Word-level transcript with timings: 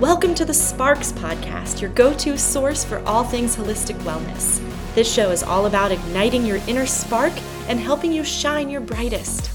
Welcome 0.00 0.36
to 0.36 0.44
the 0.44 0.54
Sparks 0.54 1.10
Podcast, 1.10 1.80
your 1.80 1.90
go 1.90 2.14
to 2.18 2.38
source 2.38 2.84
for 2.84 3.00
all 3.04 3.24
things 3.24 3.56
holistic 3.56 3.96
wellness. 4.02 4.62
This 4.94 5.12
show 5.12 5.32
is 5.32 5.42
all 5.42 5.66
about 5.66 5.90
igniting 5.90 6.46
your 6.46 6.60
inner 6.68 6.86
spark 6.86 7.32
and 7.66 7.80
helping 7.80 8.12
you 8.12 8.22
shine 8.22 8.70
your 8.70 8.80
brightest. 8.80 9.50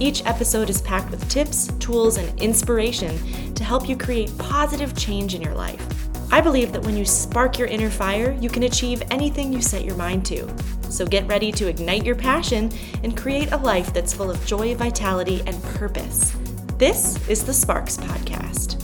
Each 0.00 0.26
episode 0.26 0.68
is 0.68 0.82
packed 0.82 1.12
with 1.12 1.28
tips, 1.28 1.68
tools, 1.78 2.16
and 2.16 2.36
inspiration 2.40 3.54
to 3.54 3.62
help 3.62 3.88
you 3.88 3.96
create 3.96 4.36
positive 4.36 4.96
change 4.96 5.36
in 5.36 5.40
your 5.40 5.54
life. 5.54 5.80
I 6.32 6.40
believe 6.40 6.72
that 6.72 6.82
when 6.82 6.96
you 6.96 7.04
spark 7.04 7.56
your 7.56 7.68
inner 7.68 7.88
fire, 7.88 8.32
you 8.40 8.48
can 8.48 8.64
achieve 8.64 9.00
anything 9.12 9.52
you 9.52 9.62
set 9.62 9.84
your 9.84 9.96
mind 9.96 10.26
to. 10.26 10.52
So 10.90 11.06
get 11.06 11.28
ready 11.28 11.52
to 11.52 11.68
ignite 11.68 12.04
your 12.04 12.16
passion 12.16 12.72
and 13.04 13.16
create 13.16 13.52
a 13.52 13.58
life 13.58 13.94
that's 13.94 14.12
full 14.12 14.32
of 14.32 14.44
joy, 14.44 14.74
vitality, 14.74 15.44
and 15.46 15.62
purpose. 15.62 16.34
This 16.78 17.28
is 17.28 17.44
the 17.44 17.54
Sparks 17.54 17.96
Podcast. 17.96 18.83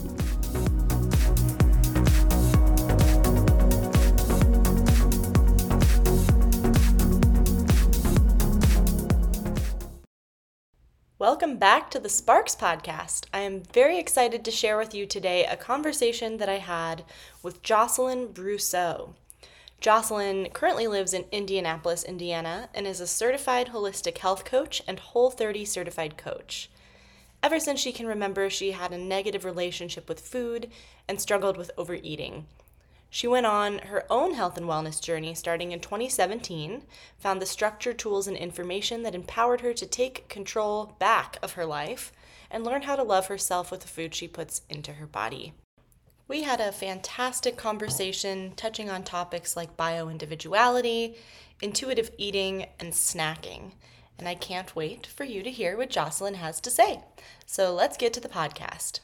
Back 11.60 11.90
to 11.90 12.00
the 12.00 12.08
Sparks 12.08 12.56
Podcast. 12.56 13.26
I 13.34 13.40
am 13.40 13.60
very 13.60 13.98
excited 13.98 14.46
to 14.46 14.50
share 14.50 14.78
with 14.78 14.94
you 14.94 15.04
today 15.04 15.44
a 15.44 15.58
conversation 15.58 16.38
that 16.38 16.48
I 16.48 16.56
had 16.56 17.04
with 17.42 17.62
Jocelyn 17.62 18.28
Brousseau. 18.28 19.10
Jocelyn 19.78 20.48
currently 20.54 20.86
lives 20.86 21.12
in 21.12 21.26
Indianapolis, 21.30 22.02
Indiana, 22.02 22.70
and 22.74 22.86
is 22.86 22.98
a 22.98 23.06
certified 23.06 23.72
holistic 23.74 24.16
health 24.16 24.46
coach 24.46 24.80
and 24.88 24.98
Whole 24.98 25.30
30 25.30 25.66
certified 25.66 26.16
coach. 26.16 26.70
Ever 27.42 27.60
since 27.60 27.78
she 27.78 27.92
can 27.92 28.06
remember, 28.06 28.48
she 28.48 28.70
had 28.70 28.92
a 28.92 28.98
negative 28.98 29.44
relationship 29.44 30.08
with 30.08 30.18
food 30.18 30.70
and 31.06 31.20
struggled 31.20 31.58
with 31.58 31.72
overeating. 31.76 32.46
She 33.12 33.26
went 33.26 33.46
on 33.46 33.78
her 33.78 34.04
own 34.08 34.34
health 34.34 34.56
and 34.56 34.66
wellness 34.66 35.02
journey 35.02 35.34
starting 35.34 35.72
in 35.72 35.80
2017, 35.80 36.84
found 37.18 37.42
the 37.42 37.46
structure, 37.46 37.92
tools, 37.92 38.28
and 38.28 38.36
information 38.36 39.02
that 39.02 39.16
empowered 39.16 39.62
her 39.62 39.74
to 39.74 39.84
take 39.84 40.28
control 40.28 40.94
back 41.00 41.36
of 41.42 41.54
her 41.54 41.66
life, 41.66 42.12
and 42.52 42.64
learn 42.64 42.82
how 42.82 42.94
to 42.94 43.02
love 43.02 43.26
herself 43.26 43.72
with 43.72 43.80
the 43.80 43.88
food 43.88 44.14
she 44.14 44.28
puts 44.28 44.62
into 44.68 44.92
her 44.94 45.06
body. 45.06 45.52
We 46.28 46.44
had 46.44 46.60
a 46.60 46.70
fantastic 46.70 47.56
conversation 47.56 48.52
touching 48.54 48.88
on 48.88 49.02
topics 49.02 49.56
like 49.56 49.76
bio 49.76 50.08
individuality, 50.08 51.16
intuitive 51.60 52.12
eating, 52.16 52.66
and 52.78 52.92
snacking. 52.92 53.72
And 54.16 54.28
I 54.28 54.36
can't 54.36 54.76
wait 54.76 55.06
for 55.06 55.24
you 55.24 55.42
to 55.42 55.50
hear 55.50 55.76
what 55.76 55.90
Jocelyn 55.90 56.34
has 56.34 56.60
to 56.60 56.70
say. 56.70 57.00
So 57.46 57.74
let's 57.74 57.96
get 57.96 58.12
to 58.12 58.20
the 58.20 58.28
podcast. 58.28 59.00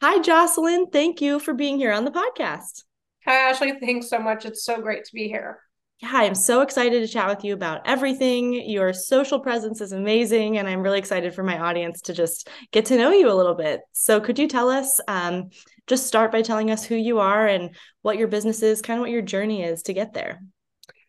Hi, 0.00 0.20
Jocelyn. 0.20 0.86
Thank 0.92 1.20
you 1.20 1.40
for 1.40 1.54
being 1.54 1.76
here 1.76 1.92
on 1.92 2.04
the 2.04 2.12
podcast. 2.12 2.84
Hi, 3.26 3.50
Ashley. 3.50 3.72
Thanks 3.80 4.08
so 4.08 4.20
much. 4.20 4.46
It's 4.46 4.64
so 4.64 4.80
great 4.80 5.04
to 5.04 5.12
be 5.12 5.26
here. 5.26 5.58
Yeah, 6.00 6.12
I'm 6.12 6.36
so 6.36 6.60
excited 6.60 7.00
to 7.00 7.12
chat 7.12 7.28
with 7.28 7.42
you 7.42 7.52
about 7.52 7.80
everything. 7.84 8.52
Your 8.70 8.92
social 8.92 9.40
presence 9.40 9.80
is 9.80 9.90
amazing, 9.90 10.56
and 10.56 10.68
I'm 10.68 10.82
really 10.82 11.00
excited 11.00 11.34
for 11.34 11.42
my 11.42 11.58
audience 11.58 12.00
to 12.02 12.14
just 12.14 12.48
get 12.70 12.84
to 12.86 12.96
know 12.96 13.10
you 13.10 13.28
a 13.28 13.34
little 13.34 13.56
bit. 13.56 13.80
So, 13.90 14.20
could 14.20 14.38
you 14.38 14.46
tell 14.46 14.70
us, 14.70 15.00
um, 15.08 15.50
just 15.88 16.06
start 16.06 16.30
by 16.30 16.42
telling 16.42 16.70
us 16.70 16.84
who 16.84 16.94
you 16.94 17.18
are 17.18 17.48
and 17.48 17.74
what 18.02 18.18
your 18.18 18.28
business 18.28 18.62
is, 18.62 18.80
kind 18.80 18.98
of 18.98 19.00
what 19.00 19.10
your 19.10 19.22
journey 19.22 19.64
is 19.64 19.82
to 19.82 19.92
get 19.92 20.12
there? 20.12 20.40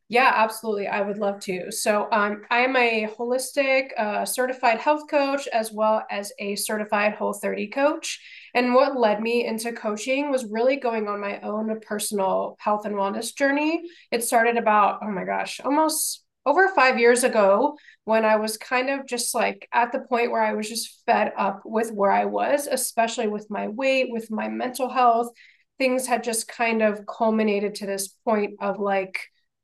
Yeah, 0.08 0.34
absolutely. 0.36 0.88
I 0.88 1.02
would 1.02 1.20
love 1.20 1.40
to. 1.42 1.72
So, 1.72 2.08
um, 2.12 2.42
I 2.50 2.62
am 2.62 2.76
a 2.76 3.08
holistic 3.16 3.90
uh, 3.96 4.26
certified 4.26 4.80
health 4.80 5.04
coach 5.08 5.48
as 5.50 5.72
well 5.72 6.04
as 6.10 6.32
a 6.40 6.56
certified 6.56 7.14
Whole 7.14 7.34
30 7.34 7.68
coach. 7.68 8.20
And 8.54 8.74
what 8.74 9.00
led 9.00 9.22
me 9.22 9.46
into 9.46 9.72
coaching 9.72 10.32
was 10.32 10.46
really 10.46 10.78
going 10.78 11.08
on 11.08 11.20
my 11.20 11.40
own 11.42 11.80
personal 11.82 12.58
health 12.60 12.86
and 12.86 12.96
wellness 12.96 13.36
journey. 13.36 13.84
It 14.12 14.24
started 14.24 14.58
about, 14.58 15.00
oh 15.04 15.12
my 15.12 15.24
gosh, 15.24 15.60
almost 15.60 16.24
over 16.46 16.70
five 16.70 16.98
years 16.98 17.24
ago 17.24 17.78
when 18.06 18.26
I 18.26 18.38
was 18.38 18.58
kind 18.58 18.90
of 18.90 19.06
just 19.06 19.36
like 19.36 19.68
at 19.74 19.92
the 19.92 20.00
point 20.00 20.32
where 20.32 20.42
I 20.42 20.54
was 20.54 20.68
just 20.68 21.04
fed 21.06 21.34
up 21.38 21.62
with 21.66 21.92
where 21.92 22.12
I 22.12 22.26
was, 22.26 22.68
especially 22.68 23.28
with 23.28 23.50
my 23.50 23.68
weight, 23.68 24.08
with 24.10 24.32
my 24.32 24.48
mental 24.48 24.90
health. 24.90 25.32
Things 25.78 26.08
had 26.08 26.24
just 26.24 26.48
kind 26.48 26.82
of 26.82 27.06
culminated 27.06 27.76
to 27.76 27.86
this 27.86 28.08
point 28.26 28.56
of 28.60 28.80
like, 28.80 29.20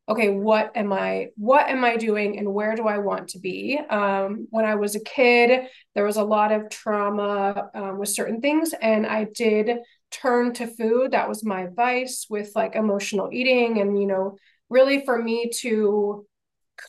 okay 0.07 0.29
what 0.29 0.71
am 0.75 0.93
i 0.93 1.27
what 1.35 1.67
am 1.67 1.83
i 1.83 1.97
doing 1.97 2.37
and 2.37 2.53
where 2.53 2.75
do 2.75 2.87
i 2.87 2.97
want 2.97 3.29
to 3.29 3.39
be? 3.39 3.79
Um, 3.89 4.47
when 4.51 4.65
i 4.65 4.75
was 4.75 4.95
a 4.95 5.03
kid 5.03 5.67
there 5.93 6.05
was 6.05 6.17
a 6.17 6.23
lot 6.23 6.51
of 6.51 6.69
trauma 6.69 7.69
um, 7.73 7.97
with 7.97 8.09
certain 8.09 8.41
things 8.41 8.73
and 8.81 9.05
i 9.05 9.23
did 9.23 9.79
turn 10.11 10.53
to 10.53 10.67
food. 10.67 11.11
That 11.11 11.29
was 11.29 11.43
my 11.43 11.67
vice 11.67 12.27
with 12.29 12.51
like 12.55 12.75
emotional 12.75 13.29
eating 13.31 13.81
and 13.81 13.99
you 13.99 14.07
know 14.07 14.37
really 14.69 15.03
for 15.05 15.21
me 15.21 15.51
to 15.61 16.25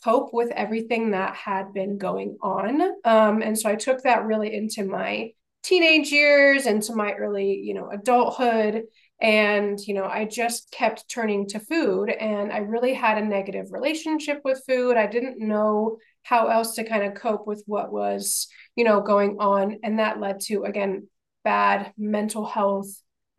cope 0.03 0.33
with 0.33 0.51
everything 0.51 1.11
that 1.11 1.35
had 1.35 1.73
been 1.73 1.97
going 1.97 2.37
on. 2.41 2.81
Um, 3.05 3.41
and 3.41 3.57
so 3.57 3.69
i 3.69 3.75
took 3.75 4.03
that 4.03 4.25
really 4.25 4.53
into 4.53 4.83
my 4.85 5.31
teenage 5.63 6.11
years 6.11 6.65
into 6.65 6.95
my 6.95 7.11
early 7.13 7.55
you 7.55 7.73
know 7.73 7.89
adulthood 7.89 8.83
and 9.19 9.79
you 9.79 9.93
know 9.95 10.05
i 10.05 10.25
just 10.25 10.69
kept 10.71 11.09
turning 11.09 11.47
to 11.47 11.59
food 11.59 12.09
and 12.09 12.51
i 12.51 12.57
really 12.57 12.93
had 12.93 13.17
a 13.17 13.25
negative 13.25 13.65
relationship 13.71 14.41
with 14.43 14.61
food. 14.67 14.95
I 14.95 15.07
didn't 15.07 15.39
know 15.39 15.97
how 16.21 16.47
else 16.47 16.75
to 16.75 16.83
kind 16.83 17.03
of 17.03 17.15
cope 17.15 17.47
with 17.47 17.63
what 17.65 17.91
was 17.91 18.47
you 18.75 18.83
know 18.83 19.01
going 19.01 19.37
on. 19.39 19.79
And 19.83 19.99
that 19.99 20.19
led 20.19 20.41
to 20.41 20.63
again 20.63 21.07
bad 21.43 21.93
mental 21.97 22.45
health 22.45 22.89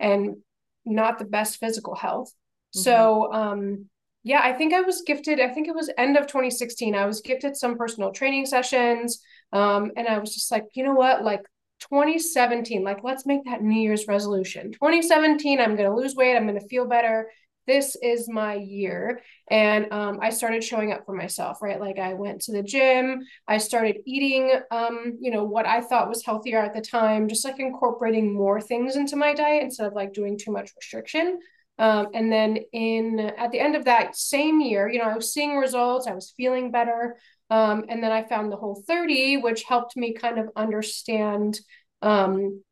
and 0.00 0.36
not 0.84 1.18
the 1.18 1.24
best 1.24 1.58
physical 1.58 1.94
health. 1.94 2.28
Mm-hmm. 2.28 2.80
so 2.82 3.32
um 3.32 3.86
yeah 4.24 4.40
i 4.42 4.52
think 4.52 4.74
i 4.74 4.82
was 4.82 5.02
gifted 5.06 5.40
i 5.40 5.48
think 5.48 5.68
it 5.68 5.74
was 5.74 5.90
end 5.96 6.18
of 6.18 6.26
2016 6.26 6.94
i 6.94 7.06
was 7.06 7.22
gifted 7.22 7.56
some 7.56 7.78
personal 7.78 8.12
training 8.12 8.46
sessions. 8.46 9.20
Um 9.52 9.92
and 9.96 10.06
i 10.06 10.18
was 10.18 10.34
just 10.34 10.50
like 10.50 10.64
you 10.74 10.82
know 10.84 10.94
what? 10.94 11.24
Like 11.24 11.42
2017, 11.80 12.82
like 12.82 13.02
let's 13.02 13.26
make 13.26 13.44
that 13.44 13.62
New 13.62 13.80
Year's 13.80 14.06
resolution. 14.06 14.72
2017, 14.72 15.60
I'm 15.60 15.76
going 15.76 15.88
to 15.88 15.96
lose 15.96 16.14
weight. 16.14 16.36
I'm 16.36 16.46
going 16.46 16.60
to 16.60 16.68
feel 16.68 16.86
better. 16.86 17.30
This 17.66 17.96
is 18.02 18.28
my 18.30 18.54
year. 18.54 19.20
And 19.50 19.92
um, 19.92 20.20
I 20.22 20.30
started 20.30 20.64
showing 20.64 20.90
up 20.90 21.04
for 21.04 21.14
myself, 21.14 21.60
right? 21.60 21.78
Like 21.78 21.98
I 21.98 22.14
went 22.14 22.40
to 22.42 22.52
the 22.52 22.62
gym. 22.62 23.20
I 23.46 23.58
started 23.58 23.98
eating, 24.06 24.52
um, 24.70 25.18
you 25.20 25.30
know, 25.30 25.44
what 25.44 25.66
I 25.66 25.82
thought 25.82 26.08
was 26.08 26.24
healthier 26.24 26.60
at 26.60 26.74
the 26.74 26.80
time, 26.80 27.28
just 27.28 27.44
like 27.44 27.60
incorporating 27.60 28.32
more 28.32 28.60
things 28.60 28.96
into 28.96 29.16
my 29.16 29.34
diet 29.34 29.62
instead 29.62 29.86
of 29.86 29.92
like 29.92 30.14
doing 30.14 30.38
too 30.38 30.50
much 30.50 30.70
restriction. 30.76 31.40
Um, 31.78 32.08
and 32.12 32.32
then 32.32 32.58
in 32.72 33.20
at 33.20 33.52
the 33.52 33.60
end 33.60 33.76
of 33.76 33.84
that 33.84 34.16
same 34.16 34.60
year, 34.60 34.88
you 34.88 34.98
know, 34.98 35.04
I 35.04 35.14
was 35.14 35.32
seeing 35.32 35.56
results. 35.56 36.06
I 36.06 36.14
was 36.14 36.34
feeling 36.36 36.70
better. 36.70 37.16
Um, 37.50 37.84
and 37.88 38.02
then 38.02 38.12
I 38.12 38.24
found 38.24 38.52
the 38.52 38.56
Whole 38.56 38.82
30, 38.86 39.38
which 39.38 39.64
helped 39.64 39.96
me 39.96 40.12
kind 40.12 40.38
of 40.38 40.50
understand 40.56 41.58
um, 42.02 42.62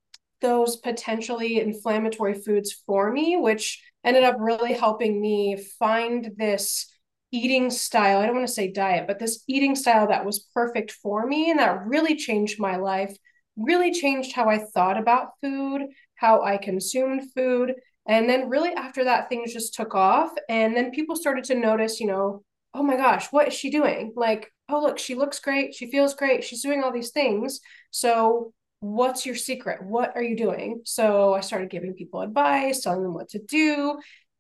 those 0.41 0.77
potentially 0.77 1.61
inflammatory 1.61 2.35
foods 2.35 2.73
for 2.87 3.11
me, 3.11 3.37
which 3.37 3.83
ended 4.05 4.25
up 4.25 4.37
really 4.39 4.73
helping 4.73 5.21
me 5.21 5.57
find 5.79 6.33
this 6.37 6.87
eating 7.33 7.71
style. 7.71 8.21
I 8.21 8.27
don't 8.27 8.37
want 8.37 8.47
to 8.47 8.53
say 8.53 8.71
diet, 8.71 9.07
but 9.07 9.19
this 9.19 9.43
eating 9.49 9.75
style 9.75 10.09
that 10.09 10.25
was 10.25 10.47
perfect 10.55 10.93
for 10.93 11.27
me 11.27 11.51
and 11.51 11.59
that 11.59 11.87
really 11.87 12.17
changed 12.17 12.61
my 12.61 12.77
life, 12.77 13.17
really 13.57 13.93
changed 13.93 14.33
how 14.33 14.49
I 14.49 14.59
thought 14.59 14.99
about 14.99 15.33
food, 15.41 15.83
how 16.15 16.43
I 16.43 16.57
consumed 16.57 17.33
food. 17.35 17.75
And 18.09 18.29
then, 18.29 18.49
really, 18.49 18.73
after 18.73 19.05
that, 19.05 19.29
things 19.29 19.53
just 19.53 19.75
took 19.75 19.95
off. 19.95 20.31
And 20.49 20.77
then 20.77 20.91
people 20.93 21.17
started 21.17 21.45
to 21.45 21.55
notice, 21.55 22.01
you 22.01 22.07
know, 22.07 22.45
oh 22.75 22.83
my 22.83 22.97
gosh, 22.97 23.27
what 23.33 23.49
is 23.49 23.55
she 23.55 23.71
doing? 23.71 24.13
Like, 24.17 24.53
oh, 24.69 24.81
look, 24.81 24.99
she 24.99 25.15
looks 25.15 25.41
great. 25.41 25.75
She 25.75 25.91
feels 25.91 26.15
great. 26.15 26.45
She's 26.45 26.63
doing 26.63 26.83
all 26.83 26.93
these 26.93 27.11
things. 27.11 27.61
So, 27.91 28.53
what's 28.81 29.27
your 29.27 29.35
secret? 29.35 29.83
What 29.83 30.13
are 30.15 30.23
you 30.23 30.37
doing? 30.37 30.83
So, 30.85 31.35
I 31.35 31.41
started 31.41 31.71
giving 31.71 31.95
people 31.95 32.21
advice, 32.21 32.81
telling 32.81 33.03
them 33.03 33.15
what 33.15 33.31
to 33.31 33.39
do. 33.39 33.99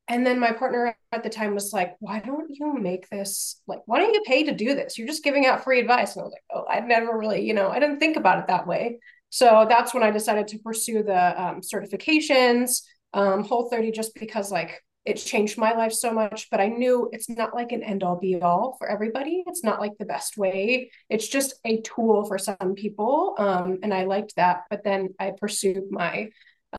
And 0.09 0.25
then 0.25 0.39
my 0.39 0.53
partner 0.53 0.97
at 1.11 1.23
the 1.25 1.31
time 1.31 1.55
was 1.55 1.73
like, 1.73 1.97
why 1.99 2.21
don't 2.21 2.49
you 2.49 2.75
make 2.79 3.09
this 3.09 3.61
like, 3.67 3.81
why 3.87 3.99
don't 3.99 4.15
you 4.15 4.23
pay 4.25 4.45
to 4.45 4.55
do 4.55 4.75
this? 4.75 4.97
You're 4.97 5.09
just 5.09 5.25
giving 5.25 5.47
out 5.47 5.65
free 5.65 5.81
advice. 5.81 6.15
And 6.15 6.23
I 6.23 6.25
was 6.25 6.33
like, 6.33 6.45
oh, 6.55 6.65
I 6.71 6.81
never 6.81 7.19
really, 7.19 7.45
you 7.45 7.55
know, 7.55 7.71
I 7.71 7.81
didn't 7.81 7.99
think 7.99 8.17
about 8.17 8.39
it 8.39 8.47
that 8.47 8.67
way. 8.69 8.99
So 9.31 9.67
that's 9.69 9.93
when 9.93 10.05
I 10.05 10.13
decided 10.13 10.47
to 10.49 10.59
pursue 10.59 11.03
the 11.03 11.43
um, 11.43 11.61
certifications, 11.61 12.83
um, 13.17 13.43
Whole 13.43 13.69
30, 13.71 13.91
just 13.91 14.15
because 14.15 14.53
like 14.53 14.83
it 15.07 15.15
changed 15.15 15.57
my 15.57 15.73
life 15.73 15.93
so 15.93 16.13
much 16.13 16.51
but 16.51 16.61
i 16.61 16.67
knew 16.67 17.09
it's 17.13 17.29
not 17.31 17.55
like 17.55 17.71
an 17.71 17.83
end 17.83 18.03
all 18.03 18.19
be 18.19 18.41
all 18.43 18.75
for 18.77 18.89
everybody. 18.89 19.45
It's 19.47 19.63
not 19.63 19.81
like 19.81 19.93
the 19.99 20.05
best 20.05 20.37
way. 20.37 20.91
It's 21.09 21.29
just 21.29 21.55
a 21.65 21.81
tool 21.83 22.25
for 22.25 22.39
some 22.39 22.75
people 22.75 23.35
um, 23.39 23.79
and 23.83 23.95
i 23.95 24.05
liked 24.05 24.35
that 24.37 24.65
but 24.69 24.85
then 24.85 25.15
i 25.19 25.33
pursued 25.41 25.85
my 25.91 26.29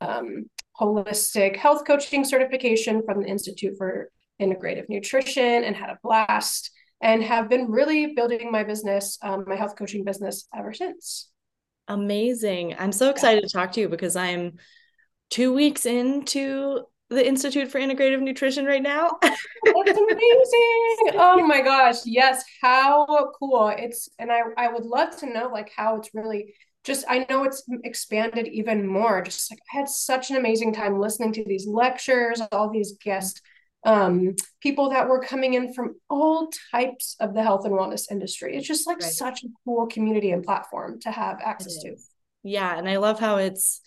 um, 0.01 0.49
holistic 0.79 1.55
health 1.55 1.85
coaching 1.87 2.23
certification 2.23 3.01
from 3.03 3.21
the 3.23 3.27
institute 3.27 3.75
for 3.77 4.11
integrative 4.39 4.87
nutrition 4.89 5.63
and 5.63 5.75
had 5.75 5.89
a 5.89 5.97
blast 6.03 6.71
and 7.01 7.23
have 7.23 7.49
been 7.49 7.71
really 7.71 8.13
building 8.13 8.51
my 8.51 8.63
business 8.63 9.17
um, 9.23 9.45
my 9.47 9.55
health 9.55 9.75
coaching 9.75 10.03
business 10.03 10.47
ever 10.55 10.73
since. 10.73 11.29
Amazing. 11.87 12.75
I'm 12.77 12.91
so 12.91 13.09
excited 13.09 13.43
yeah. 13.43 13.47
to 13.47 13.53
talk 13.53 13.71
to 13.73 13.79
you 13.79 13.89
because 13.89 14.15
i'm 14.15 14.57
two 15.29 15.53
weeks 15.53 15.85
into 15.85 16.83
the 17.09 17.25
Institute 17.25 17.71
for 17.71 17.79
Integrative 17.79 18.21
Nutrition 18.21 18.65
right 18.65 18.81
now. 18.81 19.11
That's 19.21 19.97
amazing. 19.97 20.73
Oh 21.13 21.45
my 21.45 21.61
gosh. 21.61 21.97
Yes. 22.05 22.43
How 22.61 23.31
cool. 23.39 23.73
It's 23.77 24.09
and 24.19 24.31
I 24.31 24.41
I 24.57 24.67
would 24.71 24.85
love 24.85 25.15
to 25.17 25.25
know 25.25 25.47
like 25.47 25.71
how 25.75 25.95
it's 25.97 26.09
really 26.13 26.53
just 26.83 27.05
I 27.07 27.25
know 27.29 27.43
it's 27.43 27.63
expanded 27.83 28.47
even 28.47 28.85
more. 28.85 29.21
Just 29.21 29.51
like 29.51 29.59
I 29.73 29.77
had 29.77 29.87
such 29.87 30.31
an 30.31 30.37
amazing 30.37 30.73
time 30.73 30.99
listening 30.99 31.33
to 31.33 31.45
these 31.45 31.65
lectures, 31.65 32.41
all 32.51 32.69
these 32.69 32.97
guest 33.03 33.41
um, 33.85 34.35
people 34.61 34.89
that 34.89 35.07
were 35.07 35.21
coming 35.21 35.53
in 35.53 35.73
from 35.73 35.95
all 36.09 36.49
types 36.71 37.15
of 37.19 37.33
the 37.33 37.41
health 37.43 37.65
and 37.65 37.73
wellness 37.73 38.11
industry. 38.11 38.55
It's 38.55 38.67
just 38.67 38.85
like 38.85 38.99
right. 38.99 39.11
such 39.11 39.43
a 39.43 39.47
cool 39.63 39.87
community 39.87 40.31
and 40.31 40.43
platform 40.43 40.99
to 41.01 41.11
have 41.11 41.39
access 41.43 41.77
to. 41.83 41.95
Yeah, 42.43 42.77
and 42.77 42.89
I 42.89 42.97
love 42.97 43.19
how 43.19 43.37
it's 43.37 43.81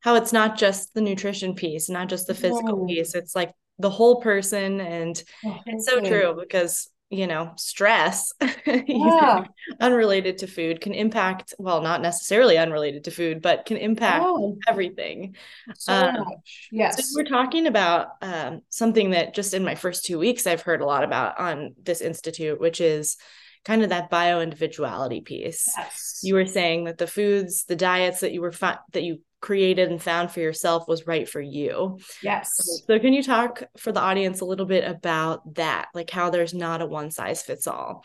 how 0.00 0.14
it's 0.14 0.32
not 0.32 0.56
just 0.56 0.94
the 0.94 1.00
nutrition 1.00 1.54
piece, 1.54 1.88
not 1.88 2.08
just 2.08 2.26
the 2.26 2.34
physical 2.34 2.86
piece. 2.86 3.14
It's 3.14 3.34
like 3.34 3.52
the 3.78 3.90
whole 3.90 4.20
person. 4.20 4.80
And 4.80 5.22
it's 5.66 5.86
so 5.86 6.00
true 6.00 6.36
because, 6.38 6.88
you 7.10 7.26
know, 7.26 7.52
stress, 7.56 8.32
yeah. 8.66 9.44
unrelated 9.80 10.38
to 10.38 10.46
food, 10.46 10.80
can 10.80 10.94
impact, 10.94 11.54
well, 11.58 11.80
not 11.80 12.02
necessarily 12.02 12.58
unrelated 12.58 13.04
to 13.04 13.10
food, 13.10 13.42
but 13.42 13.66
can 13.66 13.76
impact 13.76 14.24
oh. 14.24 14.56
everything. 14.68 15.34
So 15.76 15.92
um, 15.92 16.14
much. 16.14 16.68
Yes. 16.70 16.96
So 16.96 17.16
we're 17.16 17.24
talking 17.24 17.66
about 17.66 18.08
um, 18.22 18.62
something 18.68 19.10
that 19.10 19.34
just 19.34 19.54
in 19.54 19.64
my 19.64 19.74
first 19.74 20.04
two 20.04 20.18
weeks, 20.18 20.46
I've 20.46 20.62
heard 20.62 20.80
a 20.80 20.86
lot 20.86 21.04
about 21.04 21.40
on 21.40 21.74
this 21.82 22.00
institute, 22.00 22.60
which 22.60 22.80
is 22.80 23.16
kind 23.64 23.82
of 23.82 23.90
that 23.90 24.10
bio 24.10 24.40
individuality 24.40 25.20
piece. 25.20 25.72
Yes. 25.76 26.20
You 26.22 26.34
were 26.34 26.46
saying 26.46 26.84
that 26.84 26.98
the 26.98 27.06
foods, 27.06 27.64
the 27.64 27.76
diets 27.76 28.20
that 28.20 28.32
you 28.32 28.40
were 28.40 28.52
fi- 28.52 28.78
that 28.92 29.02
you 29.02 29.20
created 29.40 29.90
and 29.90 30.02
found 30.02 30.30
for 30.30 30.40
yourself 30.40 30.88
was 30.88 31.06
right 31.06 31.28
for 31.28 31.40
you. 31.40 31.98
Yes. 32.22 32.82
So 32.86 32.98
can 32.98 33.12
you 33.12 33.22
talk 33.22 33.62
for 33.76 33.92
the 33.92 34.00
audience 34.00 34.40
a 34.40 34.44
little 34.44 34.66
bit 34.66 34.84
about 34.88 35.54
that, 35.54 35.88
like 35.94 36.10
how 36.10 36.30
there's 36.30 36.54
not 36.54 36.82
a 36.82 36.86
one 36.86 37.10
size 37.10 37.42
fits 37.42 37.66
all? 37.66 38.04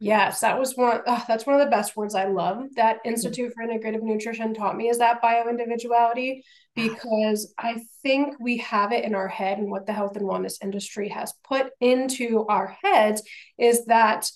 Yes, 0.00 0.40
that 0.40 0.58
was 0.58 0.76
one. 0.76 1.00
Oh, 1.06 1.24
that's 1.26 1.44
one 1.44 1.60
of 1.60 1.64
the 1.64 1.70
best 1.70 1.96
words 1.96 2.14
I 2.14 2.26
love. 2.26 2.62
That 2.76 2.98
mm-hmm. 2.98 3.10
Institute 3.10 3.52
for 3.52 3.64
Integrative 3.64 4.02
Nutrition 4.02 4.54
taught 4.54 4.76
me 4.76 4.88
is 4.88 4.98
that 4.98 5.20
bio 5.20 5.48
individuality 5.48 6.44
because 6.76 7.52
I 7.58 7.80
think 8.02 8.36
we 8.38 8.58
have 8.58 8.92
it 8.92 9.04
in 9.04 9.16
our 9.16 9.26
head, 9.26 9.58
and 9.58 9.70
what 9.70 9.86
the 9.86 9.92
health 9.92 10.16
and 10.16 10.24
wellness 10.24 10.62
industry 10.62 11.08
has 11.08 11.34
put 11.42 11.70
into 11.80 12.46
our 12.48 12.76
heads 12.82 13.22
is 13.58 13.86
that 13.86 14.30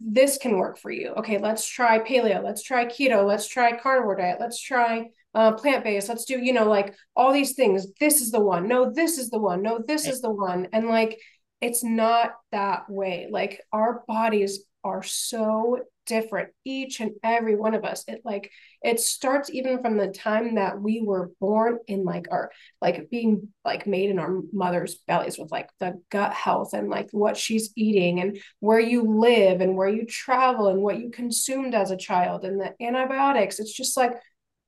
this 0.00 0.38
can 0.38 0.56
work 0.56 0.78
for 0.78 0.92
you. 0.92 1.08
Okay, 1.16 1.38
let's 1.38 1.66
try 1.66 1.98
paleo. 1.98 2.42
Let's 2.42 2.62
try 2.62 2.86
keto. 2.86 3.26
Let's 3.26 3.48
try 3.48 3.76
carnivore 3.76 4.16
diet. 4.16 4.38
Let's 4.38 4.60
try 4.60 5.08
uh, 5.36 5.52
plant 5.52 5.84
based. 5.84 6.08
Let's 6.08 6.24
do, 6.24 6.40
you 6.40 6.54
know, 6.54 6.68
like 6.68 6.94
all 7.14 7.32
these 7.32 7.52
things. 7.52 7.86
This 8.00 8.22
is 8.22 8.30
the 8.30 8.40
one. 8.40 8.66
No, 8.66 8.90
this 8.90 9.18
is 9.18 9.28
the 9.28 9.38
one. 9.38 9.62
No, 9.62 9.84
this 9.86 10.06
is 10.06 10.22
the 10.22 10.30
one. 10.30 10.68
And 10.72 10.88
like, 10.88 11.20
it's 11.60 11.84
not 11.84 12.32
that 12.52 12.88
way. 12.88 13.28
Like, 13.30 13.60
our 13.72 14.02
bodies 14.08 14.64
are 14.82 15.02
so 15.02 15.80
different 16.06 16.50
each 16.64 17.00
and 17.00 17.10
every 17.24 17.56
one 17.56 17.74
of 17.74 17.84
us 17.84 18.04
it 18.06 18.20
like 18.24 18.52
it 18.80 19.00
starts 19.00 19.50
even 19.50 19.82
from 19.82 19.96
the 19.96 20.06
time 20.06 20.54
that 20.54 20.80
we 20.80 21.02
were 21.04 21.32
born 21.40 21.78
in 21.88 22.04
like 22.04 22.28
our 22.30 22.52
like 22.80 23.10
being 23.10 23.48
like 23.64 23.88
made 23.88 24.08
in 24.08 24.20
our 24.20 24.40
mother's 24.52 24.98
bellies 25.08 25.36
with 25.36 25.50
like 25.50 25.68
the 25.80 26.00
gut 26.10 26.32
health 26.32 26.72
and 26.74 26.88
like 26.88 27.08
what 27.10 27.36
she's 27.36 27.72
eating 27.76 28.20
and 28.20 28.38
where 28.60 28.78
you 28.78 29.18
live 29.18 29.60
and 29.60 29.76
where 29.76 29.88
you 29.88 30.06
travel 30.06 30.68
and 30.68 30.80
what 30.80 31.00
you 31.00 31.10
consumed 31.10 31.74
as 31.74 31.90
a 31.90 31.96
child 31.96 32.44
and 32.44 32.60
the 32.60 32.72
antibiotics 32.80 33.58
it's 33.58 33.72
just 33.72 33.96
like 33.96 34.12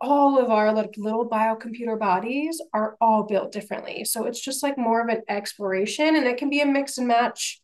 all 0.00 0.39
of 0.39 0.50
our 0.50 0.73
like 0.73 0.95
little 0.97 1.29
biocomputer 1.29 1.99
bodies 1.99 2.61
are 2.73 2.97
all 3.00 3.25
built 3.25 3.53
differently. 3.53 4.05
So 4.05 4.27
it's 4.27 4.41
just 4.41 4.62
like 4.62 4.79
more 4.79 5.00
of 5.00 5.09
an 5.09 5.23
exploration 5.29 6.17
and 6.17 6.27
it 6.27 6.37
can 6.37 6.50
be 6.50 6.61
a 6.61 6.67
mix 6.67 6.99
and 6.99 7.09
match 7.09 7.61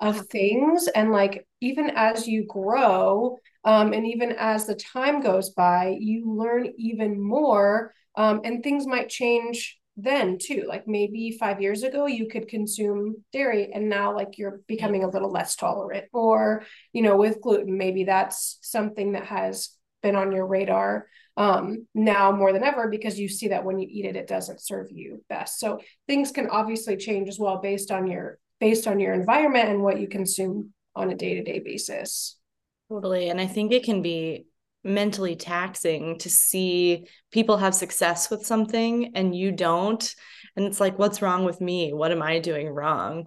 of 0.00 0.26
things. 0.28 0.88
And 0.88 1.12
like 1.12 1.46
even 1.60 1.90
as 1.94 2.26
you 2.26 2.46
grow, 2.46 3.38
um, 3.64 3.92
and 3.92 4.06
even 4.06 4.32
as 4.32 4.66
the 4.66 4.74
time 4.74 5.20
goes 5.20 5.50
by, 5.50 5.96
you 5.98 6.34
learn 6.34 6.72
even 6.78 7.20
more. 7.22 7.94
Um, 8.16 8.42
and 8.44 8.62
things 8.62 8.86
might 8.86 9.08
change 9.08 9.78
then 9.96 10.38
too. 10.38 10.64
Like 10.68 10.86
maybe 10.86 11.36
five 11.38 11.60
years 11.60 11.82
ago, 11.82 12.06
you 12.06 12.28
could 12.28 12.48
consume 12.48 13.24
dairy, 13.32 13.72
and 13.72 13.88
now 13.88 14.14
like 14.14 14.38
you're 14.38 14.60
becoming 14.66 15.04
a 15.04 15.08
little 15.08 15.30
less 15.30 15.56
tolerant. 15.56 16.06
Or, 16.12 16.64
you 16.92 17.02
know, 17.02 17.16
with 17.16 17.40
gluten, 17.40 17.78
maybe 17.78 18.04
that's 18.04 18.58
something 18.60 19.12
that 19.12 19.26
has 19.26 19.70
been 20.04 20.14
on 20.14 20.30
your 20.30 20.46
radar 20.46 21.08
um, 21.36 21.88
now 21.94 22.30
more 22.30 22.52
than 22.52 22.62
ever 22.62 22.88
because 22.88 23.18
you 23.18 23.28
see 23.28 23.48
that 23.48 23.64
when 23.64 23.78
you 23.80 23.88
eat 23.90 24.04
it, 24.04 24.14
it 24.14 24.28
doesn't 24.28 24.60
serve 24.60 24.92
you 24.92 25.24
best. 25.28 25.58
So 25.58 25.80
things 26.06 26.30
can 26.30 26.48
obviously 26.48 26.96
change 26.96 27.28
as 27.28 27.40
well 27.40 27.60
based 27.60 27.90
on 27.90 28.06
your 28.06 28.38
based 28.60 28.86
on 28.86 29.00
your 29.00 29.14
environment 29.14 29.70
and 29.70 29.82
what 29.82 29.98
you 29.98 30.06
consume 30.06 30.72
on 30.94 31.10
a 31.10 31.16
day 31.16 31.34
to 31.34 31.42
day 31.42 31.58
basis. 31.58 32.36
Totally, 32.88 33.30
and 33.30 33.40
I 33.40 33.46
think 33.46 33.72
it 33.72 33.82
can 33.82 34.02
be 34.02 34.46
mentally 34.84 35.34
taxing 35.34 36.18
to 36.18 36.28
see 36.28 37.08
people 37.32 37.56
have 37.56 37.74
success 37.74 38.30
with 38.30 38.44
something 38.44 39.12
and 39.14 39.34
you 39.34 39.50
don't 39.50 40.14
and 40.56 40.66
it's 40.66 40.78
like 40.78 40.98
what's 40.98 41.22
wrong 41.22 41.46
with 41.46 41.58
me 41.58 41.94
what 41.94 42.12
am 42.12 42.20
i 42.20 42.38
doing 42.38 42.68
wrong 42.68 43.26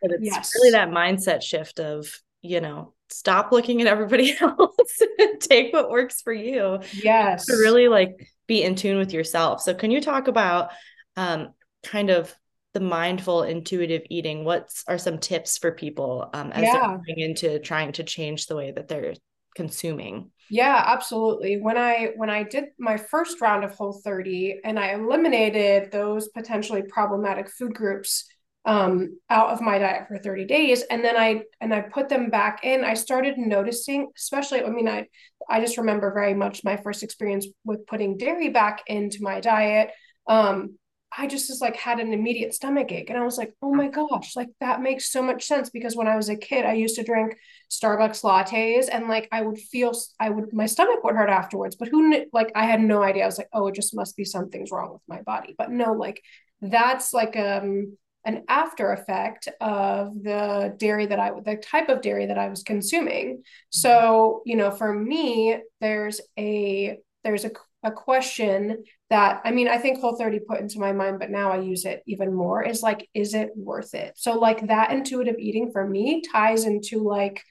but 0.00 0.12
it's 0.12 0.24
yes. 0.24 0.52
really 0.54 0.70
that 0.70 0.90
mindset 0.90 1.42
shift 1.42 1.80
of 1.80 2.06
you 2.42 2.60
know 2.60 2.93
stop 3.10 3.52
looking 3.52 3.80
at 3.80 3.86
everybody 3.86 4.36
else 4.40 5.02
take 5.40 5.72
what 5.72 5.90
works 5.90 6.22
for 6.22 6.32
you. 6.32 6.80
Yes. 6.92 7.46
to 7.46 7.54
really 7.54 7.88
like 7.88 8.30
be 8.46 8.62
in 8.62 8.74
tune 8.74 8.98
with 8.98 9.12
yourself. 9.12 9.60
So 9.60 9.74
can 9.74 9.90
you 9.90 10.00
talk 10.00 10.28
about 10.28 10.70
um 11.16 11.48
kind 11.84 12.10
of 12.10 12.34
the 12.72 12.80
mindful 12.80 13.44
intuitive 13.44 14.02
eating? 14.10 14.44
What 14.44 14.70
are 14.88 14.98
some 14.98 15.18
tips 15.18 15.58
for 15.58 15.70
people 15.70 16.28
um, 16.34 16.50
as 16.50 16.64
yeah. 16.64 16.72
they're 16.72 17.14
going 17.14 17.20
into 17.20 17.58
trying 17.60 17.92
to 17.92 18.04
change 18.04 18.46
the 18.46 18.56
way 18.56 18.72
that 18.72 18.88
they're 18.88 19.14
consuming? 19.54 20.30
Yeah 20.50 20.82
absolutely. 20.86 21.60
When 21.60 21.78
i 21.78 22.10
when 22.16 22.30
i 22.30 22.42
did 22.42 22.64
my 22.78 22.96
first 22.96 23.40
round 23.40 23.64
of 23.64 23.74
whole 23.74 24.00
30 24.04 24.60
and 24.64 24.78
i 24.78 24.92
eliminated 24.92 25.90
those 25.90 26.28
potentially 26.28 26.82
problematic 26.82 27.48
food 27.48 27.74
groups 27.74 28.26
um, 28.66 29.18
out 29.28 29.50
of 29.50 29.60
my 29.60 29.78
diet 29.78 30.08
for 30.08 30.18
30 30.18 30.46
days 30.46 30.82
and 30.82 31.04
then 31.04 31.16
i 31.16 31.42
and 31.60 31.74
i 31.74 31.80
put 31.80 32.08
them 32.08 32.30
back 32.30 32.64
in 32.64 32.82
i 32.82 32.94
started 32.94 33.36
noticing 33.36 34.10
especially 34.16 34.62
i 34.62 34.70
mean 34.70 34.88
i 34.88 35.06
i 35.50 35.60
just 35.60 35.76
remember 35.76 36.12
very 36.14 36.32
much 36.32 36.64
my 36.64 36.76
first 36.76 37.02
experience 37.02 37.46
with 37.64 37.86
putting 37.86 38.16
dairy 38.16 38.48
back 38.48 38.82
into 38.86 39.22
my 39.22 39.40
diet 39.40 39.90
um, 40.26 40.78
I 41.16 41.26
just 41.26 41.48
was 41.48 41.60
like 41.60 41.76
had 41.76 42.00
an 42.00 42.12
immediate 42.12 42.54
stomach 42.54 42.90
ache. 42.90 43.08
And 43.08 43.18
I 43.18 43.24
was 43.24 43.38
like, 43.38 43.54
oh 43.62 43.72
my 43.72 43.88
gosh, 43.88 44.34
like 44.34 44.48
that 44.60 44.82
makes 44.82 45.12
so 45.12 45.22
much 45.22 45.44
sense 45.44 45.70
because 45.70 45.94
when 45.94 46.08
I 46.08 46.16
was 46.16 46.28
a 46.28 46.36
kid, 46.36 46.64
I 46.64 46.72
used 46.74 46.96
to 46.96 47.04
drink 47.04 47.36
Starbucks 47.70 48.22
lattes 48.22 48.88
and 48.90 49.08
like 49.08 49.28
I 49.30 49.42
would 49.42 49.58
feel, 49.58 49.92
I 50.18 50.30
would, 50.30 50.52
my 50.52 50.66
stomach 50.66 51.04
would 51.04 51.14
hurt 51.14 51.30
afterwards. 51.30 51.76
But 51.76 51.88
who 51.88 52.26
like 52.32 52.50
I 52.54 52.66
had 52.66 52.80
no 52.80 53.02
idea. 53.02 53.22
I 53.22 53.26
was 53.26 53.38
like, 53.38 53.48
oh, 53.52 53.68
it 53.68 53.74
just 53.74 53.94
must 53.94 54.16
be 54.16 54.24
something's 54.24 54.72
wrong 54.72 54.92
with 54.92 55.02
my 55.06 55.22
body. 55.22 55.54
But 55.56 55.70
no, 55.70 55.92
like 55.92 56.20
that's 56.60 57.12
like 57.12 57.36
um 57.36 57.96
an 58.24 58.44
after 58.48 58.92
effect 58.92 59.48
of 59.60 60.14
the 60.22 60.74
dairy 60.78 61.06
that 61.06 61.20
I, 61.20 61.30
the 61.44 61.56
type 61.56 61.88
of 61.88 62.00
dairy 62.00 62.26
that 62.26 62.38
I 62.38 62.48
was 62.48 62.62
consuming. 62.62 63.32
Mm-hmm. 63.34 63.40
So, 63.70 64.42
you 64.46 64.56
know, 64.56 64.70
for 64.70 64.92
me, 64.92 65.58
there's 65.80 66.20
a, 66.38 66.98
there's 67.22 67.44
a 67.44 67.50
a 67.84 67.92
question 67.92 68.82
that 69.10 69.42
I 69.44 69.52
mean, 69.52 69.68
I 69.68 69.78
think 69.78 70.00
Whole 70.00 70.16
30 70.16 70.40
put 70.40 70.60
into 70.60 70.80
my 70.80 70.92
mind, 70.92 71.18
but 71.20 71.30
now 71.30 71.52
I 71.52 71.60
use 71.60 71.84
it 71.84 72.02
even 72.06 72.34
more 72.34 72.64
is 72.64 72.82
like, 72.82 73.08
is 73.14 73.34
it 73.34 73.50
worth 73.54 73.94
it? 73.94 74.14
So, 74.16 74.38
like, 74.38 74.66
that 74.66 74.90
intuitive 74.90 75.36
eating 75.38 75.70
for 75.70 75.86
me 75.86 76.22
ties 76.32 76.64
into 76.64 77.00
like, 77.00 77.42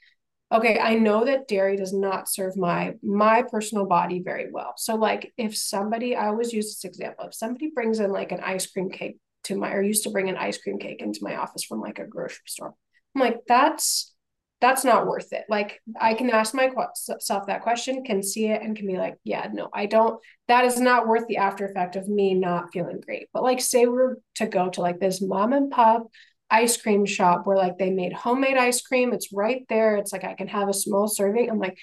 okay, 0.52 0.78
I 0.78 0.94
know 0.94 1.24
that 1.24 1.48
dairy 1.48 1.76
does 1.76 1.92
not 1.92 2.28
serve 2.28 2.56
my 2.56 2.94
my 3.02 3.42
personal 3.42 3.86
body 3.86 4.20
very 4.22 4.50
well. 4.50 4.74
So, 4.76 4.96
like, 4.96 5.32
if 5.38 5.56
somebody, 5.56 6.16
I 6.16 6.26
always 6.26 6.52
use 6.52 6.66
this 6.66 6.84
example, 6.84 7.26
if 7.26 7.34
somebody 7.34 7.70
brings 7.74 8.00
in 8.00 8.10
like 8.10 8.32
an 8.32 8.40
ice 8.40 8.66
cream 8.66 8.90
cake 8.90 9.18
to 9.44 9.56
my, 9.56 9.72
or 9.72 9.82
used 9.82 10.04
to 10.04 10.10
bring 10.10 10.28
an 10.28 10.36
ice 10.36 10.58
cream 10.58 10.78
cake 10.78 11.00
into 11.00 11.20
my 11.22 11.36
office 11.36 11.64
from 11.64 11.80
like 11.80 11.98
a 11.98 12.06
grocery 12.06 12.44
store, 12.46 12.74
I'm 13.14 13.20
like, 13.20 13.40
that's 13.46 14.14
that's 14.60 14.84
not 14.84 15.06
worth 15.06 15.32
it. 15.32 15.44
Like 15.48 15.80
I 16.00 16.14
can 16.14 16.30
ask 16.30 16.54
myself 16.54 17.46
that 17.46 17.62
question, 17.62 18.02
can 18.02 18.22
see 18.22 18.46
it, 18.46 18.62
and 18.62 18.74
can 18.74 18.86
be 18.86 18.96
like, 18.96 19.16
yeah, 19.22 19.48
no, 19.52 19.68
I 19.74 19.86
don't. 19.86 20.18
That 20.48 20.64
is 20.64 20.80
not 20.80 21.06
worth 21.06 21.26
the 21.26 21.36
after 21.36 21.66
effect 21.66 21.96
of 21.96 22.08
me 22.08 22.34
not 22.34 22.72
feeling 22.72 23.00
great. 23.04 23.28
But 23.34 23.42
like, 23.42 23.60
say 23.60 23.86
we're 23.86 24.16
to 24.36 24.46
go 24.46 24.70
to 24.70 24.80
like 24.80 25.00
this 25.00 25.20
mom 25.20 25.52
and 25.52 25.70
pop 25.70 26.06
ice 26.50 26.76
cream 26.80 27.04
shop 27.04 27.46
where 27.46 27.56
like 27.56 27.78
they 27.78 27.90
made 27.90 28.12
homemade 28.12 28.56
ice 28.56 28.80
cream. 28.80 29.12
It's 29.12 29.32
right 29.32 29.64
there. 29.68 29.96
It's 29.96 30.12
like 30.12 30.24
I 30.24 30.34
can 30.34 30.48
have 30.48 30.68
a 30.68 30.74
small 30.74 31.08
serving. 31.08 31.50
I'm 31.50 31.58
like, 31.58 31.76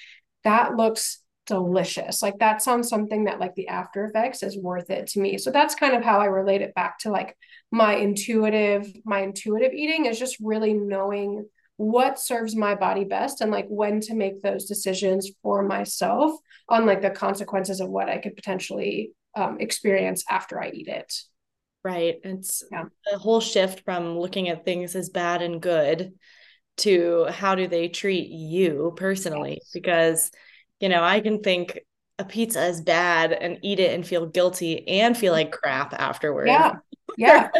that 0.44 0.74
looks 0.74 1.21
delicious. 1.52 2.22
Like 2.22 2.38
that 2.38 2.62
sounds 2.62 2.88
something 2.88 3.24
that 3.24 3.38
like 3.38 3.54
the 3.54 3.68
after 3.68 4.06
effects 4.06 4.42
is 4.42 4.56
worth 4.56 4.88
it 4.88 5.08
to 5.08 5.20
me. 5.20 5.36
So 5.36 5.50
that's 5.50 5.74
kind 5.74 5.94
of 5.94 6.02
how 6.02 6.18
I 6.18 6.24
relate 6.24 6.62
it 6.62 6.74
back 6.74 6.98
to 7.00 7.10
like 7.10 7.36
my 7.70 7.96
intuitive, 7.96 8.90
my 9.04 9.20
intuitive 9.20 9.74
eating 9.74 10.06
is 10.06 10.18
just 10.18 10.38
really 10.40 10.72
knowing 10.72 11.46
what 11.76 12.18
serves 12.18 12.56
my 12.56 12.74
body 12.74 13.04
best 13.04 13.42
and 13.42 13.50
like 13.50 13.66
when 13.68 14.00
to 14.00 14.14
make 14.14 14.40
those 14.40 14.64
decisions 14.64 15.30
for 15.42 15.62
myself 15.62 16.32
on 16.70 16.86
like 16.86 17.02
the 17.02 17.10
consequences 17.10 17.80
of 17.80 17.90
what 17.90 18.08
I 18.08 18.16
could 18.16 18.34
potentially 18.34 19.12
um, 19.36 19.58
experience 19.60 20.24
after 20.30 20.58
I 20.58 20.70
eat 20.70 20.88
it. 20.88 21.12
Right. 21.84 22.14
It's 22.24 22.64
yeah. 22.72 22.84
a 23.12 23.18
whole 23.18 23.40
shift 23.40 23.84
from 23.84 24.18
looking 24.18 24.48
at 24.48 24.64
things 24.64 24.96
as 24.96 25.10
bad 25.10 25.42
and 25.42 25.60
good 25.60 26.14
to 26.78 27.26
how 27.26 27.56
do 27.56 27.68
they 27.68 27.88
treat 27.88 28.30
you 28.30 28.94
personally? 28.96 29.60
Because, 29.74 30.30
you 30.82 30.88
know, 30.88 31.02
I 31.02 31.20
can 31.20 31.40
think 31.40 31.78
a 32.18 32.24
pizza 32.24 32.66
is 32.66 32.80
bad 32.80 33.32
and 33.32 33.58
eat 33.62 33.78
it 33.78 33.94
and 33.94 34.06
feel 34.06 34.26
guilty 34.26 34.86
and 34.86 35.16
feel 35.16 35.32
like 35.32 35.52
crap 35.52 35.94
afterwards. 35.94 36.48
Yeah. 36.48 36.74
Yeah. 37.18 37.50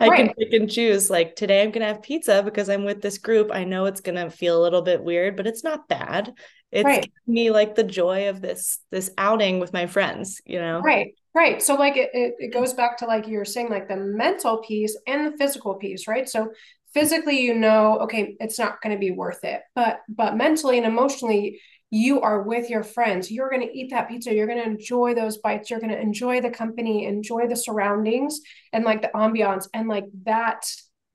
I 0.00 0.08
right. 0.08 0.16
can 0.16 0.34
pick 0.34 0.52
and 0.54 0.68
choose. 0.68 1.08
Like 1.08 1.36
today 1.36 1.62
I'm 1.62 1.70
gonna 1.70 1.86
have 1.86 2.02
pizza 2.02 2.42
because 2.42 2.68
I'm 2.68 2.84
with 2.84 3.00
this 3.00 3.18
group. 3.18 3.50
I 3.52 3.62
know 3.62 3.84
it's 3.84 4.00
gonna 4.00 4.28
feel 4.28 4.60
a 4.60 4.64
little 4.64 4.82
bit 4.82 5.04
weird, 5.04 5.36
but 5.36 5.46
it's 5.46 5.62
not 5.62 5.86
bad. 5.86 6.34
It's 6.72 6.84
right. 6.84 7.12
me 7.24 7.50
like 7.50 7.76
the 7.76 7.84
joy 7.84 8.28
of 8.28 8.40
this 8.40 8.80
this 8.90 9.08
outing 9.16 9.60
with 9.60 9.72
my 9.72 9.86
friends, 9.86 10.40
you 10.44 10.58
know? 10.58 10.80
Right. 10.80 11.14
Right. 11.32 11.62
So 11.62 11.76
like 11.76 11.96
it, 11.96 12.10
it, 12.12 12.34
it 12.38 12.52
goes 12.52 12.72
back 12.72 12.98
to 12.98 13.06
like 13.06 13.28
you 13.28 13.38
were 13.38 13.44
saying, 13.44 13.68
like 13.68 13.86
the 13.86 13.96
mental 13.96 14.58
piece 14.58 14.98
and 15.06 15.32
the 15.32 15.36
physical 15.36 15.74
piece, 15.74 16.08
right? 16.08 16.28
So 16.28 16.48
physically 16.92 17.40
you 17.40 17.54
know, 17.54 18.00
okay, 18.00 18.36
it's 18.40 18.58
not 18.58 18.82
going 18.82 18.96
to 18.96 18.98
be 18.98 19.12
worth 19.12 19.44
it. 19.44 19.60
But 19.76 20.00
but 20.08 20.36
mentally 20.36 20.78
and 20.78 20.86
emotionally, 20.86 21.60
you 21.90 22.20
are 22.20 22.42
with 22.42 22.68
your 22.68 22.82
friends. 22.82 23.30
You're 23.30 23.48
going 23.48 23.66
to 23.66 23.76
eat 23.76 23.90
that 23.90 24.08
pizza. 24.08 24.34
You're 24.34 24.46
going 24.46 24.58
to 24.58 24.70
enjoy 24.70 25.14
those 25.14 25.38
bites. 25.38 25.70
You're 25.70 25.80
going 25.80 25.92
to 25.92 26.00
enjoy 26.00 26.40
the 26.40 26.50
company, 26.50 27.06
enjoy 27.06 27.46
the 27.46 27.56
surroundings 27.56 28.40
and 28.72 28.84
like 28.84 29.00
the 29.02 29.10
ambiance. 29.14 29.68
And 29.72 29.88
like 29.88 30.04
that, 30.24 30.70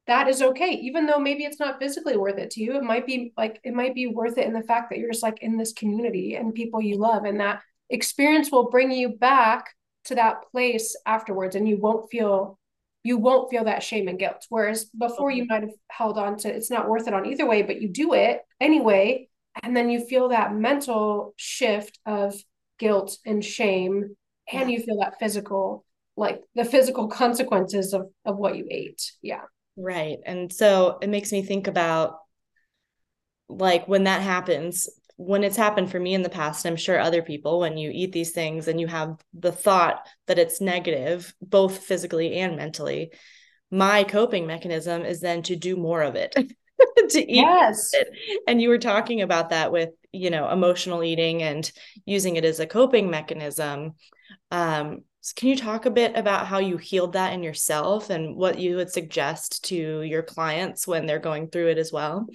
that 0.08 0.28
is 0.28 0.42
okay. 0.42 0.72
Even 0.72 1.06
though 1.06 1.20
maybe 1.20 1.44
it's 1.44 1.60
not 1.60 1.80
physically 1.80 2.18
worth 2.18 2.40
it 2.40 2.52
to 2.52 2.62
you, 2.62 2.76
it 2.76 2.84
might 2.84 3.06
be 3.06 3.34
like, 3.38 3.60
it 3.64 3.74
might 3.74 3.94
be 3.94 4.08
worth 4.08 4.38
it 4.38 4.48
in 4.48 4.54
the 4.54 4.64
fact 4.64 4.90
that 4.90 4.98
you're 4.98 5.12
just 5.12 5.24
like 5.24 5.44
in 5.44 5.58
this 5.58 5.74
community 5.74 6.36
and 6.36 6.56
people 6.56 6.82
you 6.82 6.98
love. 6.98 7.26
And 7.26 7.40
that 7.40 7.62
experience 7.92 8.52
will 8.52 8.72
bring 8.72 8.90
you 8.92 9.10
back 9.10 9.68
to 10.06 10.16
that 10.16 10.44
place 10.52 10.96
afterwards. 11.06 11.56
And 11.56 11.70
you 11.70 11.78
won't 11.78 12.10
feel, 12.10 12.58
you 13.04 13.20
won't 13.20 13.52
feel 13.52 13.66
that 13.66 13.84
shame 13.84 14.08
and 14.08 14.18
guilt. 14.18 14.44
Whereas 14.50 14.86
before 14.86 15.30
you 15.30 15.46
might 15.46 15.62
have 15.62 15.74
held 15.92 16.18
on 16.18 16.38
to 16.38 16.50
it's 16.50 16.72
not 16.72 16.90
worth 16.90 17.08
it 17.08 17.14
on 17.14 17.28
either 17.28 17.46
way, 17.46 17.62
but 17.62 17.80
you 17.80 17.90
do 17.90 18.16
it 18.16 18.42
anyway 18.60 19.30
and 19.62 19.76
then 19.76 19.90
you 19.90 20.06
feel 20.06 20.30
that 20.30 20.56
mental 20.56 21.34
shift 21.36 22.00
of 22.06 22.36
guilt 22.80 23.18
and 23.26 23.44
shame 23.44 24.16
and 24.52 24.72
you 24.72 24.80
feel 24.80 24.98
that 25.00 25.20
physical 25.20 25.86
like 26.16 26.42
the 26.56 26.66
physical 26.66 27.08
consequences 27.22 27.94
of 27.94 28.10
of 28.26 28.38
what 28.38 28.56
you 28.56 28.68
ate. 28.70 29.12
Yeah. 29.22 29.44
Right. 29.76 30.18
And 30.26 30.52
so 30.54 30.98
it 31.02 31.10
makes 31.10 31.32
me 31.32 31.42
think 31.42 31.68
about 31.68 32.18
like 33.50 33.88
when 33.88 34.06
that 34.06 34.22
happens 34.22 34.90
when 35.16 35.44
it's 35.44 35.58
happened 35.58 35.92
for 35.92 36.00
me 36.00 36.14
in 36.14 36.24
the 36.24 36.30
past 36.30 36.66
i'm 36.66 36.76
sure 36.76 37.00
other 37.00 37.22
people 37.22 37.60
when 37.60 37.78
you 37.78 37.92
eat 37.94 38.12
these 38.12 38.32
things 38.32 38.68
and 38.68 38.80
you 38.80 38.88
have 38.88 39.16
the 39.34 39.52
thought 39.52 40.08
that 40.28 40.40
it's 40.40 40.60
negative 40.60 41.34
both 41.42 41.78
physically 41.80 42.34
and 42.36 42.56
mentally 42.56 43.12
my 43.70 44.04
coping 44.04 44.48
mechanism 44.48 45.04
is 45.04 45.20
then 45.20 45.44
to 45.44 45.56
do 45.56 45.76
more 45.76 46.02
of 46.02 46.16
it 46.16 46.36
to 47.10 47.20
eat 47.20 47.36
yes. 47.36 47.94
It. 47.94 48.08
And 48.48 48.62
you 48.62 48.70
were 48.70 48.78
talking 48.78 49.22
about 49.22 49.50
that 49.50 49.72
with, 49.72 49.90
you 50.12 50.30
know, 50.30 50.50
emotional 50.50 51.04
eating 51.04 51.44
and 51.44 51.70
using 52.06 52.36
it 52.36 52.46
as 52.46 52.60
a 52.60 52.68
coping 52.68 53.10
mechanism. 53.10 53.94
Um, 54.52 55.04
so 55.22 55.34
can 55.36 55.50
you 55.50 55.56
talk 55.56 55.86
a 55.86 55.92
bit 55.92 56.18
about 56.18 56.48
how 56.48 56.60
you 56.60 56.78
healed 56.78 57.14
that 57.14 57.34
in 57.34 57.44
yourself 57.44 58.10
and 58.10 58.36
what 58.36 58.60
you 58.60 58.76
would 58.76 58.92
suggest 58.92 59.64
to 59.66 60.02
your 60.02 60.22
clients 60.22 60.86
when 60.86 61.06
they're 61.06 61.20
going 61.20 61.50
through 61.50 61.70
it 61.70 61.78
as 61.78 61.92
well? 61.92 62.28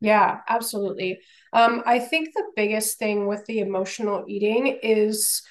Yeah, 0.00 0.40
absolutely. 0.48 1.18
Um, 1.52 1.82
I 1.86 1.98
think 1.98 2.34
the 2.34 2.44
biggest 2.54 2.98
thing 2.98 3.26
with 3.26 3.44
the 3.46 3.60
emotional 3.60 4.24
eating 4.28 4.78
is 4.82 5.42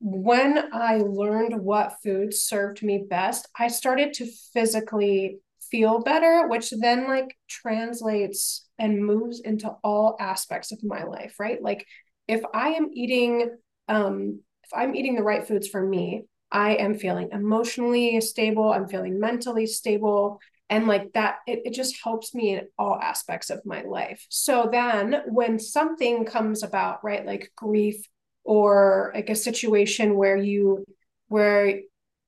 when 0.00 0.72
I 0.72 0.98
learned 0.98 1.60
what 1.60 2.00
foods 2.02 2.40
served 2.40 2.82
me 2.82 3.04
best, 3.08 3.48
I 3.58 3.68
started 3.68 4.14
to 4.14 4.26
physically 4.52 5.40
feel 5.70 6.00
better, 6.00 6.48
which 6.48 6.70
then 6.70 7.06
like 7.06 7.36
translates 7.48 8.66
and 8.78 9.04
moves 9.04 9.40
into 9.40 9.70
all 9.82 10.16
aspects 10.20 10.72
of 10.72 10.82
my 10.82 11.04
life, 11.04 11.34
right? 11.38 11.62
Like 11.62 11.86
if 12.26 12.42
I 12.54 12.70
am 12.70 12.90
eating 12.92 13.50
um 13.88 14.40
if 14.64 14.70
I'm 14.74 14.94
eating 14.94 15.14
the 15.16 15.22
right 15.22 15.46
foods 15.46 15.68
for 15.68 15.82
me, 15.82 16.24
I 16.52 16.76
am 16.76 16.94
feeling 16.94 17.30
emotionally 17.32 18.20
stable, 18.20 18.72
I'm 18.72 18.88
feeling 18.88 19.18
mentally 19.18 19.66
stable, 19.66 20.40
and 20.70 20.86
like 20.86 21.12
that 21.14 21.36
it, 21.46 21.62
it 21.64 21.72
just 21.74 22.02
helps 22.02 22.34
me 22.34 22.54
in 22.54 22.68
all 22.78 22.98
aspects 23.00 23.50
of 23.50 23.64
my 23.64 23.82
life. 23.82 24.24
So 24.28 24.68
then 24.70 25.22
when 25.26 25.58
something 25.58 26.24
comes 26.24 26.62
about, 26.62 27.02
right, 27.02 27.24
like 27.24 27.50
grief 27.56 28.06
or 28.44 29.12
like 29.14 29.30
a 29.30 29.34
situation 29.34 30.16
where 30.16 30.36
you 30.36 30.84
where 31.28 31.80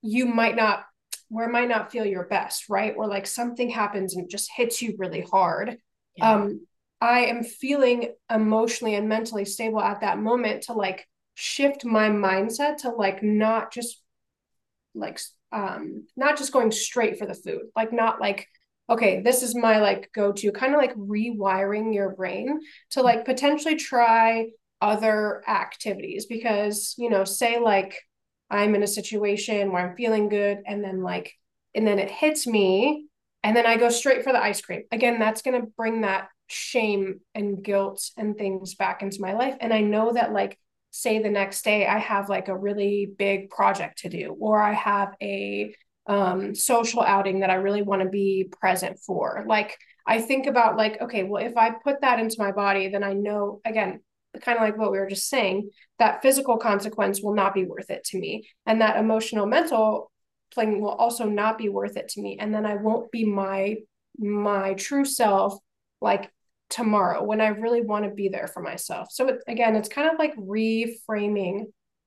you 0.03 0.27
might 0.27 0.57
not 0.57 0.85
where 1.31 1.49
it 1.49 1.53
might 1.53 1.69
not 1.69 1.91
feel 1.91 2.05
your 2.05 2.27
best, 2.27 2.69
right? 2.69 2.93
Or 2.97 3.07
like 3.07 3.27
something 3.27 3.71
happens 3.71 4.17
and 4.17 4.29
just 4.29 4.51
hits 4.55 4.83
you 4.83 4.97
really 4.99 5.23
hard. 5.23 5.79
Yeah. 6.17 6.35
Um, 6.35 6.67
I 7.01 7.21
am 7.27 7.45
feeling 7.45 8.13
emotionally 8.29 8.97
and 8.97 9.09
mentally 9.09 9.45
stable 9.45 9.81
at 9.81 10.01
that 10.01 10.19
moment 10.19 10.65
to 10.65 10.75
like 10.75 11.07
shift 11.35 11.85
my 11.85 12.11
mindset 12.11 12.79
to 12.79 12.91
like 12.91 13.23
not 13.23 13.73
just 13.73 14.03
like 14.95 15.19
um 15.53 16.07
not 16.17 16.37
just 16.37 16.53
going 16.53 16.73
straight 16.73 17.19
for 17.19 17.27
the 17.27 17.35
food, 17.35 17.63
like 17.75 17.93
not 17.93 18.21
like 18.21 18.49
okay, 18.91 19.21
this 19.23 19.45
is 19.45 19.55
my 19.55 19.79
like 19.79 20.11
go 20.13 20.33
to 20.33 20.51
kind 20.51 20.75
of 20.75 20.81
like 20.81 20.95
rewiring 20.97 21.95
your 21.95 22.11
brain 22.11 22.59
to 22.91 23.03
like 23.03 23.25
potentially 23.25 23.77
try 23.77 24.49
other 24.81 25.43
activities 25.47 26.27
because 26.27 26.95
you 26.99 27.09
know 27.09 27.23
say 27.23 27.61
like 27.61 27.95
I'm 28.51 28.75
in 28.75 28.83
a 28.83 28.89
situation 28.89 29.73
where 29.73 29.89
I'm 29.89 29.97
feeling 29.97 30.29
good 30.29 30.59
and 30.67 30.83
then 30.83 31.03
like 31.03 31.33
and 31.75 31.87
then 31.87 31.99
it 31.99 32.11
hits 32.11 32.47
me 32.47 33.07
and 33.43 33.57
then 33.57 33.67
I 33.67 33.77
go 33.77 33.89
straight 33.91 34.25
for 34.25 34.33
the 34.33 34.43
ice 34.43 34.61
cream. 34.61 34.83
Again, 34.91 35.19
that's 35.19 35.43
going 35.43 35.61
to 35.61 35.69
bring 35.77 36.01
that 36.01 36.29
shame 36.49 37.21
and 37.35 37.63
guilt 37.63 38.11
and 38.17 38.37
things 38.37 38.75
back 38.75 39.03
into 39.03 39.21
my 39.21 39.35
life 39.35 39.57
and 39.61 39.73
I 39.73 39.83
know 39.83 40.13
that 40.13 40.33
like 40.33 40.59
say 40.91 41.23
the 41.23 41.31
next 41.31 41.63
day 41.63 41.87
I 41.87 41.99
have 41.99 42.29
like 42.29 42.49
a 42.49 42.57
really 42.57 43.09
big 43.17 43.51
project 43.51 43.99
to 43.99 44.09
do 44.09 44.37
or 44.39 44.61
I 44.61 44.73
have 44.73 45.15
a 45.23 45.73
um, 46.09 46.57
social 46.57 47.03
outing 47.03 47.41
that 47.41 47.51
I 47.51 47.55
really 47.55 47.83
want 47.83 48.03
to 48.03 48.09
be 48.09 48.51
present 48.61 48.99
for. 48.99 49.45
Like 49.47 49.79
I 50.05 50.21
think 50.21 50.47
about 50.47 50.77
like 50.77 51.01
okay, 51.01 51.23
well 51.23 51.45
if 51.45 51.57
I 51.57 51.71
put 51.71 52.01
that 52.01 52.19
into 52.19 52.35
my 52.39 52.51
body 52.51 52.89
then 52.89 53.05
I 53.05 53.13
know 53.13 53.61
again 53.65 54.01
kind 54.41 54.59
of 54.59 54.63
like 54.63 54.79
what 54.79 54.93
we 54.93 54.99
were 54.99 55.09
just 55.09 55.29
saying, 55.29 55.71
that 55.99 56.23
physical 56.23 56.57
consequence 56.57 57.21
will 57.23 57.35
not 57.35 57.55
be 57.55 57.65
worth 57.65 57.91
it 57.91 58.05
to 58.05 58.19
me. 58.19 58.49
And 58.67 58.81
that 58.81 58.97
emotional 58.97 59.47
mental 59.47 60.11
thing 60.55 60.81
will 60.81 60.91
also 60.91 61.25
not 61.25 61.59
be 61.59 61.69
worth 61.69 61.97
it 61.97 62.09
to 62.09 62.21
me. 62.21 62.39
And 62.41 62.55
then 62.55 62.67
I 62.67 62.77
won't 62.77 63.11
be 63.11 63.25
my 63.25 63.77
my 64.19 64.75
true 64.75 65.05
self 65.05 65.59
like 66.01 66.31
tomorrow 66.69 67.23
when 67.23 67.41
I 67.41 67.49
really 67.49 67.81
want 67.81 68.05
to 68.05 68.11
be 68.11 68.29
there 68.29 68.49
for 68.49 68.63
myself. 68.63 69.09
So 69.11 69.29
it, 69.29 69.39
again, 69.49 69.77
it's 69.77 69.89
kind 69.89 70.11
of 70.11 70.19
like 70.19 70.37
reframing 70.37 71.65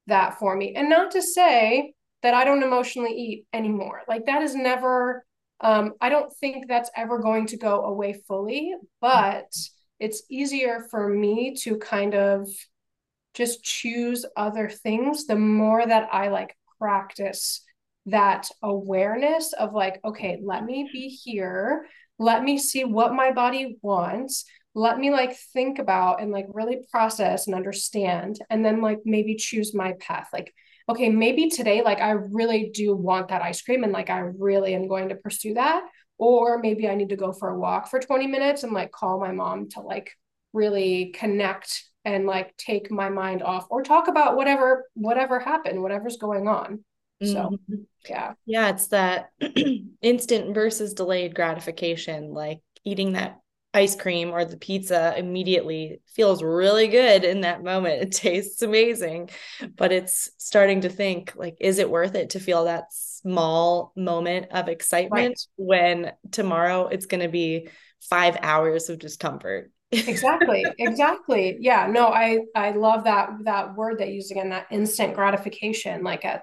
that 0.07 0.39
for 0.39 0.55
me. 0.55 0.75
And 0.75 0.89
not 0.89 1.11
to 1.11 1.21
say 1.21 1.93
that 2.21 2.33
I 2.33 2.45
don't 2.45 2.63
emotionally 2.63 3.11
eat 3.11 3.45
anymore. 3.53 4.01
Like 4.07 4.25
that 4.25 4.41
is 4.41 4.55
never 4.55 5.25
um 5.61 5.93
I 6.01 6.09
don't 6.09 6.31
think 6.37 6.67
that's 6.67 6.89
ever 6.95 7.19
going 7.19 7.47
to 7.47 7.57
go 7.57 7.85
away 7.85 8.21
fully, 8.27 8.73
but 9.01 9.53
it's 10.03 10.23
easier 10.29 10.85
for 10.91 11.07
me 11.07 11.55
to 11.55 11.77
kind 11.77 12.13
of 12.13 12.49
just 13.33 13.63
choose 13.63 14.25
other 14.35 14.69
things 14.69 15.27
the 15.27 15.37
more 15.37 15.87
that 15.87 16.09
I 16.11 16.27
like 16.27 16.57
practice 16.77 17.63
that 18.07 18.49
awareness 18.61 19.53
of 19.53 19.73
like, 19.73 20.01
okay, 20.03 20.41
let 20.43 20.65
me 20.65 20.89
be 20.91 21.07
here. 21.07 21.85
Let 22.19 22.43
me 22.43 22.57
see 22.57 22.83
what 22.83 23.13
my 23.13 23.31
body 23.31 23.77
wants. 23.81 24.43
Let 24.75 24.99
me 24.99 25.09
like 25.09 25.37
think 25.53 25.79
about 25.79 26.21
and 26.21 26.31
like 26.31 26.47
really 26.49 26.85
process 26.91 27.47
and 27.47 27.55
understand. 27.55 28.39
And 28.49 28.65
then 28.65 28.81
like 28.81 28.99
maybe 29.05 29.35
choose 29.35 29.73
my 29.73 29.93
path. 30.01 30.27
Like, 30.33 30.53
okay, 30.89 31.07
maybe 31.07 31.49
today, 31.49 31.81
like 31.81 32.01
I 32.01 32.11
really 32.11 32.71
do 32.73 32.93
want 32.93 33.29
that 33.29 33.41
ice 33.41 33.61
cream 33.61 33.85
and 33.85 33.93
like 33.93 34.09
I 34.09 34.19
really 34.19 34.75
am 34.75 34.89
going 34.89 35.09
to 35.09 35.15
pursue 35.15 35.53
that 35.53 35.85
or 36.17 36.59
maybe 36.59 36.87
I 36.87 36.95
need 36.95 37.09
to 37.09 37.15
go 37.15 37.31
for 37.31 37.49
a 37.49 37.59
walk 37.59 37.89
for 37.89 37.99
20 37.99 38.27
minutes 38.27 38.63
and 38.63 38.73
like 38.73 38.91
call 38.91 39.19
my 39.19 39.31
mom 39.31 39.69
to 39.69 39.81
like 39.81 40.11
really 40.53 41.13
connect 41.15 41.83
and 42.05 42.25
like 42.25 42.55
take 42.57 42.91
my 42.91 43.09
mind 43.09 43.41
off 43.41 43.67
or 43.69 43.81
talk 43.81 44.07
about 44.07 44.35
whatever 44.35 44.85
whatever 44.93 45.39
happened, 45.39 45.81
whatever's 45.81 46.17
going 46.17 46.47
on. 46.47 46.83
So, 47.21 47.35
mm-hmm. 47.35 47.75
yeah. 48.09 48.33
Yeah, 48.45 48.69
it's 48.69 48.87
that 48.87 49.29
instant 50.01 50.53
versus 50.53 50.93
delayed 50.93 51.35
gratification 51.35 52.33
like 52.33 52.59
eating 52.83 53.13
that 53.13 53.39
ice 53.73 53.95
cream 53.95 54.31
or 54.31 54.45
the 54.45 54.57
pizza 54.57 55.13
immediately 55.17 56.01
feels 56.07 56.43
really 56.43 56.87
good 56.87 57.23
in 57.23 57.41
that 57.41 57.63
moment. 57.63 58.01
It 58.01 58.11
tastes 58.11 58.61
amazing, 58.61 59.29
but 59.75 59.91
it's 59.91 60.29
starting 60.37 60.81
to 60.81 60.89
think 60.89 61.33
like, 61.35 61.57
is 61.59 61.79
it 61.79 61.89
worth 61.89 62.15
it 62.15 62.31
to 62.31 62.39
feel 62.39 62.65
that 62.65 62.85
small 62.91 63.91
moment 63.95 64.47
of 64.51 64.69
excitement 64.69 65.11
right. 65.11 65.37
when 65.55 66.11
tomorrow 66.31 66.87
it's 66.87 67.05
going 67.05 67.23
to 67.23 67.29
be 67.29 67.69
five 68.01 68.37
hours 68.41 68.89
of 68.89 68.99
discomfort? 68.99 69.71
exactly 69.91 70.65
exactly 70.79 71.55
yeah 71.59 71.85
no 71.85 72.07
i 72.07 72.39
i 72.55 72.71
love 72.71 73.03
that 73.03 73.29
that 73.43 73.75
word 73.75 73.99
that 73.99 74.07
you 74.07 74.15
use 74.15 74.31
again 74.31 74.49
that 74.49 74.65
instant 74.71 75.13
gratification 75.13 76.01
like 76.01 76.25
at 76.25 76.41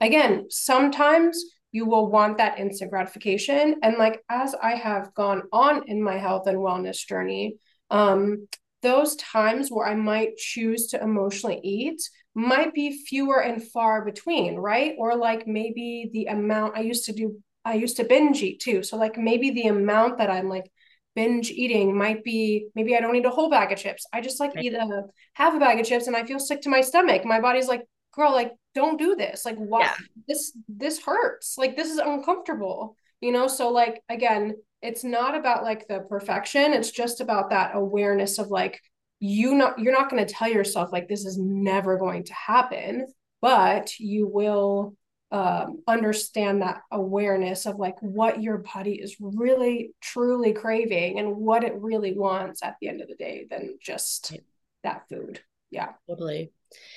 again, 0.00 0.46
sometimes 0.50 1.44
you 1.74 1.84
will 1.84 2.06
want 2.06 2.38
that 2.38 2.60
instant 2.60 2.92
gratification. 2.92 3.80
And 3.82 3.96
like 3.98 4.22
as 4.28 4.54
I 4.54 4.76
have 4.76 5.12
gone 5.12 5.42
on 5.52 5.88
in 5.88 6.00
my 6.00 6.18
health 6.18 6.46
and 6.46 6.58
wellness 6.58 7.04
journey, 7.04 7.56
um, 7.90 8.46
those 8.82 9.16
times 9.16 9.70
where 9.70 9.84
I 9.84 9.96
might 9.96 10.36
choose 10.36 10.86
to 10.88 11.02
emotionally 11.02 11.58
eat 11.64 12.00
might 12.32 12.72
be 12.74 13.04
fewer 13.04 13.42
and 13.42 13.60
far 13.60 14.04
between, 14.04 14.54
right? 14.54 14.94
Or 14.98 15.16
like 15.16 15.48
maybe 15.48 16.10
the 16.12 16.26
amount 16.26 16.78
I 16.78 16.82
used 16.82 17.06
to 17.06 17.12
do, 17.12 17.42
I 17.64 17.74
used 17.74 17.96
to 17.96 18.04
binge 18.04 18.40
eat 18.40 18.60
too. 18.60 18.84
So 18.84 18.96
like 18.96 19.18
maybe 19.18 19.50
the 19.50 19.66
amount 19.66 20.18
that 20.18 20.30
I'm 20.30 20.48
like 20.48 20.70
binge 21.16 21.50
eating 21.50 21.96
might 21.96 22.22
be 22.22 22.68
maybe 22.76 22.96
I 22.96 23.00
don't 23.00 23.16
eat 23.16 23.24
a 23.24 23.30
whole 23.30 23.50
bag 23.50 23.72
of 23.72 23.78
chips. 23.78 24.06
I 24.12 24.20
just 24.20 24.38
like 24.38 24.52
eat 24.56 24.74
a 24.74 25.02
half 25.32 25.56
a 25.56 25.58
bag 25.58 25.80
of 25.80 25.86
chips 25.86 26.06
and 26.06 26.14
I 26.14 26.22
feel 26.22 26.38
sick 26.38 26.60
to 26.62 26.68
my 26.68 26.82
stomach. 26.82 27.24
My 27.24 27.40
body's 27.40 27.66
like, 27.66 27.82
girl, 28.14 28.32
like 28.32 28.52
don't 28.74 28.98
do 28.98 29.14
this. 29.16 29.44
Like 29.44 29.56
why 29.56 29.80
yeah. 29.80 29.94
this 30.28 30.56
this 30.68 31.02
hurts. 31.02 31.56
Like 31.58 31.76
this 31.76 31.90
is 31.90 31.98
uncomfortable. 31.98 32.96
You 33.20 33.32
know, 33.32 33.46
so 33.46 33.70
like 33.70 34.02
again, 34.08 34.54
it's 34.82 35.04
not 35.04 35.34
about 35.34 35.62
like 35.62 35.88
the 35.88 36.00
perfection. 36.00 36.72
It's 36.72 36.90
just 36.90 37.20
about 37.20 37.50
that 37.50 37.72
awareness 37.74 38.38
of 38.38 38.48
like 38.48 38.80
you 39.20 39.54
not 39.54 39.78
you're 39.78 39.92
not 39.92 40.10
going 40.10 40.24
to 40.24 40.32
tell 40.32 40.48
yourself 40.48 40.92
like 40.92 41.08
this 41.08 41.24
is 41.24 41.38
never 41.38 41.96
going 41.96 42.24
to 42.24 42.34
happen, 42.34 43.06
but 43.40 43.98
you 43.98 44.26
will 44.26 44.96
um, 45.34 45.82
understand 45.88 46.62
that 46.62 46.82
awareness 46.92 47.66
of 47.66 47.76
like 47.76 47.96
what 48.00 48.40
your 48.40 48.58
body 48.58 48.94
is 48.94 49.16
really 49.20 49.92
truly 50.00 50.52
craving 50.52 51.18
and 51.18 51.36
what 51.36 51.64
it 51.64 51.74
really 51.76 52.16
wants 52.16 52.62
at 52.62 52.76
the 52.80 52.88
end 52.88 53.00
of 53.00 53.08
the 53.08 53.16
day 53.16 53.46
than 53.50 53.78
just 53.82 54.36
that 54.84 55.08
food. 55.08 55.40
Yeah. 55.70 55.88
Totally. 56.08 56.52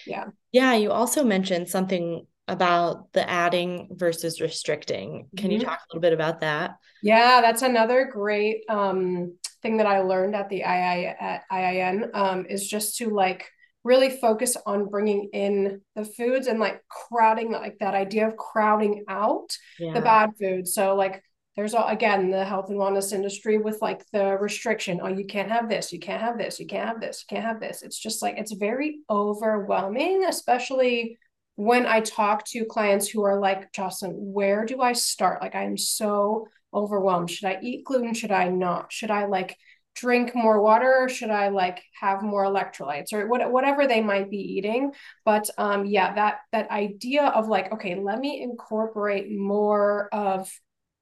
Yeah. 0.06 0.26
Yeah. 0.52 0.76
You 0.76 0.92
also 0.92 1.24
mentioned 1.24 1.70
something 1.70 2.26
about 2.48 3.12
the 3.14 3.30
adding 3.30 3.90
versus 3.92 4.40
restricting. 4.40 5.28
Can 5.36 5.50
mm-hmm. 5.50 5.60
you 5.60 5.66
talk 5.66 5.80
a 5.80 5.88
little 5.92 6.02
bit 6.02 6.14
about 6.14 6.42
that? 6.42 6.78
Yeah, 7.04 7.42
that's 7.42 7.62
another 7.62 8.10
great 8.12 8.64
um, 8.70 9.38
thing 9.62 9.78
that 9.78 9.86
I 9.86 10.00
learned 10.00 10.36
at 10.36 10.50
the 10.50 10.58
II 10.58 10.64
at 10.64 11.44
IIN 11.52 12.10
um, 12.14 12.46
is 12.48 12.68
just 12.68 12.98
to 12.98 13.10
like 13.10 13.50
really 13.84 14.10
focus 14.10 14.58
on 14.66 14.90
bringing 14.90 15.30
in 15.32 15.82
the 15.96 16.04
foods 16.04 16.48
and 16.48 16.60
like 16.60 16.84
crowding 16.90 17.52
like 17.52 17.78
that 17.80 17.94
idea 17.94 18.28
of 18.28 18.36
crowding 18.36 19.06
out 19.08 19.56
yeah. 19.80 19.94
the 19.94 20.02
bad 20.02 20.32
foods 20.38 20.74
so 20.74 20.94
like 20.96 21.24
there's 21.58 21.74
all 21.74 21.88
again 21.88 22.30
the 22.30 22.46
health 22.46 22.70
and 22.70 22.80
wellness 22.80 23.12
industry 23.12 23.58
with 23.58 23.82
like 23.82 24.06
the 24.14 24.38
restriction 24.38 25.02
oh 25.04 25.08
you 25.08 25.26
can't 25.26 25.50
have 25.50 25.68
this 25.68 25.92
you 25.92 26.00
can't 26.00 26.22
have 26.22 26.38
this 26.38 26.60
you 26.60 26.68
can't 26.68 26.88
have 26.88 27.02
this 27.02 27.26
you 27.28 27.36
can't 27.36 27.46
have 27.46 27.60
this. 27.60 27.82
It's 27.82 28.00
just 28.00 28.22
like 28.22 28.38
it's 28.38 28.54
very 28.54 29.00
overwhelming 29.10 30.24
especially 30.30 31.18
when 31.56 31.88
i 31.88 32.00
talk 32.00 32.46
to 32.46 32.66
clients 32.66 33.10
who 33.10 33.24
are 33.24 33.40
like 33.40 33.74
jocelyn 33.74 34.14
where 34.14 34.64
do 34.64 34.80
i 34.82 34.94
start? 34.94 35.42
Like 35.42 35.56
i'm 35.56 35.78
so 35.78 36.48
overwhelmed. 36.74 37.32
Should 37.32 37.48
i 37.50 37.58
eat 37.62 37.84
gluten? 37.84 38.14
Should 38.14 38.32
i 38.32 38.48
not? 38.48 38.94
Should 38.94 39.12
i 39.12 39.26
like 39.26 39.58
drink 39.96 40.36
more 40.36 40.62
water? 40.62 40.94
Or 41.00 41.10
should 41.10 41.32
i 41.32 41.48
like 41.48 41.82
have 42.00 42.22
more 42.22 42.46
electrolytes? 42.46 43.14
Or 43.14 43.28
what, 43.28 43.52
whatever 43.52 43.88
they 43.88 44.02
might 44.02 44.30
be 44.30 44.38
eating. 44.38 44.92
But 45.26 45.50
um 45.58 45.88
yeah 45.88 46.14
that 46.14 46.42
that 46.52 46.70
idea 46.70 47.24
of 47.24 47.48
like 47.48 47.74
okay 47.74 47.96
let 47.96 48.20
me 48.20 48.44
incorporate 48.44 49.32
more 49.32 50.08
of 50.14 50.48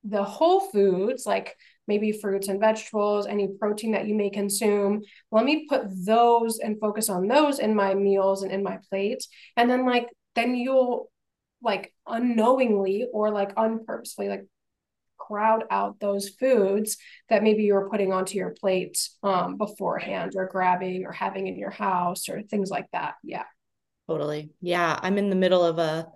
the 0.08 0.24
whole 0.24 0.60
foods 0.60 1.26
like 1.26 1.56
maybe 1.88 2.12
fruits 2.12 2.48
and 2.48 2.60
vegetables 2.60 3.28
any 3.28 3.48
protein 3.60 3.92
that 3.92 4.08
you 4.08 4.16
may 4.16 4.30
consume 4.30 5.02
let 5.32 5.46
me 5.46 5.68
put 5.68 5.84
those 6.06 6.60
and 6.60 6.80
focus 6.80 7.10
on 7.10 7.28
those 7.28 7.60
in 7.60 7.76
my 7.76 7.94
meals 7.94 8.44
and 8.44 8.52
in 8.52 8.64
my 8.64 8.78
plates 8.90 9.28
and 9.58 9.70
then 9.70 9.86
like 9.86 10.08
then 10.36 10.56
you'll 10.56 11.10
like 11.62 11.94
unknowingly 12.08 13.08
or 13.12 13.32
like 13.32 13.56
unpurposefully 13.56 14.30
like 14.30 14.46
crowd 15.18 15.64
out 15.72 16.00
those 16.00 16.30
foods 16.30 16.98
that 17.30 17.44
maybe 17.44 17.64
you 17.64 17.74
were 17.74 17.90
putting 17.90 18.14
onto 18.14 18.38
your 18.38 18.52
plate 18.52 19.10
um, 19.24 19.58
beforehand 19.58 20.34
or 20.36 20.48
grabbing 20.48 21.06
or 21.06 21.12
having 21.12 21.48
in 21.48 21.58
your 21.58 21.72
house 21.72 22.30
or 22.30 22.42
things 22.44 22.70
like 22.70 22.86
that. 22.92 23.16
Yeah. 23.24 23.46
Totally. 24.08 24.52
Yeah. 24.62 25.00
I'm 25.02 25.18
in 25.18 25.30
the 25.30 25.36
middle 25.36 25.64
of 25.64 25.80
a 25.80 26.08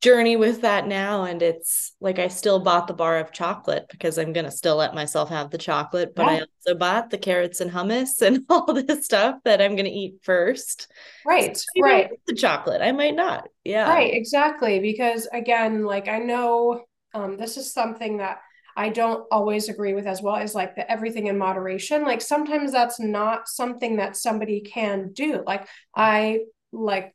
journey 0.00 0.36
with 0.36 0.62
that 0.62 0.86
now. 0.86 1.24
And 1.24 1.42
it's 1.42 1.94
like 2.00 2.18
I 2.18 2.28
still 2.28 2.58
bought 2.58 2.86
the 2.86 2.94
bar 2.94 3.18
of 3.18 3.32
chocolate 3.32 3.86
because 3.90 4.18
I'm 4.18 4.32
going 4.32 4.46
to 4.46 4.50
still 4.50 4.76
let 4.76 4.94
myself 4.94 5.28
have 5.28 5.50
the 5.50 5.58
chocolate, 5.58 6.14
but 6.14 6.26
yeah. 6.26 6.32
I 6.32 6.40
also 6.40 6.78
bought 6.78 7.10
the 7.10 7.18
carrots 7.18 7.60
and 7.60 7.70
hummus 7.70 8.22
and 8.22 8.44
all 8.48 8.72
this 8.72 9.04
stuff 9.04 9.36
that 9.44 9.60
I'm 9.60 9.76
going 9.76 9.84
to 9.84 9.90
eat 9.90 10.20
first. 10.22 10.88
Right. 11.26 11.56
So 11.56 11.64
right. 11.82 12.10
The 12.26 12.34
chocolate. 12.34 12.80
I 12.80 12.92
might 12.92 13.14
not. 13.14 13.48
Yeah. 13.64 13.88
Right. 13.88 14.14
Exactly. 14.14 14.80
Because 14.80 15.28
again, 15.32 15.84
like 15.84 16.08
I 16.08 16.18
know 16.18 16.84
um, 17.14 17.36
this 17.36 17.56
is 17.56 17.72
something 17.72 18.18
that 18.18 18.38
I 18.76 18.88
don't 18.88 19.26
always 19.30 19.68
agree 19.68 19.92
with 19.92 20.06
as 20.06 20.22
well 20.22 20.36
is 20.36 20.54
like 20.54 20.76
the 20.76 20.90
everything 20.90 21.26
in 21.26 21.36
moderation. 21.36 22.04
Like 22.04 22.22
sometimes 22.22 22.72
that's 22.72 22.98
not 22.98 23.48
something 23.48 23.96
that 23.96 24.16
somebody 24.16 24.60
can 24.60 25.12
do. 25.12 25.42
Like 25.46 25.68
I 25.94 26.40
like 26.72 27.14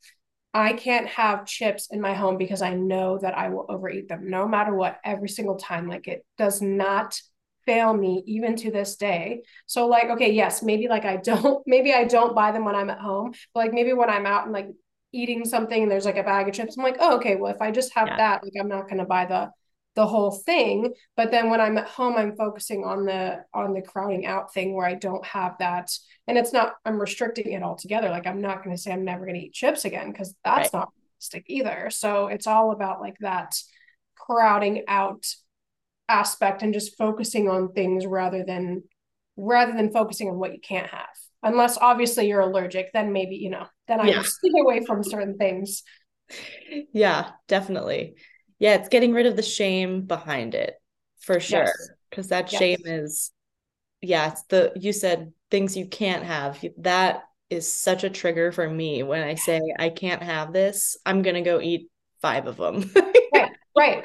I 0.56 0.72
can't 0.72 1.08
have 1.08 1.46
chips 1.46 1.90
in 1.92 2.00
my 2.00 2.14
home 2.14 2.38
because 2.38 2.62
I 2.62 2.74
know 2.74 3.18
that 3.18 3.38
I 3.38 3.50
will 3.50 3.66
overeat 3.68 4.08
them 4.08 4.30
no 4.30 4.48
matter 4.48 4.74
what 4.74 5.02
every 5.04 5.28
single 5.28 5.58
time. 5.58 5.90
Like 5.90 6.08
it 6.08 6.26
does 6.38 6.62
not 6.62 7.20
fail 7.66 7.94
me 7.94 8.24
even 8.26 8.56
to 8.56 8.72
this 8.72 8.96
day. 8.96 9.44
So 9.66 9.88
like 9.88 10.06
okay, 10.12 10.32
yes, 10.32 10.64
maybe 10.64 10.88
like 10.88 11.04
I 11.04 11.18
don't 11.18 11.62
maybe 11.68 11.94
I 11.94 12.06
don't 12.06 12.34
buy 12.34 12.54
them 12.54 12.64
when 12.64 12.74
I'm 12.74 12.90
at 12.90 13.00
home, 13.00 13.34
but 13.54 13.60
like 13.60 13.74
maybe 13.74 13.92
when 13.92 14.10
I'm 14.10 14.26
out 14.26 14.46
and 14.46 14.54
like 14.54 14.70
eating 15.12 15.44
something 15.44 15.84
and 15.84 15.92
there's 15.92 16.06
like 16.06 16.16
a 16.18 16.24
bag 16.24 16.48
of 16.48 16.54
chips, 16.54 16.78
I'm 16.78 16.86
like, 16.86 16.98
"Oh, 17.02 17.18
okay, 17.18 17.36
well 17.36 17.54
if 17.54 17.62
I 17.62 17.72
just 17.72 17.94
have 17.94 18.08
yeah. 18.08 18.18
that, 18.18 18.44
like 18.46 18.54
I'm 18.58 18.70
not 18.70 18.88
going 18.88 19.00
to 19.00 19.06
buy 19.06 19.26
the 19.26 19.52
the 19.96 20.06
whole 20.06 20.32
thing 20.32 20.94
but 21.16 21.32
then 21.32 21.50
when 21.50 21.62
i'm 21.62 21.78
at 21.78 21.88
home 21.88 22.16
i'm 22.16 22.36
focusing 22.36 22.84
on 22.84 23.06
the 23.06 23.38
on 23.54 23.74
the 23.74 23.82
crowding 23.82 24.26
out 24.26 24.54
thing 24.54 24.74
where 24.74 24.86
i 24.86 24.94
don't 24.94 25.26
have 25.26 25.56
that 25.60 25.90
and 26.28 26.38
it's 26.38 26.54
not 26.54 26.76
i'm 26.86 27.00
restricting 27.00 27.52
it 27.52 27.64
altogether. 27.64 28.10
Like 28.10 28.28
i'm 28.28 28.42
not 28.42 28.64
going 28.64 28.76
to 28.76 28.82
say 28.82 28.92
i'm 28.92 29.06
never 29.06 29.26
going 29.26 29.40
to 29.40 29.46
eat 29.46 29.54
chips 29.54 29.86
again 29.86 30.12
because 30.12 30.36
that's 30.44 30.74
right. 30.74 30.80
not 30.80 30.92
realistic 30.98 31.46
either. 31.48 31.90
So 31.90 32.28
it's 32.28 32.48
all 32.48 32.72
about 32.72 33.02
like 33.02 33.18
that 33.20 33.56
crowding 34.16 34.84
out 34.88 35.26
aspect 36.08 36.62
and 36.62 36.74
just 36.74 36.98
focusing 36.98 37.50
on 37.50 37.74
things 37.74 38.06
rather 38.06 38.44
than 38.44 38.84
rather 39.38 39.74
than 39.74 39.92
focusing 39.92 40.30
on 40.30 40.40
what 40.40 40.54
you 40.54 40.60
can't 40.60 40.88
have. 40.88 41.08
Unless 41.44 41.78
obviously 41.78 42.28
you're 42.28 42.42
allergic 42.42 42.92
then 42.92 43.14
maybe 43.14 43.36
you 43.36 43.50
know 43.50 43.68
then 43.88 44.00
i 44.00 44.08
yeah. 44.08 44.24
stay 44.24 44.50
away 44.60 44.84
from 44.86 45.04
certain 45.04 45.38
things. 45.38 45.84
Yeah 46.92 47.30
definitely 47.48 48.16
yeah, 48.60 48.76
it's 48.76 48.90
getting 48.90 49.14
rid 49.14 49.26
of 49.26 49.36
the 49.36 49.44
shame 49.44 50.02
behind 50.02 50.56
it 50.56 50.76
for 51.20 51.40
sure. 51.40 51.72
Because 52.10 52.26
yes. 52.26 52.30
that 52.30 52.52
yes. 52.52 52.60
shame 52.60 52.82
is, 52.86 53.32
yeah, 54.02 54.32
it's 54.32 54.44
the, 54.44 54.72
you 54.76 54.94
said 54.94 55.34
things 55.52 55.76
you 55.76 55.86
can't 55.86 56.24
have. 56.24 56.64
That 56.78 57.24
is 57.50 57.72
such 57.72 58.04
a 58.04 58.10
trigger 58.10 58.52
for 58.52 58.70
me 58.70 59.04
when 59.04 59.24
I 59.24 59.36
say, 59.36 59.62
I 59.78 59.90
can't 59.90 60.24
have 60.24 60.54
this. 60.54 60.98
I'm 61.06 61.22
going 61.22 61.36
to 61.36 61.42
go 61.42 61.60
eat 61.60 61.90
five 62.22 62.48
of 62.48 62.58
them. 62.58 62.92
right. 63.34 63.52
Right. 63.76 64.04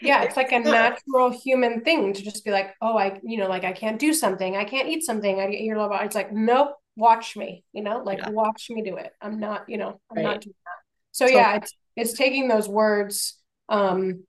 Yeah, 0.00 0.22
it's 0.22 0.36
like 0.36 0.52
a 0.52 0.58
natural 0.58 1.30
human 1.30 1.82
thing 1.82 2.12
to 2.12 2.22
just 2.22 2.44
be 2.44 2.50
like, 2.50 2.74
oh, 2.82 2.96
I, 2.96 3.20
you 3.22 3.38
know, 3.38 3.48
like 3.48 3.64
I 3.64 3.72
can't 3.72 3.98
do 3.98 4.12
something, 4.12 4.56
I 4.56 4.64
can't 4.64 4.88
eat 4.88 5.02
something. 5.02 5.40
I 5.40 5.50
get 5.50 5.60
your 5.60 5.78
love. 5.78 5.92
It's 6.02 6.14
like, 6.14 6.32
nope, 6.32 6.74
watch 6.96 7.36
me, 7.36 7.64
you 7.72 7.82
know, 7.82 8.02
like 8.04 8.18
yeah. 8.18 8.30
watch 8.30 8.68
me 8.70 8.82
do 8.82 8.96
it. 8.96 9.12
I'm 9.22 9.40
not, 9.40 9.68
you 9.68 9.78
know, 9.78 10.00
I'm 10.10 10.16
right. 10.16 10.22
not 10.24 10.40
doing 10.42 10.54
that. 10.64 10.80
So, 11.12 11.26
so 11.26 11.32
yeah, 11.32 11.56
it's 11.56 11.72
it's 11.96 12.12
taking 12.12 12.48
those 12.48 12.68
words 12.68 13.38
um 13.68 14.24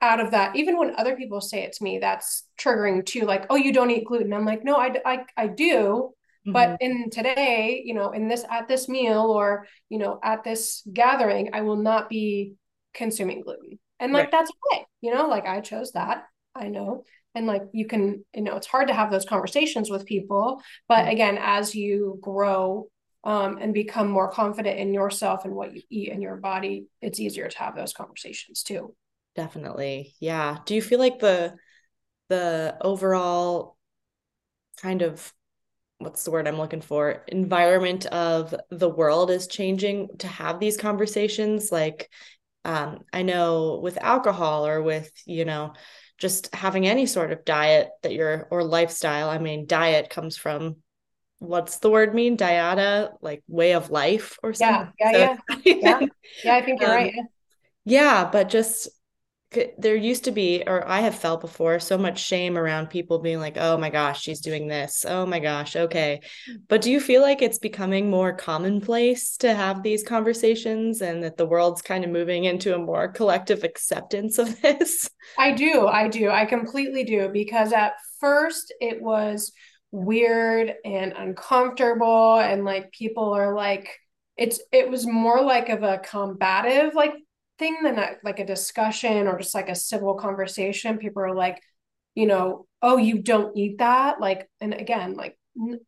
out 0.00 0.20
of 0.20 0.32
that 0.32 0.54
even 0.56 0.78
when 0.78 0.94
other 0.96 1.16
people 1.16 1.40
say 1.40 1.62
it 1.62 1.72
to 1.72 1.82
me 1.82 1.98
that's 1.98 2.44
triggering 2.58 3.04
too 3.04 3.22
like 3.22 3.46
oh 3.50 3.56
you 3.56 3.72
don't 3.72 3.90
eat 3.90 4.04
gluten 4.04 4.32
i'm 4.32 4.44
like 4.44 4.64
no 4.64 4.76
i 4.76 4.94
i, 5.06 5.24
I 5.36 5.46
do 5.46 6.12
mm-hmm. 6.46 6.52
but 6.52 6.76
in 6.80 7.10
today 7.10 7.82
you 7.84 7.94
know 7.94 8.10
in 8.10 8.28
this 8.28 8.44
at 8.50 8.68
this 8.68 8.88
meal 8.88 9.22
or 9.22 9.66
you 9.88 9.98
know 9.98 10.18
at 10.22 10.44
this 10.44 10.86
gathering 10.92 11.50
i 11.52 11.62
will 11.62 11.76
not 11.76 12.08
be 12.08 12.54
consuming 12.92 13.42
gluten 13.42 13.78
and 13.98 14.12
like 14.12 14.24
right. 14.24 14.32
that's 14.32 14.52
okay 14.72 14.84
you 15.00 15.14
know 15.14 15.28
like 15.28 15.46
i 15.46 15.60
chose 15.60 15.92
that 15.92 16.24
i 16.54 16.68
know 16.68 17.04
and 17.34 17.46
like 17.46 17.62
you 17.72 17.86
can 17.86 18.24
you 18.34 18.42
know 18.42 18.56
it's 18.56 18.66
hard 18.66 18.88
to 18.88 18.94
have 18.94 19.10
those 19.10 19.24
conversations 19.24 19.90
with 19.90 20.06
people 20.06 20.60
but 20.88 20.98
mm-hmm. 20.98 21.10
again 21.10 21.38
as 21.40 21.74
you 21.74 22.18
grow 22.20 22.88
um, 23.24 23.58
and 23.58 23.72
become 23.72 24.08
more 24.08 24.30
confident 24.30 24.78
in 24.78 24.92
yourself 24.92 25.44
and 25.44 25.54
what 25.54 25.74
you 25.74 25.82
eat 25.90 26.10
in 26.10 26.20
your 26.20 26.36
body, 26.36 26.86
it's 27.00 27.18
easier 27.18 27.48
to 27.48 27.58
have 27.58 27.74
those 27.74 27.94
conversations 27.94 28.62
too. 28.62 28.94
Definitely. 29.34 30.14
Yeah. 30.20 30.58
Do 30.64 30.74
you 30.74 30.82
feel 30.82 30.98
like 30.98 31.18
the 31.18 31.54
the 32.28 32.76
overall 32.80 33.76
kind 34.80 35.02
of 35.02 35.32
what's 35.98 36.24
the 36.24 36.30
word 36.30 36.48
I'm 36.48 36.58
looking 36.58 36.80
for 36.80 37.24
environment 37.28 38.06
of 38.06 38.54
the 38.70 38.88
world 38.88 39.30
is 39.30 39.46
changing 39.46 40.08
to 40.18 40.26
have 40.26 40.58
these 40.58 40.76
conversations 40.76 41.70
like 41.70 42.10
um, 42.64 43.00
I 43.12 43.22
know 43.22 43.80
with 43.82 43.98
alcohol 43.98 44.66
or 44.66 44.82
with 44.82 45.10
you 45.26 45.44
know 45.44 45.74
just 46.18 46.54
having 46.54 46.86
any 46.86 47.06
sort 47.06 47.32
of 47.32 47.44
diet 47.44 47.88
that 48.02 48.14
you're 48.14 48.48
or 48.50 48.64
lifestyle 48.64 49.28
I 49.28 49.38
mean 49.38 49.66
diet 49.66 50.10
comes 50.10 50.36
from 50.36 50.76
what's 51.38 51.78
the 51.78 51.90
word 51.90 52.14
mean? 52.14 52.36
Dieta, 52.36 53.12
like 53.20 53.42
way 53.48 53.74
of 53.74 53.90
life 53.90 54.38
or 54.42 54.54
something. 54.54 54.92
Yeah, 54.98 55.10
yeah, 55.12 55.36
so, 55.36 55.54
yeah. 55.64 55.74
yeah. 56.00 56.06
Yeah, 56.44 56.54
I 56.56 56.62
think 56.62 56.80
you're 56.80 56.90
um, 56.90 56.96
right. 56.96 57.14
Yeah, 57.84 58.28
but 58.30 58.48
just 58.48 58.88
there 59.78 59.94
used 59.94 60.24
to 60.24 60.32
be, 60.32 60.62
or 60.66 60.86
I 60.86 61.00
have 61.00 61.14
felt 61.14 61.40
before, 61.40 61.78
so 61.78 61.96
much 61.96 62.18
shame 62.18 62.58
around 62.58 62.90
people 62.90 63.18
being 63.18 63.38
like, 63.38 63.56
oh 63.56 63.76
my 63.76 63.90
gosh, 63.90 64.20
she's 64.20 64.40
doing 64.40 64.66
this. 64.66 65.04
Oh 65.08 65.26
my 65.26 65.38
gosh, 65.38 65.76
okay. 65.76 66.20
But 66.68 66.82
do 66.82 66.90
you 66.90 67.00
feel 67.00 67.22
like 67.22 67.42
it's 67.42 67.58
becoming 67.58 68.10
more 68.10 68.32
commonplace 68.32 69.36
to 69.38 69.54
have 69.54 69.82
these 69.82 70.02
conversations 70.02 71.02
and 71.02 71.22
that 71.22 71.36
the 71.36 71.46
world's 71.46 71.82
kind 71.82 72.04
of 72.04 72.10
moving 72.10 72.44
into 72.44 72.74
a 72.74 72.78
more 72.78 73.08
collective 73.08 73.64
acceptance 73.64 74.38
of 74.38 74.60
this? 74.62 75.08
I 75.38 75.52
do. 75.52 75.86
I 75.86 76.08
do. 76.08 76.30
I 76.30 76.46
completely 76.46 77.04
do. 77.04 77.28
Because 77.28 77.72
at 77.72 77.94
first 78.20 78.72
it 78.80 79.00
was 79.00 79.52
weird 79.94 80.74
and 80.84 81.12
uncomfortable, 81.16 82.36
and 82.36 82.64
like 82.64 82.90
people 82.90 83.32
are 83.32 83.54
like, 83.54 83.88
it's 84.36 84.60
it 84.72 84.90
was 84.90 85.06
more 85.06 85.40
like 85.40 85.68
of 85.68 85.84
a 85.84 85.98
combative 85.98 86.94
like 86.94 87.14
thing 87.58 87.76
than 87.84 87.98
a, 87.98 88.10
like 88.24 88.40
a 88.40 88.46
discussion 88.46 89.28
or 89.28 89.38
just 89.38 89.54
like 89.54 89.68
a 89.68 89.74
civil 89.74 90.14
conversation. 90.14 90.98
People 90.98 91.22
are 91.22 91.34
like, 91.34 91.62
you 92.16 92.26
know, 92.26 92.66
oh, 92.82 92.96
you 92.96 93.22
don't 93.22 93.56
eat 93.56 93.78
that. 93.78 94.20
Like, 94.20 94.48
and 94.60 94.74
again, 94.74 95.14
like, 95.14 95.38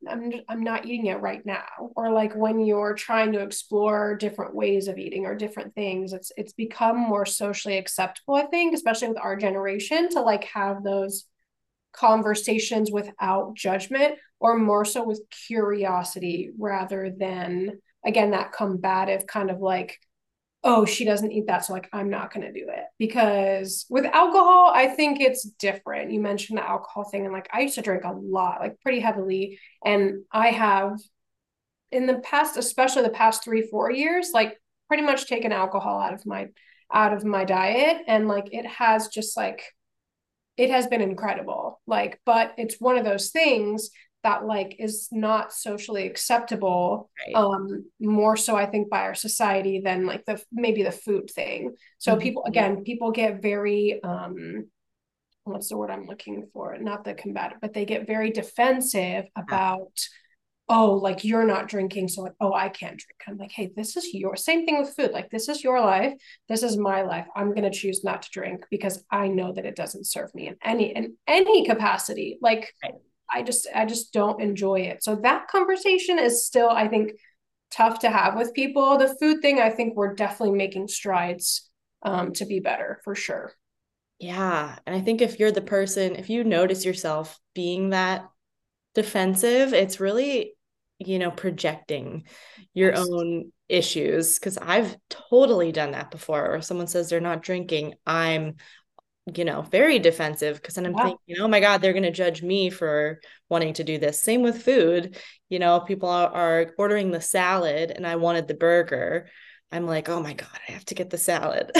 I'm, 0.08 0.32
I'm 0.48 0.62
not 0.62 0.86
eating 0.86 1.06
it 1.06 1.20
right 1.20 1.44
now. 1.44 1.90
Or 1.96 2.12
like 2.12 2.36
when 2.36 2.60
you're 2.60 2.94
trying 2.94 3.32
to 3.32 3.40
explore 3.40 4.14
different 4.14 4.54
ways 4.54 4.86
of 4.86 4.98
eating 4.98 5.26
or 5.26 5.34
different 5.34 5.74
things, 5.74 6.12
it's 6.12 6.30
it's 6.36 6.52
become 6.52 6.96
more 6.96 7.26
socially 7.26 7.76
acceptable, 7.76 8.36
I 8.36 8.46
think, 8.46 8.72
especially 8.74 9.08
with 9.08 9.18
our 9.18 9.34
generation, 9.34 10.08
to 10.10 10.20
like 10.20 10.44
have 10.44 10.84
those 10.84 11.26
conversations 11.96 12.90
without 12.90 13.54
judgment 13.54 14.16
or 14.40 14.58
more 14.58 14.84
so 14.84 15.04
with 15.04 15.22
curiosity 15.46 16.50
rather 16.58 17.10
than 17.16 17.78
again 18.04 18.30
that 18.30 18.52
combative 18.52 19.26
kind 19.26 19.50
of 19.50 19.60
like 19.60 19.98
oh, 20.64 20.84
she 20.84 21.04
doesn't 21.04 21.30
eat 21.30 21.46
that. 21.46 21.64
So, 21.64 21.72
like, 21.72 21.88
I'm 21.92 22.10
not 22.10 22.34
going 22.34 22.44
to 22.44 22.52
do 22.52 22.66
it. 22.68 22.82
Because 22.98 23.86
with 23.88 24.04
alcohol, 24.04 24.72
I 24.74 24.88
think 24.88 25.20
it's 25.20 25.44
different. 25.44 26.10
You 26.10 26.18
mentioned 26.18 26.58
the 26.58 26.68
alcohol 26.68 27.04
thing. 27.04 27.24
And 27.24 27.32
like, 27.32 27.48
I 27.52 27.60
used 27.60 27.76
to 27.76 27.82
drink 27.82 28.02
a 28.02 28.10
lot, 28.10 28.58
like, 28.58 28.80
pretty 28.80 28.98
heavily. 28.98 29.60
And 29.84 30.24
I 30.32 30.48
have, 30.48 30.98
in 31.92 32.06
the 32.06 32.18
past, 32.18 32.56
especially 32.56 33.02
the 33.02 33.10
past 33.10 33.44
three, 33.44 33.62
four 33.62 33.92
years, 33.92 34.30
like, 34.34 34.60
pretty 34.88 35.04
much 35.04 35.28
taken 35.28 35.52
alcohol 35.52 36.00
out 36.00 36.14
of 36.14 36.26
my 36.26 36.48
out 36.92 37.12
of 37.12 37.24
my 37.24 37.44
diet 37.44 38.02
and 38.06 38.28
like 38.28 38.48
it 38.52 38.64
has 38.64 39.08
just 39.08 39.36
like 39.36 39.62
it 40.56 40.70
has 40.70 40.86
been 40.86 41.00
incredible 41.00 41.80
like 41.86 42.20
but 42.24 42.54
it's 42.56 42.80
one 42.80 42.96
of 42.96 43.04
those 43.04 43.30
things 43.30 43.90
that 44.22 44.44
like 44.44 44.76
is 44.78 45.08
not 45.12 45.52
socially 45.52 46.06
acceptable 46.06 47.10
right. 47.26 47.34
um 47.34 47.84
more 48.00 48.36
so 48.36 48.56
i 48.56 48.66
think 48.66 48.90
by 48.90 49.00
our 49.02 49.14
society 49.14 49.80
than 49.84 50.06
like 50.06 50.24
the 50.24 50.42
maybe 50.52 50.82
the 50.82 50.92
food 50.92 51.30
thing 51.30 51.74
so 51.98 52.12
mm-hmm. 52.12 52.20
people 52.20 52.44
again 52.44 52.82
people 52.82 53.12
get 53.12 53.40
very 53.40 54.00
um 54.02 54.66
what's 55.44 55.68
the 55.68 55.76
word 55.76 55.90
i'm 55.90 56.06
looking 56.06 56.48
for 56.52 56.76
not 56.78 57.04
the 57.04 57.14
combative 57.14 57.58
but 57.60 57.72
they 57.72 57.84
get 57.84 58.06
very 58.06 58.30
defensive 58.30 59.26
about 59.36 59.92
oh 60.68 60.94
like 60.94 61.22
you're 61.22 61.46
not 61.46 61.68
drinking 61.68 62.08
so 62.08 62.22
like 62.22 62.34
oh 62.40 62.52
i 62.52 62.68
can't 62.68 62.98
drink 62.98 63.20
i'm 63.28 63.38
like 63.38 63.52
hey 63.52 63.70
this 63.76 63.96
is 63.96 64.12
your 64.12 64.34
same 64.34 64.66
thing 64.66 64.78
with 64.78 64.94
food 64.96 65.12
like 65.12 65.30
this 65.30 65.48
is 65.48 65.62
your 65.62 65.80
life 65.80 66.12
this 66.48 66.62
is 66.62 66.76
my 66.76 67.02
life 67.02 67.26
i'm 67.36 67.50
going 67.54 67.70
to 67.70 67.78
choose 67.78 68.02
not 68.02 68.22
to 68.22 68.30
drink 68.32 68.64
because 68.70 69.04
i 69.10 69.28
know 69.28 69.52
that 69.52 69.66
it 69.66 69.76
doesn't 69.76 70.06
serve 70.06 70.34
me 70.34 70.48
in 70.48 70.56
any 70.62 70.94
in 70.94 71.14
any 71.28 71.64
capacity 71.66 72.38
like. 72.40 72.72
I 73.28 73.42
just 73.42 73.66
I 73.74 73.86
just 73.86 74.12
don't 74.12 74.40
enjoy 74.40 74.82
it. 74.82 75.02
So 75.02 75.16
that 75.16 75.48
conversation 75.48 76.18
is 76.18 76.46
still 76.46 76.70
I 76.70 76.88
think 76.88 77.12
tough 77.70 77.98
to 78.00 78.10
have 78.10 78.36
with 78.36 78.54
people. 78.54 78.98
The 78.98 79.16
food 79.20 79.42
thing 79.42 79.60
I 79.60 79.70
think 79.70 79.96
we're 79.96 80.14
definitely 80.14 80.56
making 80.56 80.88
strides 80.88 81.68
um, 82.02 82.32
to 82.34 82.46
be 82.46 82.60
better 82.60 83.00
for 83.04 83.14
sure. 83.14 83.52
Yeah, 84.18 84.78
and 84.86 84.96
I 84.96 85.00
think 85.00 85.20
if 85.20 85.38
you're 85.38 85.52
the 85.52 85.60
person 85.60 86.16
if 86.16 86.30
you 86.30 86.44
notice 86.44 86.84
yourself 86.84 87.38
being 87.54 87.90
that 87.90 88.28
defensive, 88.94 89.74
it's 89.74 90.00
really 90.00 90.55
you 90.98 91.18
know 91.18 91.30
projecting 91.30 92.24
your 92.74 92.94
own 92.96 93.52
issues 93.68 94.38
because 94.38 94.58
I've 94.58 94.96
totally 95.10 95.72
done 95.72 95.92
that 95.92 96.10
before. 96.10 96.54
Or 96.54 96.62
someone 96.62 96.86
says 96.86 97.08
they're 97.08 97.20
not 97.20 97.42
drinking, 97.42 97.94
I'm 98.06 98.56
you 99.34 99.44
know, 99.44 99.62
very 99.62 99.98
defensive 99.98 100.56
because 100.56 100.74
then 100.74 100.86
I'm 100.86 100.94
yeah. 100.96 101.04
thinking, 101.04 101.36
oh 101.40 101.48
my 101.48 101.58
God, 101.58 101.78
they're 101.78 101.92
going 101.92 102.04
to 102.04 102.12
judge 102.12 102.42
me 102.42 102.70
for 102.70 103.20
wanting 103.48 103.74
to 103.74 103.84
do 103.84 103.98
this. 103.98 104.22
Same 104.22 104.42
with 104.42 104.62
food. 104.62 105.18
You 105.48 105.58
know, 105.58 105.80
people 105.80 106.08
are, 106.08 106.28
are, 106.28 106.72
ordering 106.78 107.10
the 107.10 107.20
salad 107.20 107.90
and 107.90 108.06
I 108.06 108.16
wanted 108.16 108.46
the 108.46 108.54
burger. 108.54 109.28
I'm 109.72 109.84
like, 109.84 110.08
oh 110.08 110.20
my 110.20 110.34
God, 110.34 110.48
I 110.68 110.72
have 110.72 110.84
to 110.86 110.94
get 110.94 111.10
the 111.10 111.18
salad. 111.18 111.72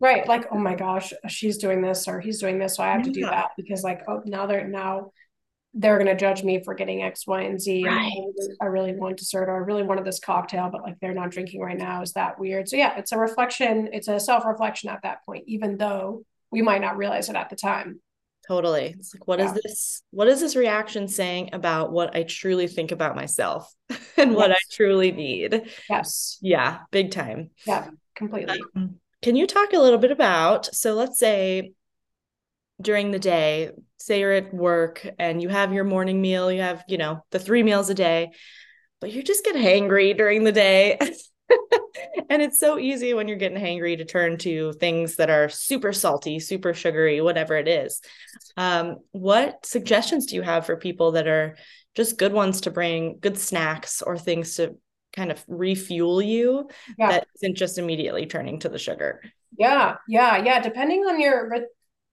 right. 0.00 0.28
Like, 0.28 0.48
oh 0.52 0.58
my 0.58 0.74
gosh, 0.74 1.14
she's 1.28 1.56
doing 1.56 1.80
this 1.80 2.06
or 2.08 2.20
he's 2.20 2.40
doing 2.40 2.58
this. 2.58 2.76
So 2.76 2.82
I 2.82 2.88
have 2.88 3.00
yeah. 3.00 3.04
to 3.06 3.12
do 3.12 3.20
that 3.22 3.52
because, 3.56 3.82
like, 3.82 4.02
oh, 4.06 4.20
now 4.26 4.44
they're 4.44 4.68
now 4.68 5.12
they're 5.74 5.98
going 5.98 6.14
to 6.14 6.16
judge 6.16 6.42
me 6.42 6.62
for 6.62 6.74
getting 6.74 7.02
X, 7.02 7.26
Y, 7.26 7.42
and 7.42 7.60
Z. 7.60 7.84
Right. 7.84 8.12
And 8.14 8.56
I 8.60 8.66
really 8.66 8.94
want 8.94 9.16
dessert 9.16 9.48
or 9.48 9.54
I 9.54 9.58
really 9.58 9.82
wanted 9.82 10.04
this 10.04 10.20
cocktail, 10.20 10.68
but 10.70 10.82
like 10.82 11.00
they're 11.00 11.14
not 11.14 11.30
drinking 11.30 11.62
right 11.62 11.78
now. 11.78 12.02
Is 12.02 12.12
that 12.12 12.38
weird? 12.38 12.68
So, 12.68 12.76
yeah, 12.76 12.98
it's 12.98 13.12
a 13.12 13.18
reflection. 13.18 13.88
It's 13.92 14.08
a 14.08 14.20
self 14.20 14.44
reflection 14.44 14.90
at 14.90 15.00
that 15.02 15.24
point, 15.24 15.44
even 15.46 15.78
though 15.78 16.24
we 16.50 16.62
might 16.62 16.82
not 16.82 16.96
realize 16.96 17.28
it 17.28 17.36
at 17.36 17.48
the 17.48 17.56
time 17.56 18.00
totally 18.46 18.94
it's 18.98 19.14
like 19.14 19.26
what 19.26 19.38
yeah. 19.38 19.46
is 19.46 19.60
this 19.62 20.02
what 20.10 20.28
is 20.28 20.40
this 20.40 20.56
reaction 20.56 21.06
saying 21.06 21.50
about 21.52 21.92
what 21.92 22.14
i 22.16 22.22
truly 22.22 22.66
think 22.66 22.90
about 22.90 23.14
myself 23.14 23.72
and 24.16 24.32
yes. 24.32 24.34
what 24.34 24.50
i 24.50 24.56
truly 24.70 25.12
need 25.12 25.62
yes 25.88 26.38
yeah 26.40 26.80
big 26.90 27.10
time 27.10 27.50
yeah 27.66 27.88
completely 28.14 28.60
um, 28.76 28.96
can 29.22 29.36
you 29.36 29.46
talk 29.46 29.72
a 29.72 29.78
little 29.78 29.98
bit 29.98 30.10
about 30.10 30.66
so 30.74 30.94
let's 30.94 31.18
say 31.18 31.72
during 32.80 33.10
the 33.10 33.18
day 33.18 33.70
say 33.98 34.20
you're 34.20 34.32
at 34.32 34.52
work 34.52 35.06
and 35.18 35.40
you 35.40 35.48
have 35.48 35.72
your 35.72 35.84
morning 35.84 36.20
meal 36.20 36.50
you 36.50 36.60
have 36.60 36.84
you 36.88 36.98
know 36.98 37.24
the 37.30 37.38
three 37.38 37.62
meals 37.62 37.90
a 37.90 37.94
day 37.94 38.30
but 39.00 39.12
you 39.12 39.22
just 39.22 39.44
get 39.44 39.56
hangry 39.56 40.16
during 40.16 40.44
the 40.44 40.52
day 40.52 40.98
and 42.28 42.42
it's 42.42 42.58
so 42.58 42.78
easy 42.78 43.14
when 43.14 43.28
you're 43.28 43.36
getting 43.36 43.58
hangry 43.58 43.96
to 43.96 44.04
turn 44.04 44.38
to 44.38 44.72
things 44.74 45.16
that 45.16 45.30
are 45.30 45.48
super 45.48 45.92
salty, 45.92 46.40
super 46.40 46.74
sugary, 46.74 47.20
whatever 47.20 47.56
it 47.56 47.68
is. 47.68 48.00
Um, 48.56 48.98
what 49.12 49.64
suggestions 49.64 50.26
do 50.26 50.36
you 50.36 50.42
have 50.42 50.66
for 50.66 50.76
people 50.76 51.12
that 51.12 51.26
are 51.26 51.56
just 51.94 52.18
good 52.18 52.32
ones 52.32 52.62
to 52.62 52.70
bring, 52.70 53.18
good 53.20 53.38
snacks 53.38 54.02
or 54.02 54.16
things 54.16 54.56
to 54.56 54.76
kind 55.12 55.30
of 55.30 55.44
refuel 55.46 56.22
you 56.22 56.70
yeah. 56.98 57.10
that 57.10 57.26
isn't 57.36 57.56
just 57.56 57.78
immediately 57.78 58.26
turning 58.26 58.58
to 58.60 58.68
the 58.68 58.78
sugar? 58.78 59.20
Yeah, 59.58 59.96
yeah, 60.08 60.42
yeah. 60.42 60.60
Depending 60.60 61.00
on 61.00 61.20
your 61.20 61.50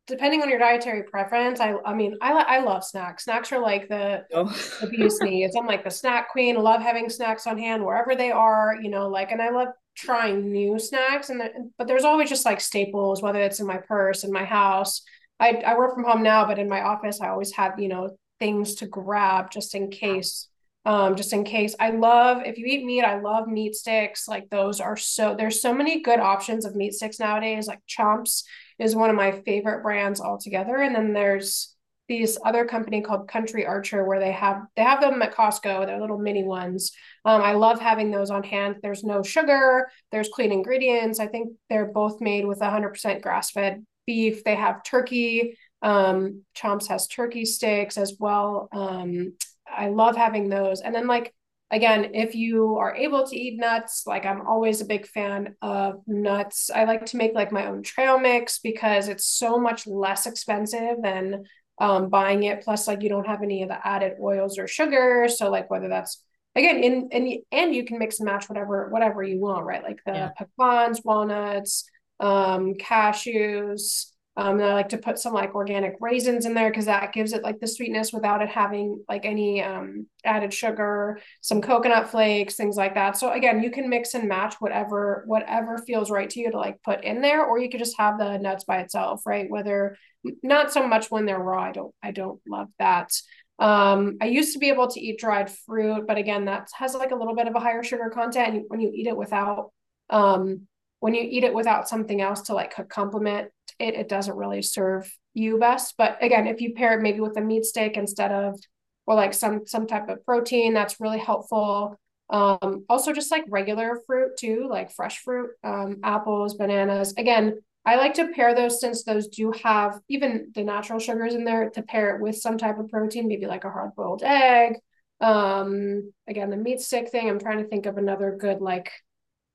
depending 0.10 0.42
on 0.42 0.50
your 0.50 0.60
dietary 0.60 1.04
preference, 1.04 1.62
I 1.62 1.76
I 1.86 1.94
mean, 1.94 2.18
I 2.22 2.34
I 2.34 2.60
love 2.60 2.84
snacks. 2.84 3.24
Snacks 3.24 3.52
are 3.54 3.60
like 3.60 3.88
the 3.88 4.26
oh. 4.34 4.46
the 4.82 4.88
bee's 4.88 5.22
knees. 5.22 5.56
I'm 5.58 5.68
like 5.68 5.84
the 5.84 5.92
snack 5.92 6.30
queen. 6.30 6.58
I 6.58 6.60
love 6.60 6.82
having 6.82 7.10
snacks 7.10 7.48
on 7.48 7.58
hand 7.58 7.86
wherever 7.86 8.16
they 8.16 8.32
are. 8.32 8.76
You 8.82 8.90
know, 8.90 9.08
like, 9.08 9.32
and 9.32 9.42
I 9.42 9.52
love 9.52 9.70
trying 9.96 10.52
new 10.52 10.80
snacks. 10.80 11.30
And 11.30 11.40
the, 11.40 11.72
but 11.78 11.88
there's 11.88 12.04
always 12.04 12.28
just 12.28 12.46
like 12.46 12.60
staples, 12.60 13.22
whether 13.22 13.40
it's 13.40 13.60
in 13.60 13.68
my 13.68 13.78
purse, 13.78 14.24
in 14.24 14.34
my 14.34 14.44
house. 14.44 15.04
I 15.40 15.52
I 15.66 15.78
work 15.78 15.94
from 15.94 16.04
home 16.04 16.24
now, 16.24 16.46
but 16.46 16.60
in 16.60 16.68
my 16.68 16.82
office, 16.82 17.22
I 17.22 17.30
always 17.30 17.54
have 17.54 17.80
you 17.80 17.88
know 17.88 18.18
things 18.40 18.76
to 18.76 18.88
grab 18.88 19.52
just 19.52 19.76
in 19.76 19.90
case. 19.90 20.48
Um, 20.86 21.18
just 21.18 21.34
in 21.34 21.44
case. 21.44 21.76
I 21.80 21.92
love 21.92 22.42
if 22.46 22.58
you 22.58 22.66
eat 22.66 22.86
meat, 22.86 23.04
I 23.04 23.20
love 23.20 23.48
meat 23.48 23.76
sticks. 23.76 24.28
Like 24.28 24.50
those 24.50 24.80
are 24.80 24.98
so 24.98 25.36
there's 25.38 25.62
so 25.62 25.74
many 25.74 26.02
good 26.02 26.20
options 26.20 26.66
of 26.66 26.76
meat 26.76 26.94
sticks 26.94 27.20
nowadays, 27.20 27.68
like 27.68 27.82
chomps 27.88 28.44
is 28.80 28.96
one 28.96 29.10
of 29.10 29.16
my 29.16 29.32
favorite 29.32 29.84
brands 29.84 30.22
altogether. 30.22 30.78
And 30.78 30.96
then 30.96 31.14
there's 31.14 31.76
these 32.08 32.40
other 32.44 32.66
company 32.66 33.02
called 33.02 33.28
Country 33.28 33.66
Archer 33.66 34.04
where 34.04 34.20
they 34.20 34.32
have 34.32 34.64
they 34.76 34.82
have 34.82 35.00
them 35.00 35.22
at 35.22 35.34
Costco. 35.34 35.86
They're 35.86 36.02
little 36.02 36.18
mini 36.18 36.44
ones. 36.44 36.92
Um, 37.24 37.42
I 37.42 37.54
love 37.54 37.80
having 37.80 38.10
those 38.10 38.32
on 38.32 38.44
hand. 38.44 38.78
There's 38.82 39.04
no 39.04 39.22
sugar. 39.22 39.90
There's 40.12 40.30
clean 40.30 40.52
ingredients. 40.52 41.20
I 41.20 41.28
think 41.28 41.54
they're 41.70 41.86
both 41.86 42.20
made 42.20 42.46
with 42.46 42.60
100% 42.60 43.22
grass 43.22 43.52
fed 43.52 43.86
beef. 44.08 44.44
They 44.44 44.56
have 44.56 44.84
turkey. 44.84 45.56
Um, 45.82 46.44
Chomps 46.58 46.88
has 46.88 47.08
turkey 47.08 47.46
sticks 47.46 47.98
as 47.98 48.16
well. 48.20 48.70
Um, 48.72 49.34
I 49.72 49.90
love 49.90 50.18
having 50.18 50.50
those. 50.50 50.82
And 50.82 50.94
then 50.96 51.06
like 51.06 51.34
again, 51.72 52.12
if 52.14 52.36
you 52.36 52.78
are 52.78 52.96
able 52.96 53.28
to 53.28 53.36
eat 53.36 53.60
nuts, 53.60 54.04
like 54.08 54.26
I'm 54.26 54.46
always 54.48 54.82
a 54.82 54.86
big 54.86 55.08
fan 55.08 55.56
of 55.62 56.02
nuts. 56.08 56.70
I 56.74 56.86
like 56.86 57.06
to 57.08 57.18
make 57.18 57.34
like 57.34 57.52
my 57.52 57.68
own 57.68 57.84
trail 57.84 58.20
mix 58.20 58.60
because 58.60 59.08
it's 59.08 59.26
so 59.26 59.60
much 59.60 59.86
less 59.86 60.26
expensive 60.26 60.98
than 61.02 61.46
um, 61.80 62.10
buying 62.10 62.44
it. 62.44 62.64
Plus, 62.64 62.88
like 62.88 63.04
you 63.04 63.10
don't 63.10 63.28
have 63.28 63.44
any 63.44 63.64
of 63.64 63.70
the 63.70 63.88
added 63.88 64.14
oils 64.22 64.58
or 64.58 64.68
sugar. 64.68 65.28
So 65.30 65.50
like 65.50 65.70
whether 65.70 65.88
that's 65.88 66.24
again 66.56 66.84
in 66.84 67.10
and 67.12 67.34
and 67.52 67.76
you 67.76 67.86
can 67.86 68.00
mix 68.00 68.20
and 68.20 68.26
match 68.26 68.50
whatever 68.50 68.90
whatever 68.90 69.24
you 69.24 69.40
want, 69.40 69.66
right? 69.66 69.84
Like 69.84 70.00
the 70.06 70.14
yeah. 70.14 70.30
pecans, 70.38 71.02
walnuts, 71.04 71.90
um, 72.20 72.74
cashews. 72.76 74.08
Um, 74.40 74.58
and 74.58 74.64
I 74.64 74.74
like 74.74 74.90
to 74.90 74.98
put 74.98 75.20
some 75.20 75.34
like 75.34 75.54
organic 75.54 75.96
raisins 76.00 76.46
in 76.46 76.54
there 76.54 76.70
because 76.70 76.86
that 76.86 77.12
gives 77.12 77.34
it 77.34 77.44
like 77.44 77.60
the 77.60 77.68
sweetness 77.68 78.14
without 78.14 78.42
it 78.42 78.48
having 78.48 79.04
like 79.10 79.26
any 79.26 79.62
um, 79.62 80.08
added 80.24 80.54
sugar, 80.54 81.20
some 81.42 81.62
coconut 81.62 82.10
flakes, 82.10 82.56
things 82.56 82.78
like 82.78 82.94
that. 82.94 83.18
So 83.18 83.34
again, 83.34 83.62
you 83.62 83.70
can 83.70 83.90
mix 83.90 84.14
and 84.14 84.30
match 84.30 84.56
whatever 84.60 85.26
whatever 85.28 85.78
feels 85.80 86.10
right 86.10 86.30
to 86.30 86.40
you 86.40 86.52
to 86.52 86.58
like 86.58 86.82
put 86.84 87.04
in 87.04 87.22
there, 87.22 87.46
or 87.46 87.60
you 87.60 87.70
could 87.70 87.82
just 87.82 87.98
have 87.98 88.18
the 88.18 88.38
nuts 88.38 88.64
by 88.64 88.78
itself, 88.78 89.24
right? 89.26 89.50
Whether 89.50 89.98
not 90.42 90.72
so 90.72 90.88
much 90.88 91.12
when 91.12 91.26
they're 91.26 91.38
raw. 91.38 91.64
I 91.64 91.72
don't 91.74 91.94
I 92.02 92.12
don't 92.12 92.40
love 92.48 92.70
that. 92.80 93.12
Um, 93.60 94.20
I 94.22 94.28
used 94.28 94.54
to 94.54 94.60
be 94.60 94.70
able 94.70 94.88
to 94.88 95.02
eat 95.02 95.20
dried 95.20 95.52
fruit, 95.52 96.08
but 96.08 96.18
again, 96.18 96.46
that 96.46 96.70
has 96.78 96.96
like 96.96 97.12
a 97.12 97.16
little 97.16 97.36
bit 97.36 97.50
of 97.50 97.56
a 97.56 97.60
higher 97.60 97.84
sugar 97.84 98.10
content. 98.10 98.64
When 98.70 98.80
you 98.80 98.90
eat 98.96 99.08
it 99.08 99.18
without 99.18 99.74
um, 100.10 100.69
when 101.00 101.14
you 101.14 101.22
eat 101.22 101.44
it 101.44 101.54
without 101.54 101.88
something 101.88 102.22
else 102.22 102.42
to 102.44 102.54
like 102.54 102.90
complement 102.90 103.50
it, 103.80 103.96
it 103.96 104.10
doesn't 104.10 104.36
really 104.36 104.62
serve 104.62 105.12
you 105.34 105.58
best. 105.58 105.96
But 105.98 106.18
again, 106.22 106.48
if 106.48 106.62
you 106.62 106.74
pair 106.74 106.98
it 106.98 107.02
maybe 107.02 107.22
with 107.22 107.38
a 107.38 107.42
meat 107.42 107.66
steak 107.66 107.96
instead 107.98 108.32
of 108.32 108.60
or 109.06 109.16
like 109.16 109.34
some 109.34 109.66
some 109.66 109.88
type 109.88 110.10
of 110.10 110.24
protein, 110.26 110.74
that's 110.74 111.00
really 111.00 111.20
helpful. 111.20 112.00
Um, 112.30 112.86
also 112.90 113.12
just 113.12 113.32
like 113.32 113.46
regular 113.50 114.00
fruit 114.06 114.38
too, 114.38 114.68
like 114.70 114.92
fresh 114.92 115.20
fruit, 115.20 115.50
um, 115.64 115.98
apples, 116.04 116.56
bananas. 116.56 117.14
Again, 117.18 117.60
I 117.86 117.96
like 117.96 118.14
to 118.16 118.28
pair 118.28 118.54
those 118.54 118.80
since 118.80 119.04
those 119.04 119.30
do 119.30 119.52
have 119.64 120.00
even 120.10 120.52
the 120.54 120.64
natural 120.64 121.00
sugars 121.00 121.34
in 121.34 121.44
there 121.44 121.72
to 121.72 121.82
pair 121.82 122.16
it 122.16 122.22
with 122.22 122.36
some 122.36 122.58
type 122.58 122.78
of 122.78 122.90
protein, 122.90 123.28
maybe 123.28 123.48
like 123.48 123.64
a 123.64 123.72
hard 123.72 123.96
boiled 123.96 124.22
egg. 124.22 124.76
Um, 125.22 126.14
again, 126.28 126.50
the 126.50 126.58
meat 126.58 126.82
stick 126.82 127.10
thing, 127.10 127.28
I'm 127.28 127.40
trying 127.40 127.64
to 127.64 127.68
think 127.68 127.88
of 127.88 127.98
another 127.98 128.38
good 128.40 128.62
like 128.62 128.92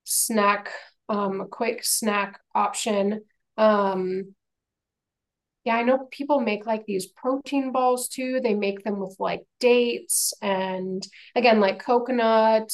snack, 0.02 0.70
um, 1.08 1.40
a 1.40 1.46
quick 1.46 1.84
snack 1.84 2.40
option. 2.54 3.22
Um, 3.56 4.34
yeah, 5.64 5.76
I 5.76 5.82
know 5.82 6.06
people 6.10 6.40
make 6.40 6.66
like 6.66 6.84
these 6.84 7.06
protein 7.06 7.72
balls 7.72 8.08
too. 8.08 8.40
They 8.42 8.54
make 8.54 8.84
them 8.84 9.00
with 9.00 9.16
like 9.18 9.42
dates 9.60 10.34
and 10.42 11.06
again, 11.34 11.58
like 11.58 11.82
coconut 11.82 12.70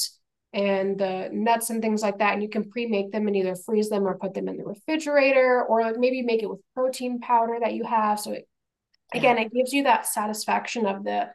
and 0.53 0.97
the 0.97 1.29
nuts 1.31 1.69
and 1.69 1.81
things 1.81 2.01
like 2.01 2.19
that. 2.19 2.33
And 2.33 2.43
you 2.43 2.49
can 2.49 2.69
pre-make 2.69 3.11
them 3.11 3.27
and 3.27 3.35
either 3.35 3.55
freeze 3.55 3.89
them 3.89 4.05
or 4.05 4.17
put 4.17 4.33
them 4.33 4.49
in 4.49 4.57
the 4.57 4.65
refrigerator 4.65 5.63
or 5.63 5.81
like 5.81 5.97
maybe 5.97 6.21
make 6.21 6.43
it 6.43 6.49
with 6.49 6.59
protein 6.73 7.21
powder 7.21 7.57
that 7.61 7.73
you 7.73 7.85
have. 7.85 8.19
So 8.19 8.33
it, 8.33 8.47
again, 9.13 9.37
it 9.37 9.53
gives 9.53 9.71
you 9.71 9.83
that 9.83 10.05
satisfaction 10.05 10.85
of 10.85 11.05
the 11.05 11.29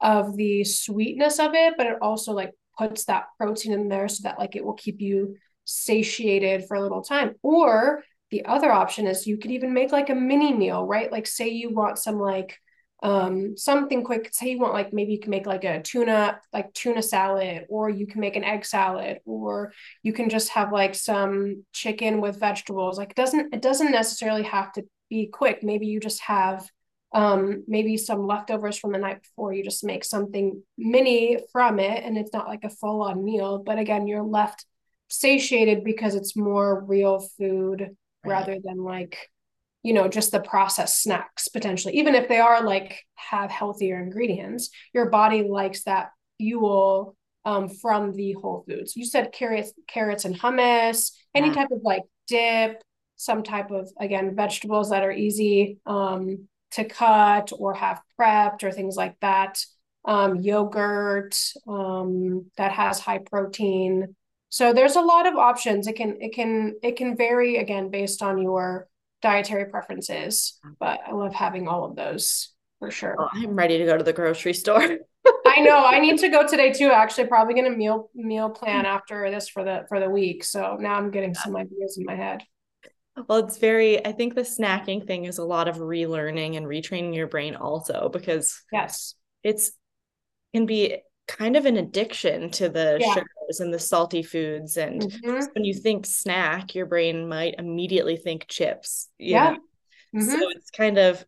of 0.00 0.36
the 0.36 0.62
sweetness 0.64 1.40
of 1.40 1.54
it, 1.54 1.74
but 1.76 1.86
it 1.86 1.98
also 2.00 2.32
like 2.32 2.52
puts 2.78 3.04
that 3.06 3.24
protein 3.36 3.72
in 3.72 3.88
there 3.88 4.08
so 4.08 4.22
that 4.22 4.38
like 4.38 4.54
it 4.54 4.64
will 4.64 4.74
keep 4.74 5.00
you 5.00 5.36
satiated 5.70 6.66
for 6.66 6.76
a 6.76 6.82
little 6.82 7.02
time. 7.02 7.34
Or 7.42 8.02
the 8.30 8.44
other 8.44 8.70
option 8.70 9.06
is 9.06 9.26
you 9.26 9.38
could 9.38 9.50
even 9.50 9.72
make 9.74 9.92
like 9.92 10.10
a 10.10 10.14
mini 10.14 10.52
meal, 10.52 10.84
right? 10.84 11.10
Like 11.10 11.26
say 11.26 11.48
you 11.48 11.74
want 11.74 11.98
some 11.98 12.18
like 12.18 12.58
um 13.02 13.56
something 13.56 14.04
quick. 14.04 14.28
Say 14.32 14.50
you 14.50 14.58
want 14.58 14.74
like 14.74 14.92
maybe 14.92 15.12
you 15.12 15.20
can 15.20 15.30
make 15.30 15.46
like 15.46 15.64
a 15.64 15.82
tuna 15.82 16.40
like 16.52 16.72
tuna 16.74 17.02
salad 17.02 17.66
or 17.68 17.88
you 17.88 18.06
can 18.06 18.20
make 18.20 18.36
an 18.36 18.44
egg 18.44 18.64
salad 18.64 19.18
or 19.24 19.72
you 20.02 20.12
can 20.12 20.28
just 20.28 20.50
have 20.50 20.72
like 20.72 20.94
some 20.94 21.64
chicken 21.72 22.20
with 22.20 22.38
vegetables. 22.38 22.98
Like 22.98 23.10
it 23.10 23.16
doesn't 23.16 23.54
it 23.54 23.62
doesn't 23.62 23.90
necessarily 23.90 24.42
have 24.42 24.72
to 24.74 24.84
be 25.08 25.26
quick. 25.26 25.62
Maybe 25.62 25.86
you 25.86 25.98
just 25.98 26.20
have 26.22 26.68
um 27.12 27.64
maybe 27.66 27.96
some 27.96 28.26
leftovers 28.26 28.78
from 28.78 28.92
the 28.92 28.98
night 28.98 29.22
before. 29.22 29.52
You 29.52 29.64
just 29.64 29.82
make 29.82 30.04
something 30.04 30.62
mini 30.78 31.38
from 31.52 31.80
it 31.80 32.04
and 32.04 32.16
it's 32.16 32.32
not 32.32 32.46
like 32.46 32.64
a 32.64 32.70
full 32.70 33.02
on 33.02 33.24
meal. 33.24 33.62
But 33.64 33.78
again 33.78 34.06
you're 34.06 34.22
left 34.22 34.66
satiated 35.10 35.84
because 35.84 36.14
it's 36.14 36.36
more 36.36 36.82
real 36.84 37.20
food 37.36 37.80
right. 37.80 38.30
rather 38.30 38.56
than 38.62 38.78
like 38.78 39.30
you 39.82 39.92
know 39.92 40.08
just 40.08 40.32
the 40.32 40.40
processed 40.40 41.02
snacks 41.02 41.48
potentially 41.48 41.96
even 41.96 42.14
if 42.14 42.28
they 42.28 42.38
are 42.38 42.62
like 42.62 43.04
have 43.14 43.50
healthier 43.50 44.00
ingredients 44.00 44.70
your 44.94 45.10
body 45.10 45.42
likes 45.42 45.84
that 45.84 46.10
fuel 46.38 47.16
um, 47.44 47.68
from 47.68 48.12
the 48.12 48.32
whole 48.32 48.64
foods 48.68 48.96
you 48.96 49.04
said 49.04 49.32
carrots 49.32 49.72
carrots 49.88 50.24
and 50.24 50.38
hummus 50.38 51.12
any 51.34 51.48
yeah. 51.48 51.54
type 51.54 51.70
of 51.70 51.80
like 51.82 52.02
dip 52.28 52.82
some 53.16 53.42
type 53.42 53.70
of 53.70 53.90
again 53.98 54.34
vegetables 54.36 54.90
that 54.90 55.02
are 55.02 55.12
easy 55.12 55.78
um, 55.86 56.46
to 56.70 56.84
cut 56.84 57.50
or 57.58 57.74
have 57.74 58.00
prepped 58.18 58.62
or 58.62 58.70
things 58.70 58.96
like 58.96 59.18
that 59.20 59.58
um, 60.04 60.36
yogurt 60.36 61.36
um, 61.68 62.46
that 62.56 62.72
has 62.72 63.00
high 63.00 63.18
protein 63.18 64.14
so 64.50 64.72
there's 64.72 64.96
a 64.96 65.00
lot 65.00 65.26
of 65.26 65.36
options 65.36 65.86
it 65.86 65.96
can 65.96 66.18
it 66.20 66.34
can 66.34 66.74
it 66.82 66.96
can 66.96 67.16
vary 67.16 67.56
again 67.56 67.90
based 67.90 68.22
on 68.22 68.42
your 68.42 68.88
dietary 69.22 69.66
preferences, 69.66 70.58
but 70.78 71.00
I 71.06 71.12
love 71.12 71.34
having 71.34 71.68
all 71.68 71.84
of 71.84 71.96
those 71.96 72.52
for 72.78 72.90
sure. 72.90 73.16
Oh, 73.18 73.28
I'm 73.32 73.54
ready 73.56 73.78
to 73.78 73.84
go 73.84 73.96
to 73.96 74.04
the 74.04 74.12
grocery 74.12 74.54
store. 74.54 74.82
I 75.46 75.60
know. 75.60 75.84
I 75.84 76.00
need 76.00 76.18
to 76.20 76.28
go 76.30 76.46
today 76.46 76.72
too. 76.72 76.90
Actually, 76.90 77.28
probably 77.28 77.54
gonna 77.54 77.76
meal 77.76 78.10
meal 78.14 78.50
plan 78.50 78.86
after 78.86 79.30
this 79.30 79.48
for 79.48 79.64
the 79.64 79.84
for 79.88 80.00
the 80.00 80.08
week. 80.08 80.44
So 80.44 80.76
now 80.80 80.94
I'm 80.94 81.10
getting 81.10 81.34
some 81.34 81.56
ideas 81.56 81.98
in 81.98 82.04
my 82.04 82.16
head. 82.16 82.42
Well, 83.28 83.40
it's 83.40 83.58
very. 83.58 84.04
I 84.04 84.12
think 84.12 84.34
the 84.34 84.42
snacking 84.42 85.06
thing 85.06 85.26
is 85.26 85.38
a 85.38 85.44
lot 85.44 85.68
of 85.68 85.76
relearning 85.76 86.56
and 86.56 86.66
retraining 86.66 87.14
your 87.14 87.26
brain 87.26 87.54
also 87.54 88.08
because 88.10 88.62
yes, 88.72 89.14
it's 89.42 89.72
can 90.54 90.66
be 90.66 90.98
kind 91.28 91.56
of 91.56 91.66
an 91.66 91.76
addiction 91.76 92.50
to 92.50 92.68
the 92.68 92.98
yeah. 93.00 93.14
Sugars 93.50 93.60
and 93.60 93.72
the 93.72 93.78
salty 93.78 94.22
foods. 94.22 94.76
And 94.76 95.02
mm-hmm. 95.02 95.44
when 95.52 95.64
you 95.64 95.74
think 95.74 96.06
snack, 96.06 96.74
your 96.74 96.86
brain 96.86 97.28
might 97.28 97.56
immediately 97.58 98.16
think 98.16 98.46
chips. 98.48 99.08
yeah. 99.18 99.56
Mm-hmm. 100.14 100.22
So 100.22 100.50
it's 100.50 100.70
kind 100.70 100.98
of 100.98 101.24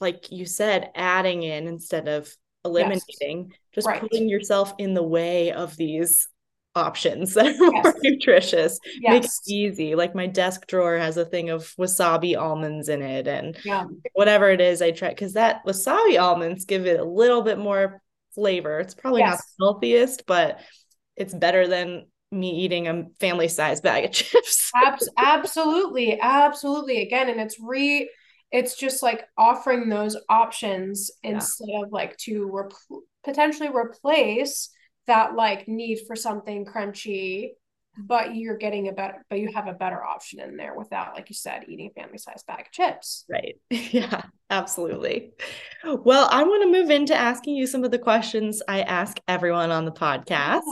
like 0.00 0.32
you 0.32 0.44
said, 0.46 0.90
adding 0.94 1.42
in 1.42 1.68
instead 1.68 2.08
of 2.08 2.28
eliminating, 2.64 3.50
yes. 3.50 3.58
just 3.72 3.86
right. 3.86 4.00
putting 4.00 4.28
yourself 4.28 4.74
in 4.78 4.94
the 4.94 5.02
way 5.02 5.52
of 5.52 5.76
these 5.76 6.28
options 6.74 7.34
that 7.34 7.46
are 7.46 7.50
yes. 7.72 7.84
more 7.84 7.94
nutritious. 8.02 8.80
Yes. 9.00 9.12
Make 9.12 9.24
it 9.24 9.30
easy. 9.48 9.94
Like 9.94 10.14
my 10.14 10.26
desk 10.26 10.66
drawer 10.66 10.98
has 10.98 11.16
a 11.16 11.24
thing 11.24 11.50
of 11.50 11.72
wasabi 11.78 12.36
almonds 12.36 12.88
in 12.88 13.00
it 13.00 13.28
and 13.28 13.56
yeah. 13.64 13.84
whatever 14.14 14.50
it 14.50 14.60
is 14.60 14.82
I 14.82 14.90
try 14.90 15.10
because 15.10 15.34
that 15.34 15.64
wasabi 15.64 16.20
almonds 16.20 16.64
give 16.64 16.84
it 16.84 16.98
a 16.98 17.04
little 17.04 17.42
bit 17.42 17.58
more 17.58 18.02
flavor. 18.34 18.80
It's 18.80 18.94
probably 18.94 19.20
yes. 19.20 19.30
not 19.30 19.80
the 19.80 19.86
healthiest, 19.88 20.26
but 20.26 20.60
it's 21.16 21.34
better 21.34 21.66
than 21.66 22.06
me 22.32 22.50
eating 22.50 22.88
a 22.88 23.06
family 23.20 23.48
size 23.48 23.80
bag 23.80 24.04
of 24.04 24.10
chips. 24.12 24.70
absolutely. 25.16 26.20
Absolutely. 26.20 27.02
Again, 27.02 27.28
and 27.28 27.40
it's 27.40 27.58
re 27.60 28.08
it's 28.52 28.76
just 28.76 29.02
like 29.02 29.24
offering 29.36 29.88
those 29.88 30.16
options 30.28 31.10
yeah. 31.22 31.32
instead 31.32 31.68
of 31.82 31.90
like 31.90 32.16
to 32.16 32.48
rep- 32.50 33.02
potentially 33.24 33.68
replace 33.68 34.70
that 35.06 35.34
like 35.34 35.68
need 35.68 35.98
for 36.06 36.16
something 36.16 36.64
crunchy 36.64 37.50
but 37.98 38.36
you're 38.36 38.58
getting 38.58 38.88
a 38.88 38.92
better 38.92 39.24
but 39.30 39.38
you 39.38 39.50
have 39.52 39.66
a 39.66 39.72
better 39.72 40.02
option 40.04 40.38
in 40.40 40.56
there 40.56 40.76
without 40.76 41.14
like 41.14 41.28
you 41.30 41.34
said 41.34 41.64
eating 41.66 41.90
a 41.90 42.00
family 42.00 42.18
size 42.18 42.42
bag 42.46 42.66
of 42.66 42.70
chips 42.70 43.24
right 43.28 43.56
yeah 43.70 44.22
absolutely 44.50 45.32
well 46.04 46.28
i 46.30 46.42
want 46.42 46.62
to 46.62 46.70
move 46.70 46.90
into 46.90 47.14
asking 47.14 47.56
you 47.56 47.66
some 47.66 47.84
of 47.84 47.90
the 47.90 47.98
questions 47.98 48.62
i 48.68 48.82
ask 48.82 49.18
everyone 49.28 49.70
on 49.70 49.84
the 49.86 49.92
podcast. 49.92 50.62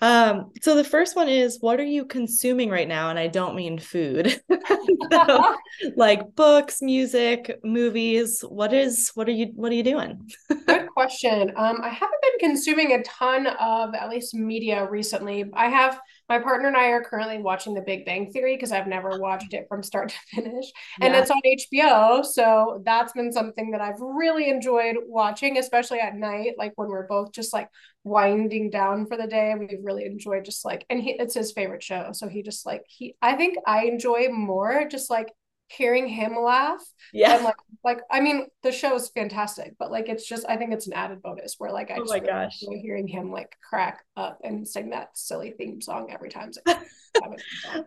Um, 0.00 0.52
so 0.62 0.74
the 0.74 0.84
first 0.84 1.16
one 1.16 1.28
is 1.28 1.58
what 1.60 1.80
are 1.80 1.84
you 1.84 2.04
consuming 2.04 2.70
right 2.70 2.88
now? 2.88 3.10
And 3.10 3.18
I 3.18 3.26
don't 3.26 3.56
mean 3.56 3.78
food. 3.78 4.40
so, 5.12 5.56
like 5.96 6.34
books, 6.34 6.82
music, 6.82 7.58
movies. 7.62 8.40
What 8.40 8.72
is 8.72 9.10
what 9.14 9.28
are 9.28 9.32
you 9.32 9.52
what 9.54 9.72
are 9.72 9.76
you 9.76 9.82
doing? 9.82 10.30
Good 10.66 10.85
question. 10.96 11.52
Um, 11.56 11.80
I 11.82 11.90
haven't 11.90 12.22
been 12.22 12.48
consuming 12.48 12.94
a 12.94 13.02
ton 13.02 13.46
of 13.46 13.94
at 13.94 14.08
least 14.08 14.34
media 14.34 14.88
recently. 14.88 15.44
I 15.52 15.66
have 15.66 16.00
my 16.26 16.38
partner 16.38 16.68
and 16.68 16.76
I 16.76 16.86
are 16.86 17.04
currently 17.04 17.36
watching 17.36 17.74
The 17.74 17.82
Big 17.82 18.06
Bang 18.06 18.32
Theory 18.32 18.56
because 18.56 18.72
I've 18.72 18.86
never 18.86 19.18
watched 19.20 19.52
it 19.52 19.66
from 19.68 19.82
start 19.82 20.08
to 20.08 20.16
finish. 20.34 20.64
And 21.02 21.12
yeah. 21.12 21.20
it's 21.20 21.30
on 21.30 21.42
HBO. 21.44 22.24
So 22.24 22.82
that's 22.86 23.12
been 23.12 23.30
something 23.30 23.72
that 23.72 23.82
I've 23.82 24.00
really 24.00 24.48
enjoyed 24.48 24.96
watching, 25.06 25.58
especially 25.58 26.00
at 26.00 26.16
night, 26.16 26.54
like 26.56 26.72
when 26.76 26.88
we're 26.88 27.06
both 27.06 27.30
just 27.30 27.52
like 27.52 27.68
winding 28.02 28.70
down 28.70 29.04
for 29.04 29.18
the 29.18 29.26
day. 29.26 29.54
We've 29.58 29.84
really 29.84 30.06
enjoyed 30.06 30.46
just 30.46 30.64
like, 30.64 30.86
and 30.88 31.02
he, 31.02 31.10
it's 31.10 31.34
his 31.34 31.52
favorite 31.52 31.82
show. 31.82 32.08
So 32.14 32.26
he 32.26 32.42
just 32.42 32.64
like, 32.64 32.84
he, 32.88 33.16
I 33.20 33.34
think 33.34 33.58
I 33.66 33.84
enjoy 33.84 34.30
more 34.30 34.88
just 34.90 35.10
like 35.10 35.28
hearing 35.68 36.08
him 36.08 36.36
laugh. 36.36 36.82
Yeah. 37.12 37.36
Like, 37.36 37.56
like, 37.84 38.00
I 38.10 38.20
mean, 38.20 38.46
the 38.62 38.72
show 38.72 38.94
is 38.94 39.08
fantastic, 39.08 39.74
but 39.78 39.90
like, 39.90 40.08
it's 40.08 40.26
just, 40.26 40.44
I 40.48 40.56
think 40.56 40.72
it's 40.72 40.86
an 40.86 40.92
added 40.92 41.22
bonus 41.22 41.56
where 41.58 41.72
like, 41.72 41.90
I 41.90 41.94
oh 41.94 41.98
just 41.98 42.10
my 42.10 42.18
really 42.18 42.26
gosh. 42.28 42.62
enjoy 42.62 42.80
hearing 42.80 43.08
him 43.08 43.30
like 43.30 43.56
crack 43.68 44.04
up 44.16 44.38
and 44.44 44.66
sing 44.66 44.90
that 44.90 45.10
silly 45.14 45.54
theme 45.58 45.80
song 45.80 46.08
every 46.10 46.28
time. 46.28 46.50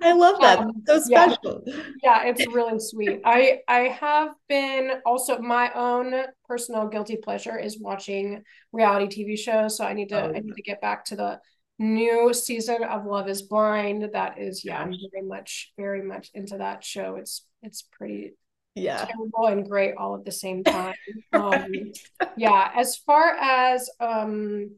I 0.02 0.14
love 0.14 0.40
that. 0.42 0.60
Um, 0.60 0.72
so 0.88 1.00
special. 1.00 1.64
Yeah. 1.66 1.84
yeah, 2.04 2.24
it's 2.26 2.48
really 2.48 2.80
sweet. 2.80 3.22
I, 3.24 3.60
I 3.68 3.80
have 3.82 4.30
been 4.48 4.92
also 5.06 5.40
my 5.40 5.72
own 5.74 6.14
personal 6.48 6.88
guilty 6.88 7.18
pleasure 7.18 7.58
is 7.58 7.80
watching 7.80 8.44
reality 8.72 9.24
TV 9.24 9.38
shows. 9.38 9.78
So 9.78 9.86
I 9.86 9.94
need 9.94 10.10
to, 10.10 10.22
oh. 10.22 10.30
I 10.30 10.40
need 10.40 10.56
to 10.56 10.64
get 10.64 10.82
back 10.82 11.06
to 11.06 11.16
the 11.16 11.40
new 11.78 12.34
season 12.34 12.84
of 12.84 13.06
Love 13.06 13.30
is 13.30 13.42
Blind. 13.44 14.10
That 14.14 14.40
is, 14.40 14.66
yeah, 14.66 14.82
I'm 14.82 14.94
very 15.12 15.26
much, 15.26 15.72
very 15.78 16.02
much 16.02 16.30
into 16.34 16.58
that 16.58 16.84
show. 16.84 17.16
It's 17.16 17.46
it's 17.64 17.82
pretty 17.82 18.34
yeah. 18.76 19.06
terrible 19.06 19.48
and 19.48 19.68
great 19.68 19.96
all 19.98 20.16
at 20.16 20.26
the 20.26 20.32
same 20.32 20.64
time. 20.64 20.96
Right. 21.34 21.64
um 21.64 21.74
yeah 22.38 22.72
as 22.76 22.98
far 22.98 23.36
as 23.40 23.90
um 24.00 24.72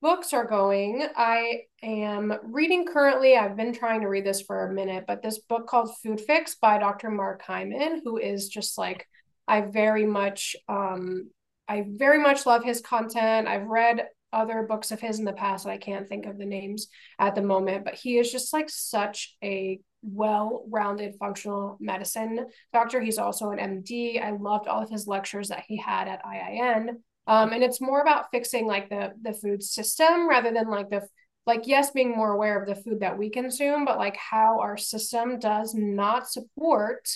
books 0.00 0.32
are 0.32 0.46
going 0.46 1.06
i 1.16 1.62
am 1.82 2.32
reading 2.44 2.86
currently 2.86 3.36
i've 3.36 3.56
been 3.56 3.74
trying 3.74 4.00
to 4.00 4.06
read 4.06 4.24
this 4.24 4.40
for 4.40 4.66
a 4.66 4.72
minute 4.72 5.04
but 5.06 5.22
this 5.22 5.38
book 5.38 5.66
called 5.66 5.90
food 6.02 6.20
fix 6.20 6.54
by 6.54 6.78
dr 6.78 7.10
mark 7.10 7.42
hyman 7.42 8.00
who 8.04 8.16
is 8.16 8.48
just 8.48 8.78
like 8.78 9.06
i 9.46 9.60
very 9.60 10.06
much 10.06 10.56
um 10.68 11.30
i 11.68 11.84
very 11.88 12.18
much 12.18 12.46
love 12.46 12.64
his 12.64 12.80
content. 12.80 13.48
I've 13.48 13.66
read 13.66 14.06
other 14.32 14.62
books 14.62 14.90
of 14.90 15.00
his 15.00 15.18
in 15.18 15.24
the 15.24 15.32
past 15.32 15.66
i 15.66 15.78
can't 15.78 16.08
think 16.08 16.26
of 16.26 16.38
the 16.38 16.46
names 16.46 16.88
at 17.18 17.34
the 17.34 17.42
moment 17.42 17.84
but 17.84 17.94
he 17.94 18.18
is 18.18 18.30
just 18.30 18.52
like 18.52 18.70
such 18.70 19.36
a 19.42 19.80
well-rounded 20.02 21.16
functional 21.18 21.76
medicine 21.80 22.46
doctor. 22.72 23.00
He's 23.00 23.18
also 23.18 23.50
an 23.50 23.58
MD. 23.58 24.22
I 24.22 24.30
loved 24.30 24.68
all 24.68 24.82
of 24.82 24.90
his 24.90 25.06
lectures 25.06 25.48
that 25.48 25.64
he 25.66 25.76
had 25.76 26.08
at 26.08 26.24
IIN. 26.24 26.96
Um, 27.26 27.52
and 27.52 27.62
it's 27.62 27.80
more 27.80 28.00
about 28.00 28.30
fixing 28.30 28.66
like 28.66 28.88
the 28.88 29.12
the 29.20 29.34
food 29.34 29.62
system 29.62 30.28
rather 30.28 30.50
than 30.52 30.68
like 30.68 30.88
the 30.88 31.06
like 31.46 31.66
yes 31.66 31.90
being 31.90 32.14
more 32.14 32.32
aware 32.32 32.60
of 32.60 32.68
the 32.68 32.74
food 32.74 33.00
that 33.00 33.18
we 33.18 33.30
consume 33.30 33.84
but 33.84 33.98
like 33.98 34.16
how 34.16 34.60
our 34.60 34.76
system 34.76 35.38
does 35.38 35.74
not 35.74 36.30
support 36.30 37.08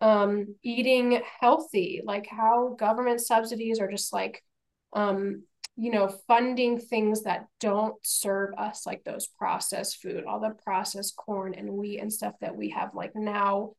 um, 0.00 0.54
eating 0.62 1.20
healthy 1.40 2.00
like 2.04 2.26
how 2.26 2.74
government 2.78 3.20
subsidies 3.20 3.80
are 3.80 3.90
just 3.90 4.12
like 4.12 4.42
um, 4.92 5.42
you 5.80 5.90
know, 5.90 6.08
funding 6.28 6.78
things 6.78 7.22
that 7.22 7.46
don't 7.58 7.94
serve 8.02 8.52
us, 8.58 8.84
like 8.84 9.02
those 9.02 9.26
processed 9.26 10.02
food, 10.02 10.24
all 10.26 10.38
the 10.38 10.54
processed 10.62 11.16
corn 11.16 11.54
and 11.54 11.72
wheat 11.72 12.00
and 12.00 12.12
stuff 12.12 12.34
that 12.42 12.54
we 12.54 12.68
have 12.68 12.94
like 12.94 13.16
now, 13.16 13.70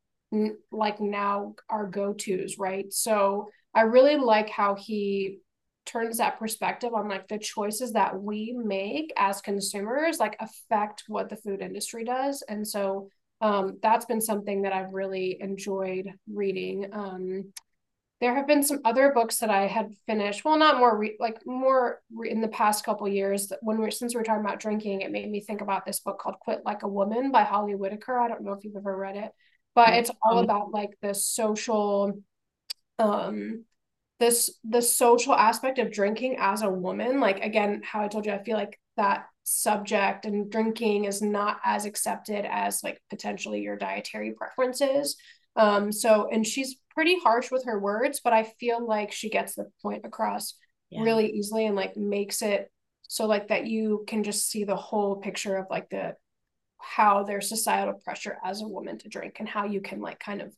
like 0.72 1.00
now 1.00 1.54
our 1.70 1.86
go 1.86 2.12
tos, 2.12 2.58
right? 2.58 2.92
So 2.92 3.50
I 3.76 3.82
really 3.82 4.16
like 4.16 4.50
how 4.50 4.74
he 4.74 5.42
turns 5.86 6.18
that 6.18 6.40
perspective 6.40 6.92
on 6.96 7.08
like 7.08 7.28
the 7.28 7.38
choices 7.38 7.94
that 7.94 8.20
we 8.20 8.52
make 8.58 9.14
as 9.16 9.40
consumers 9.40 10.20
like 10.20 10.36
affect 10.40 11.04
what 11.08 11.30
the 11.30 11.36
food 11.36 11.62
industry 11.62 12.04
does 12.04 12.44
and 12.48 12.68
so 12.68 13.10
um, 13.42 13.80
that's 13.82 14.06
been 14.06 14.22
something 14.22 14.62
that 14.62 14.74
i've 14.74 14.94
really 14.94 15.38
enjoyed 15.42 16.08
reading 16.32 16.88
um, 16.94 17.52
there 18.22 18.36
have 18.36 18.46
been 18.46 18.62
some 18.62 18.82
other 18.86 19.12
books 19.12 19.40
that 19.40 19.50
I 19.50 19.66
had 19.66 19.96
finished. 20.06 20.46
Well, 20.46 20.58
not 20.58 20.78
more 20.78 20.96
re- 20.96 21.18
like 21.20 21.40
more 21.46 22.02
re- 22.14 22.30
in 22.30 22.40
the 22.40 22.48
past 22.48 22.86
couple 22.86 23.08
years. 23.08 23.52
When 23.62 23.80
we're 23.80 23.90
since 23.90 24.14
we're 24.14 24.24
talking 24.24 24.46
about 24.46 24.60
drinking, 24.60 25.02
it 25.02 25.12
made 25.12 25.30
me 25.30 25.42
think 25.42 25.62
about 25.62 25.86
this 25.86 26.00
book 26.00 26.20
called 26.20 26.40
"Quit 26.40 26.62
Like 26.64 26.84
a 26.84 26.88
Woman" 26.88 27.32
by 27.32 27.44
Holly 27.44 27.74
Whitaker. 27.74 28.18
I 28.18 28.28
don't 28.28 28.44
know 28.44 28.54
if 28.54 28.64
you've 28.64 28.76
ever 28.76 28.96
read 28.96 29.16
it, 29.16 29.32
but 29.74 29.88
mm-hmm. 29.88 30.00
it's 30.00 30.12
all 30.22 30.38
about 30.38 30.72
like 30.72 30.92
the 31.02 31.16
social, 31.16 32.14
um, 33.00 33.66
this 34.20 34.56
the 34.64 34.84
social 34.84 35.34
aspect 35.34 35.80
of 35.80 35.92
drinking 35.92 36.38
as 36.40 36.62
a 36.62 36.70
woman. 36.70 37.20
Like 37.20 37.44
again, 37.44 37.82
how 37.84 38.04
I 38.04 38.08
told 38.08 38.28
you, 38.28 38.34
I 38.34 38.44
feel 38.44 38.56
like 38.56 38.80
that 38.98 39.26
subject 39.44 40.26
and 40.26 40.52
drinking 40.52 41.06
is 41.06 41.24
not 41.24 41.58
as 41.66 41.86
accepted 41.86 42.46
as 42.46 42.84
like 42.84 43.02
potentially 43.10 43.62
your 43.62 43.78
dietary 43.78 44.34
preferences. 44.34 45.18
Um, 45.56 45.92
so 45.92 46.30
and 46.32 46.46
she's 46.46 46.76
pretty 46.94 47.20
harsh 47.20 47.52
with 47.52 47.66
her 47.66 47.80
words, 47.80 48.22
but 48.24 48.34
I 48.34 48.44
feel 48.44 48.86
like 48.86 49.12
she 49.12 49.30
gets 49.30 49.56
the 49.56 49.70
point 49.82 50.06
across 50.06 50.56
yeah. 50.90 51.04
really 51.04 51.32
easily 51.32 51.66
and 51.66 51.76
like 51.76 51.96
makes 51.96 52.42
it 52.42 52.72
so 53.08 53.26
like 53.26 53.50
that 53.50 53.68
you 53.68 54.04
can 54.08 54.24
just 54.24 54.50
see 54.50 54.64
the 54.64 54.76
whole 54.76 55.18
picture 55.18 55.58
of 55.58 55.66
like 55.70 55.90
the 55.90 56.16
how 56.78 57.24
there's 57.24 57.50
societal 57.50 57.94
pressure 57.94 58.38
as 58.44 58.62
a 58.62 58.68
woman 58.68 58.98
to 58.98 59.10
drink 59.10 59.36
and 59.40 59.48
how 59.48 59.66
you 59.66 59.82
can 59.82 60.02
like 60.02 60.20
kind 60.20 60.42
of 60.42 60.54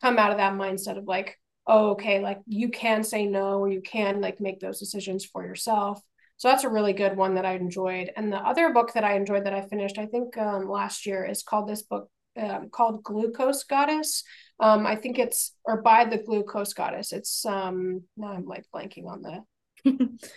come 0.00 0.18
out 0.18 0.30
of 0.30 0.36
that 0.36 0.54
mindset 0.54 0.98
of 0.98 1.04
like 1.04 1.38
oh 1.66 1.90
okay 1.90 2.20
like 2.20 2.40
you 2.46 2.68
can 2.68 3.02
say 3.02 3.24
no 3.24 3.58
or 3.60 3.68
you 3.68 3.80
can 3.80 4.20
like 4.20 4.40
make 4.40 4.60
those 4.60 4.78
decisions 4.78 5.24
for 5.24 5.44
yourself 5.44 6.00
so 6.36 6.48
that's 6.48 6.64
a 6.64 6.68
really 6.68 6.92
good 6.92 7.16
one 7.16 7.36
that 7.36 7.46
i 7.46 7.54
enjoyed 7.54 8.10
and 8.16 8.32
the 8.32 8.36
other 8.36 8.72
book 8.72 8.92
that 8.92 9.04
i 9.04 9.14
enjoyed 9.14 9.46
that 9.46 9.54
i 9.54 9.62
finished 9.62 9.96
i 9.96 10.06
think 10.06 10.36
um, 10.36 10.68
last 10.68 11.06
year 11.06 11.24
is 11.24 11.42
called 11.42 11.68
this 11.68 11.82
book 11.82 12.10
um, 12.36 12.70
called 12.70 13.02
Glucose 13.02 13.64
Goddess. 13.64 14.24
Um, 14.60 14.86
I 14.86 14.96
think 14.96 15.18
it's 15.18 15.54
or 15.64 15.82
by 15.82 16.04
the 16.04 16.18
Glucose 16.18 16.74
Goddess. 16.74 17.12
It's 17.12 17.44
um 17.44 18.02
now 18.16 18.28
I'm 18.28 18.46
like 18.46 18.64
blanking 18.74 19.06
on 19.06 19.22
the 19.22 19.44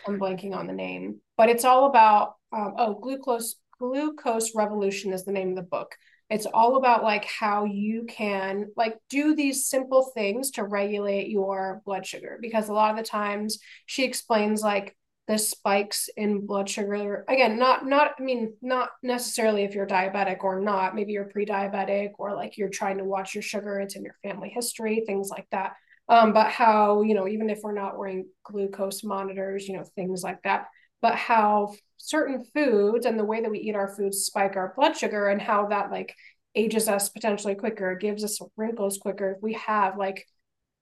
I'm 0.07 0.19
blanking 0.19 0.55
on 0.55 0.67
the 0.67 0.73
name, 0.73 1.21
but 1.37 1.49
it's 1.49 1.65
all 1.65 1.87
about 1.87 2.35
um, 2.51 2.73
oh 2.77 2.95
glucose 2.95 3.55
glucose 3.79 4.55
revolution 4.55 5.13
is 5.13 5.25
the 5.25 5.31
name 5.31 5.49
of 5.49 5.55
the 5.55 5.61
book. 5.61 5.95
It's 6.29 6.47
all 6.47 6.77
about 6.77 7.03
like 7.03 7.25
how 7.25 7.65
you 7.65 8.05
can 8.07 8.71
like 8.75 8.97
do 9.09 9.35
these 9.35 9.67
simple 9.67 10.11
things 10.15 10.51
to 10.51 10.63
regulate 10.63 11.29
your 11.29 11.81
blood 11.85 12.05
sugar 12.05 12.39
because 12.41 12.67
a 12.67 12.73
lot 12.73 12.91
of 12.91 12.97
the 12.97 13.03
times 13.03 13.59
she 13.85 14.03
explains 14.03 14.61
like 14.61 14.95
the 15.27 15.37
spikes 15.37 16.09
in 16.17 16.45
blood 16.45 16.69
sugar. 16.69 17.25
Again 17.27 17.57
not 17.57 17.85
not 17.85 18.11
i 18.19 18.21
mean 18.21 18.53
not 18.61 18.89
necessarily 19.01 19.63
if 19.63 19.73
you're 19.73 19.87
diabetic 19.87 20.43
or 20.43 20.59
not. 20.59 20.95
Maybe 20.95 21.13
you're 21.13 21.25
pre-diabetic 21.25 22.11
or 22.17 22.35
like 22.35 22.57
you're 22.57 22.69
trying 22.69 22.97
to 22.99 23.03
watch 23.03 23.33
your 23.33 23.41
sugar. 23.41 23.79
It's 23.79 23.95
in 23.95 24.03
your 24.03 24.15
family 24.23 24.49
history 24.49 25.03
things 25.05 25.29
like 25.29 25.47
that. 25.51 25.73
Um, 26.07 26.33
but 26.33 26.47
how 26.47 27.01
you 27.01 27.15
know 27.15 27.27
even 27.27 27.49
if 27.49 27.59
we're 27.63 27.73
not 27.73 27.97
wearing 27.97 28.27
glucose 28.43 29.03
monitors 29.03 29.67
you 29.67 29.75
know 29.75 29.85
things 29.95 30.21
like 30.21 30.41
that 30.43 30.67
but 31.01 31.15
how 31.15 31.73
certain 31.97 32.45
foods 32.53 33.07
and 33.07 33.17
the 33.17 33.23
way 33.23 33.41
that 33.41 33.49
we 33.49 33.59
eat 33.59 33.75
our 33.75 33.95
foods 33.95 34.19
spike 34.19 34.55
our 34.55 34.73
blood 34.75 34.95
sugar 34.95 35.29
and 35.29 35.41
how 35.41 35.67
that 35.67 35.89
like 35.89 36.15
ages 36.55 36.87
us 36.87 37.09
potentially 37.09 37.55
quicker 37.55 37.95
gives 37.95 38.23
us 38.23 38.39
wrinkles 38.55 38.97
quicker. 38.97 39.31
If 39.31 39.41
we 39.41 39.53
have 39.53 39.97
like 39.97 40.25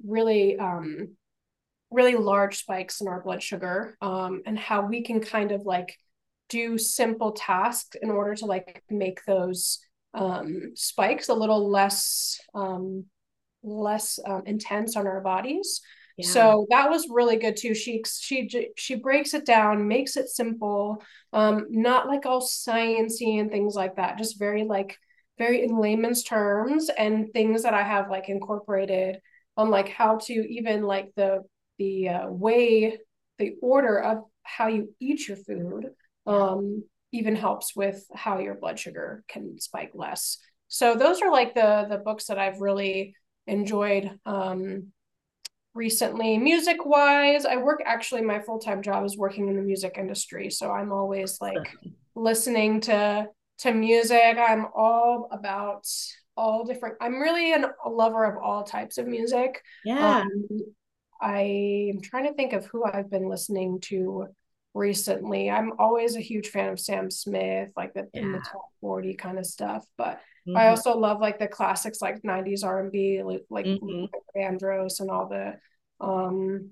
really 0.05 0.57
um 0.57 1.15
really 1.93 2.15
large 2.15 2.57
spikes 2.57 3.01
in 3.01 3.07
our 3.07 3.21
blood 3.21 3.41
sugar 3.41 3.97
um, 4.01 4.41
and 4.45 4.57
how 4.57 4.85
we 4.85 5.03
can 5.03 5.21
kind 5.21 5.51
of 5.51 5.61
like 5.61 5.97
do 6.49 6.77
simple 6.77 7.31
tasks 7.31 7.97
in 8.01 8.09
order 8.09 8.35
to 8.35 8.45
like 8.45 8.83
make 8.89 9.23
those 9.25 9.79
um, 10.13 10.71
spikes 10.75 11.29
a 11.29 11.33
little 11.33 11.69
less 11.69 12.39
um, 12.53 13.05
less 13.63 14.19
um, 14.25 14.43
intense 14.45 14.95
on 14.95 15.07
our 15.07 15.21
bodies. 15.21 15.81
Yeah. 16.17 16.27
So 16.27 16.67
that 16.69 16.89
was 16.89 17.07
really 17.09 17.37
good 17.37 17.57
too. 17.57 17.73
She 17.73 18.03
she 18.19 18.69
she 18.77 18.95
breaks 18.95 19.33
it 19.33 19.45
down, 19.45 19.87
makes 19.87 20.15
it 20.15 20.29
simple, 20.29 21.01
um, 21.31 21.65
not 21.69 22.07
like 22.07 22.25
all 22.25 22.41
sciency 22.41 23.39
and 23.39 23.49
things 23.49 23.73
like 23.73 23.95
that. 23.95 24.17
Just 24.17 24.37
very 24.37 24.63
like 24.63 24.97
very 25.39 25.63
in 25.63 25.79
layman's 25.79 26.23
terms 26.23 26.89
and 26.95 27.31
things 27.33 27.63
that 27.63 27.73
I 27.73 27.81
have 27.81 28.11
like 28.11 28.29
incorporated 28.29 29.19
on 29.57 29.69
like 29.69 29.89
how 29.89 30.17
to 30.17 30.33
even 30.33 30.83
like 30.83 31.11
the 31.15 31.41
the 31.77 32.09
uh, 32.09 32.27
way, 32.27 32.97
the 33.39 33.55
order 33.61 33.99
of 33.99 34.23
how 34.43 34.67
you 34.67 34.93
eat 34.99 35.27
your 35.27 35.37
food 35.37 35.91
um, 36.25 36.83
even 37.11 37.35
helps 37.35 37.75
with 37.75 38.05
how 38.13 38.39
your 38.39 38.55
blood 38.55 38.79
sugar 38.79 39.23
can 39.27 39.59
spike 39.59 39.91
less. 39.93 40.37
So 40.67 40.95
those 40.95 41.21
are 41.21 41.31
like 41.31 41.53
the 41.53 41.85
the 41.89 41.97
books 41.97 42.25
that 42.25 42.39
I've 42.39 42.59
really 42.59 43.15
enjoyed 43.47 44.09
um, 44.25 44.87
recently. 45.73 46.37
Music 46.37 46.85
wise, 46.85 47.45
I 47.45 47.57
work 47.57 47.81
actually 47.85 48.21
my 48.21 48.39
full 48.39 48.59
time 48.59 48.81
job 48.81 49.05
is 49.05 49.17
working 49.17 49.47
in 49.49 49.55
the 49.55 49.61
music 49.61 49.95
industry, 49.97 50.49
so 50.49 50.71
I'm 50.71 50.91
always 50.91 51.39
like 51.41 51.77
listening 52.15 52.81
to 52.81 53.27
to 53.59 53.71
music. 53.71 54.37
I'm 54.37 54.65
all 54.75 55.29
about 55.31 55.87
all 56.35 56.65
different. 56.65 56.95
I'm 56.99 57.21
really 57.21 57.53
an, 57.53 57.65
a 57.85 57.89
lover 57.89 58.25
of 58.25 58.41
all 58.41 58.63
types 58.63 58.97
of 58.97 59.07
music. 59.07 59.61
Yeah. 59.85 60.21
Um, 60.21 60.47
I'm 61.21 62.01
trying 62.01 62.25
to 62.25 62.33
think 62.33 62.53
of 62.53 62.65
who 62.65 62.83
I've 62.83 63.09
been 63.09 63.29
listening 63.29 63.79
to 63.81 64.27
recently. 64.73 65.49
I'm 65.49 65.73
always 65.79 66.15
a 66.15 66.21
huge 66.21 66.49
fan 66.49 66.69
of 66.69 66.79
Sam 66.79 67.11
Smith, 67.11 67.71
like 67.75 67.93
the 67.93 68.09
yeah. 68.13 68.21
in 68.21 68.31
the 68.31 68.39
top 68.39 68.69
40 68.81 69.13
kind 69.15 69.37
of 69.37 69.45
stuff. 69.45 69.85
But 69.97 70.19
mm-hmm. 70.47 70.57
I 70.57 70.69
also 70.69 70.97
love 70.97 71.21
like 71.21 71.39
the 71.39 71.47
classics 71.47 72.01
like 72.01 72.21
90s 72.23 72.63
R&B, 72.63 73.23
like, 73.23 73.45
like 73.49 73.65
mm-hmm. 73.65 74.05
Vandross 74.35 74.99
and 74.99 75.09
all 75.09 75.27
the 75.29 75.55
um 75.99 76.71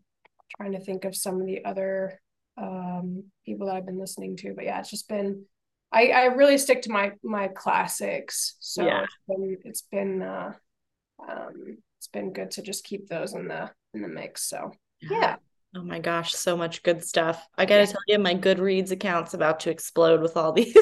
trying 0.58 0.74
to 0.74 0.80
think 0.80 1.06
of 1.06 1.16
some 1.16 1.40
of 1.40 1.48
the 1.48 1.64
other 1.64 2.20
um 2.58 3.24
people 3.46 3.68
that 3.68 3.76
I've 3.76 3.86
been 3.86 4.00
listening 4.00 4.36
to. 4.38 4.54
But 4.54 4.66
yeah, 4.66 4.80
it's 4.80 4.90
just 4.90 5.08
been 5.08 5.46
I, 5.94 6.08
I 6.08 6.24
really 6.26 6.58
stick 6.58 6.84
to 6.84 6.92
my 6.92 7.14
my 7.24 7.50
classics. 7.50 8.56
So 8.60 8.86
yeah. 8.86 9.04
it's 9.04 9.18
been 9.28 9.58
it's 9.64 9.82
been 9.92 10.22
uh 10.22 10.54
um 11.28 11.78
it's 11.98 12.08
been 12.08 12.34
good 12.34 12.52
to 12.52 12.62
just 12.62 12.84
keep 12.84 13.08
those 13.08 13.34
in 13.34 13.48
the 13.48 13.70
in 13.94 14.02
the 14.02 14.08
mix. 14.08 14.44
So 14.50 14.72
yeah. 15.02 15.38
Oh 15.74 15.84
my 15.84 16.00
gosh, 16.00 16.34
so 16.34 16.58
much 16.58 16.84
good 16.84 17.02
stuff. 17.02 17.48
I 17.58 17.66
gotta 17.66 17.84
yeah. 17.84 17.86
tell 17.86 18.02
you, 18.08 18.20
my 18.20 18.36
Goodreads 18.36 18.92
account's 18.92 19.34
about 19.34 19.62
to 19.62 19.70
explode 19.70 20.22
with 20.22 20.36
all 20.36 20.52
these 20.54 20.76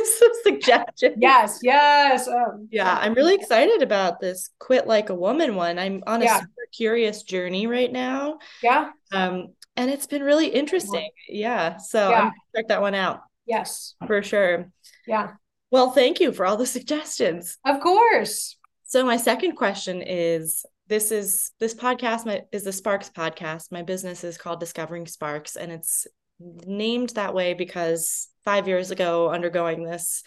suggestions. 0.44 1.18
Yes, 1.20 1.60
yes. 1.62 2.28
Um, 2.28 2.68
yeah, 2.72 2.98
I'm 3.00 3.14
really 3.14 3.36
excited 3.36 3.84
about 3.84 4.20
this 4.20 4.50
quit 4.58 4.88
like 4.88 5.10
a 5.10 5.16
woman 5.16 5.56
one. 5.56 5.78
I'm 5.78 6.04
on 6.08 6.24
a 6.24 6.26
yeah. 6.26 6.40
super 6.40 6.68
curious 6.74 7.22
journey 7.22 7.68
right 7.68 7.92
now. 7.92 8.40
Yeah. 8.64 8.90
Um, 9.12 9.50
and 9.76 9.92
it's 9.92 10.08
been 10.08 10.24
really 10.24 10.48
interesting. 10.48 11.10
Yeah. 11.28 11.78
So 11.78 12.10
yeah. 12.10 12.22
I'm 12.22 12.32
check 12.56 12.68
that 12.70 12.82
one 12.82 12.96
out. 12.96 13.22
Yes. 13.46 13.94
For 14.08 14.24
sure. 14.24 14.72
Yeah. 15.06 15.34
Well, 15.72 15.92
thank 15.92 16.20
you 16.20 16.32
for 16.32 16.48
all 16.48 16.58
the 16.58 16.66
suggestions. 16.78 17.60
Of 17.64 17.80
course. 17.80 18.58
So 18.86 19.06
my 19.06 19.18
second 19.18 19.56
question 19.56 20.02
is 20.02 20.66
this 20.90 21.12
is 21.12 21.52
this 21.60 21.76
podcast 21.76 22.26
my, 22.26 22.42
is 22.52 22.64
the 22.64 22.74
Sparks 22.74 23.10
podcast. 23.10 23.72
My 23.72 23.84
business 23.84 24.24
is 24.24 24.38
called 24.38 24.60
Discovering 24.60 25.06
Sparks, 25.06 25.56
and 25.56 25.72
it's 25.72 26.08
named 26.40 27.10
that 27.10 27.34
way 27.34 27.54
because 27.54 28.28
five 28.44 28.68
years 28.68 28.92
ago, 28.92 29.30
undergoing 29.30 29.84
this 29.84 30.24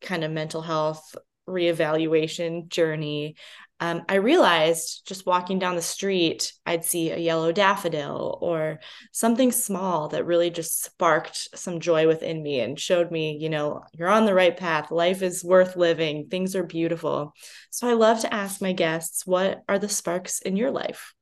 kind 0.00 0.22
of 0.22 0.30
mental 0.30 0.60
health 0.60 1.16
reevaluation 1.48 2.68
journey, 2.68 3.36
um, 3.80 4.02
I 4.08 4.14
realized 4.14 5.06
just 5.06 5.26
walking 5.26 5.58
down 5.58 5.74
the 5.74 5.82
street, 5.82 6.52
I'd 6.64 6.84
see 6.84 7.10
a 7.10 7.18
yellow 7.18 7.50
daffodil 7.50 8.38
or 8.40 8.78
something 9.12 9.50
small 9.50 10.08
that 10.08 10.24
really 10.24 10.48
just 10.48 10.84
sparked 10.84 11.48
some 11.54 11.80
joy 11.80 12.06
within 12.06 12.42
me 12.42 12.60
and 12.60 12.78
showed 12.78 13.10
me, 13.10 13.36
you 13.36 13.50
know, 13.50 13.82
you're 13.92 14.08
on 14.08 14.26
the 14.26 14.34
right 14.34 14.56
path. 14.56 14.90
Life 14.90 15.22
is 15.22 15.44
worth 15.44 15.76
living. 15.76 16.28
Things 16.28 16.54
are 16.54 16.64
beautiful. 16.64 17.34
So 17.70 17.88
I 17.88 17.94
love 17.94 18.20
to 18.20 18.32
ask 18.32 18.62
my 18.62 18.72
guests, 18.72 19.26
what 19.26 19.62
are 19.68 19.78
the 19.78 19.88
sparks 19.88 20.40
in 20.40 20.56
your 20.56 20.70
life? 20.70 21.12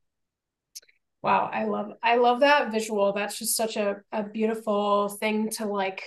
Wow, 1.22 1.50
I 1.52 1.64
love 1.64 1.92
I 2.02 2.16
love 2.16 2.40
that 2.40 2.70
visual. 2.72 3.12
That's 3.12 3.38
just 3.38 3.56
such 3.56 3.76
a, 3.76 4.02
a 4.10 4.24
beautiful 4.24 5.08
thing 5.08 5.50
to 5.50 5.66
like 5.66 6.02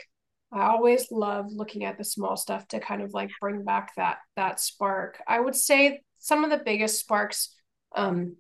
I 0.56 0.68
always 0.68 1.12
love 1.12 1.48
looking 1.52 1.84
at 1.84 1.98
the 1.98 2.04
small 2.04 2.38
stuff 2.38 2.68
to 2.70 2.80
kind 2.80 3.02
of 3.02 3.14
like 3.14 3.30
bring 3.42 3.64
back 3.64 3.92
that 3.98 4.18
that 4.36 4.60
spark. 4.60 5.22
I 5.28 5.40
would 5.40 5.56
say 5.56 6.02
some 6.20 6.44
of 6.44 6.50
the 6.50 6.62
biggest 6.64 7.00
sparks 7.00 7.54
um, 7.96 8.38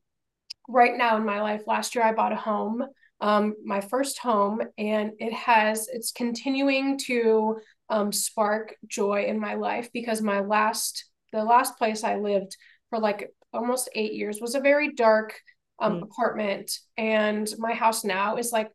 right 0.68 0.96
now 0.98 1.18
in 1.18 1.26
my 1.26 1.42
life. 1.42 1.64
Last 1.68 1.94
year, 1.94 2.04
I 2.04 2.14
bought 2.14 2.32
a 2.32 2.38
home, 2.38 2.84
um, 3.22 3.56
my 3.64 3.82
first 3.82 4.20
home, 4.20 4.62
and 4.78 5.12
it 5.20 5.34
has 5.34 5.88
it's 5.92 6.12
continuing 6.12 6.98
to 7.00 7.58
um, 7.90 8.12
spark 8.12 8.76
joy 8.88 9.26
in 9.26 9.40
my 9.40 9.56
life 9.56 9.90
because 9.94 10.22
my 10.22 10.40
last 10.40 11.06
the 11.32 11.44
last 11.44 11.78
place 11.78 12.04
I 12.04 12.16
lived 12.16 12.56
for 12.90 13.00
like 13.00 13.30
almost 13.54 13.90
eight 13.94 14.14
years 14.14 14.40
was 14.40 14.56
a 14.56 14.60
very 14.60 14.94
dark 14.94 15.40
um, 15.80 16.00
mm. 16.00 16.04
apartment, 16.04 16.72
and 16.98 17.54
my 17.58 17.74
house 17.74 18.04
now 18.04 18.38
is 18.38 18.52
like 18.52 18.72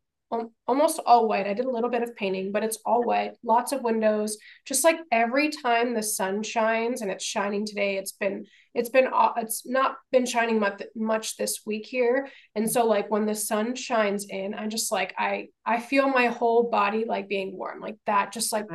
almost 0.66 1.01
all 1.07 1.28
white. 1.28 1.47
I 1.47 1.55
did 1.55 1.64
a 1.66 1.70
little 1.70 1.91
bit 1.91 2.03
of 2.03 2.14
painting, 2.14 2.53
but 2.53 2.62
it's 2.62 2.78
all 2.87 3.03
white, 3.05 3.33
lots 3.43 3.72
of 3.72 3.83
windows. 3.83 4.39
Just 4.64 4.85
like 4.85 4.99
every 5.11 5.51
time 5.51 5.95
the 5.95 6.03
sun 6.03 6.43
shines 6.43 7.03
and 7.03 7.11
it's 7.11 7.24
shining 7.24 7.66
today, 7.66 7.97
it's 7.97 8.12
been 8.12 8.47
it's 8.72 8.89
been 8.89 9.09
it's 9.37 9.66
not 9.66 9.97
been 10.12 10.26
shining 10.26 10.61
much 10.61 10.83
much 10.95 11.37
this 11.37 11.61
week 11.66 11.87
here. 11.87 12.28
And 12.55 12.70
so 12.70 12.87
like 12.87 13.11
when 13.11 13.26
the 13.26 13.35
sun 13.35 13.74
shines 13.74 14.26
in, 14.28 14.55
I 14.55 14.68
just 14.68 14.93
like 14.93 15.14
I 15.18 15.49
I 15.66 15.81
feel 15.81 16.09
my 16.09 16.26
whole 16.26 16.70
body 16.70 17.05
like 17.07 17.28
being 17.28 17.57
warm. 17.57 17.81
Like 17.81 17.97
that 18.07 18.33
just 18.33 18.53
like 18.53 18.66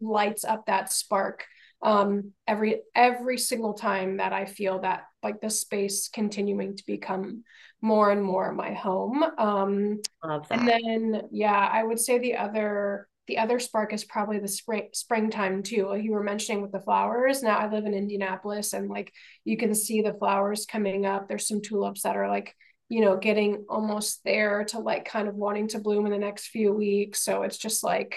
lights 0.00 0.44
up 0.44 0.66
that 0.66 0.92
spark 0.92 1.44
um 1.82 2.32
every 2.46 2.82
every 2.94 3.38
single 3.38 3.74
time 3.74 4.18
that 4.18 4.32
I 4.32 4.44
feel 4.44 4.80
that 4.80 5.04
like 5.22 5.40
the 5.40 5.50
space 5.50 6.08
continuing 6.08 6.76
to 6.76 6.86
become 6.86 7.44
more 7.82 8.10
and 8.10 8.22
more 8.22 8.52
my 8.52 8.72
home. 8.74 9.24
Um, 9.38 10.00
Love 10.22 10.48
that. 10.48 10.58
And 10.58 10.68
then, 10.68 11.22
yeah, 11.30 11.68
I 11.72 11.82
would 11.82 11.98
say 11.98 12.18
the 12.18 12.36
other 12.36 13.08
the 13.26 13.38
other 13.38 13.60
spark 13.60 13.92
is 13.92 14.04
probably 14.04 14.40
the 14.40 14.48
spring 14.48 14.88
springtime 14.92 15.62
too. 15.62 15.86
Like 15.86 16.02
you 16.02 16.12
were 16.12 16.22
mentioning 16.22 16.62
with 16.62 16.72
the 16.72 16.80
flowers. 16.80 17.42
Now 17.42 17.58
I 17.58 17.70
live 17.70 17.86
in 17.86 17.94
Indianapolis, 17.94 18.72
and 18.72 18.88
like 18.88 19.12
you 19.44 19.56
can 19.56 19.74
see 19.74 20.02
the 20.02 20.14
flowers 20.14 20.66
coming 20.66 21.06
up. 21.06 21.28
There's 21.28 21.46
some 21.46 21.62
tulips 21.62 22.02
that 22.02 22.16
are 22.16 22.28
like 22.28 22.54
you 22.88 23.00
know 23.00 23.16
getting 23.16 23.64
almost 23.68 24.24
there 24.24 24.64
to 24.64 24.80
like 24.80 25.04
kind 25.04 25.28
of 25.28 25.36
wanting 25.36 25.68
to 25.68 25.78
bloom 25.78 26.06
in 26.06 26.12
the 26.12 26.18
next 26.18 26.48
few 26.48 26.72
weeks. 26.72 27.22
So 27.22 27.42
it's 27.42 27.58
just 27.58 27.84
like 27.84 28.16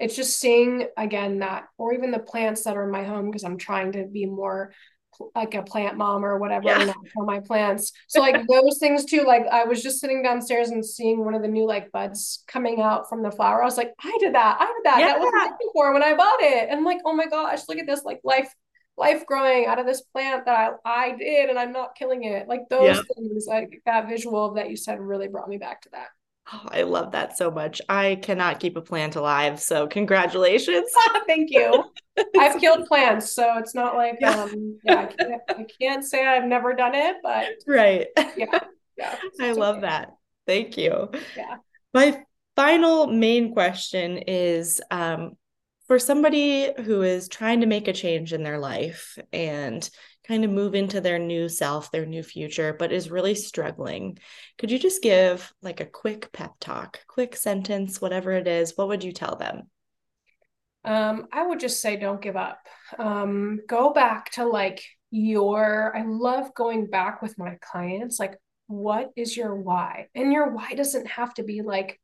it's 0.00 0.16
just 0.16 0.38
seeing 0.38 0.86
again 0.96 1.38
that 1.38 1.64
or 1.78 1.92
even 1.92 2.10
the 2.10 2.18
plants 2.18 2.64
that 2.64 2.76
are 2.76 2.84
in 2.84 2.90
my 2.90 3.04
home 3.04 3.26
because 3.26 3.44
i'm 3.44 3.58
trying 3.58 3.92
to 3.92 4.06
be 4.06 4.26
more 4.26 4.72
like 5.34 5.54
a 5.54 5.62
plant 5.62 5.96
mom 5.96 6.24
or 6.24 6.38
whatever 6.38 6.68
yeah. 6.68 6.92
for 7.14 7.24
my 7.24 7.40
plants. 7.40 7.92
So 8.08 8.20
like 8.20 8.46
those 8.48 8.78
things 8.78 9.04
too. 9.04 9.22
Like 9.22 9.46
I 9.46 9.64
was 9.64 9.82
just 9.82 10.00
sitting 10.00 10.22
downstairs 10.22 10.70
and 10.70 10.84
seeing 10.84 11.24
one 11.24 11.34
of 11.34 11.42
the 11.42 11.48
new 11.48 11.66
like 11.66 11.92
buds 11.92 12.44
coming 12.46 12.80
out 12.80 13.08
from 13.08 13.22
the 13.22 13.30
flower. 13.30 13.62
I 13.62 13.64
was 13.64 13.76
like, 13.76 13.92
I 14.02 14.16
did 14.20 14.34
that. 14.34 14.56
I 14.60 14.66
did 14.66 14.84
that. 14.84 15.00
Yeah. 15.00 15.06
That 15.12 15.20
was 15.20 15.52
before 15.60 15.92
when 15.92 16.02
I 16.02 16.14
bought 16.14 16.40
it. 16.40 16.68
And 16.68 16.78
I'm 16.78 16.84
like, 16.84 17.00
oh 17.04 17.14
my 17.14 17.26
gosh, 17.26 17.60
look 17.68 17.78
at 17.78 17.86
this 17.86 18.04
like 18.04 18.20
life 18.24 18.54
life 18.96 19.24
growing 19.24 19.66
out 19.66 19.78
of 19.78 19.86
this 19.86 20.02
plant 20.02 20.44
that 20.44 20.76
I, 20.84 21.10
I 21.10 21.16
did 21.16 21.48
and 21.48 21.58
I'm 21.58 21.72
not 21.72 21.94
killing 21.94 22.24
it. 22.24 22.48
Like 22.48 22.68
those 22.68 22.96
yeah. 22.96 23.02
things, 23.14 23.46
like 23.46 23.80
that 23.86 24.08
visual 24.08 24.54
that 24.54 24.68
you 24.68 24.76
said 24.76 25.00
really 25.00 25.28
brought 25.28 25.48
me 25.48 25.56
back 25.56 25.82
to 25.82 25.88
that. 25.92 26.08
Oh, 26.52 26.68
I 26.68 26.82
love 26.82 27.12
that 27.12 27.36
so 27.38 27.50
much. 27.50 27.80
I 27.88 28.18
cannot 28.22 28.58
keep 28.58 28.76
a 28.76 28.80
plant 28.80 29.14
alive. 29.14 29.60
So 29.60 29.86
congratulations. 29.86 30.90
Thank 31.26 31.50
you. 31.50 31.84
I've 32.38 32.60
killed 32.60 32.86
plants, 32.86 33.32
so 33.32 33.56
it's 33.58 33.74
not 33.74 33.94
like 33.94 34.18
yeah. 34.20 34.42
um 34.42 34.78
yeah, 34.84 35.00
I 35.00 35.06
can't, 35.06 35.42
I 35.48 35.66
can't 35.80 36.04
say 36.04 36.26
I've 36.26 36.44
never 36.44 36.74
done 36.74 36.94
it, 36.94 37.16
but 37.22 37.46
right. 37.66 38.08
Yeah. 38.36 38.60
Yeah. 38.96 39.16
I 39.40 39.52
love 39.52 39.76
okay. 39.76 39.86
that. 39.86 40.16
Thank 40.46 40.76
you. 40.76 41.10
Yeah. 41.36 41.56
My 41.94 42.24
final 42.56 43.06
main 43.06 43.52
question 43.52 44.18
is 44.18 44.80
um 44.90 45.36
for 45.86 45.98
somebody 45.98 46.72
who 46.84 47.02
is 47.02 47.28
trying 47.28 47.60
to 47.60 47.66
make 47.66 47.88
a 47.88 47.92
change 47.92 48.32
in 48.32 48.42
their 48.42 48.58
life 48.58 49.18
and 49.32 49.88
kind 50.30 50.44
of 50.44 50.50
move 50.52 50.76
into 50.76 51.00
their 51.00 51.18
new 51.18 51.48
self, 51.48 51.90
their 51.90 52.06
new 52.06 52.22
future, 52.22 52.72
but 52.78 52.92
is 52.92 53.10
really 53.10 53.34
struggling, 53.34 54.16
could 54.58 54.70
you 54.70 54.78
just 54.78 55.02
give 55.02 55.52
like 55.60 55.80
a 55.80 55.84
quick 55.84 56.30
pep 56.32 56.52
talk, 56.60 57.00
quick 57.08 57.34
sentence, 57.34 58.00
whatever 58.00 58.30
it 58.30 58.46
is? 58.46 58.76
What 58.76 58.86
would 58.86 59.02
you 59.02 59.10
tell 59.10 59.34
them? 59.34 59.68
Um, 60.84 61.26
I 61.32 61.44
would 61.44 61.58
just 61.58 61.82
say 61.82 61.96
don't 61.96 62.22
give 62.22 62.36
up. 62.36 62.60
Um, 62.96 63.58
go 63.68 63.92
back 63.92 64.30
to 64.32 64.46
like 64.46 64.84
your, 65.10 65.96
I 65.96 66.04
love 66.06 66.54
going 66.54 66.86
back 66.86 67.22
with 67.22 67.36
my 67.36 67.58
clients, 67.60 68.20
like, 68.20 68.36
what 68.68 69.10
is 69.16 69.36
your 69.36 69.56
why? 69.56 70.06
And 70.14 70.32
your 70.32 70.54
why 70.54 70.74
doesn't 70.74 71.08
have 71.08 71.34
to 71.34 71.42
be 71.42 71.62
like, 71.62 71.98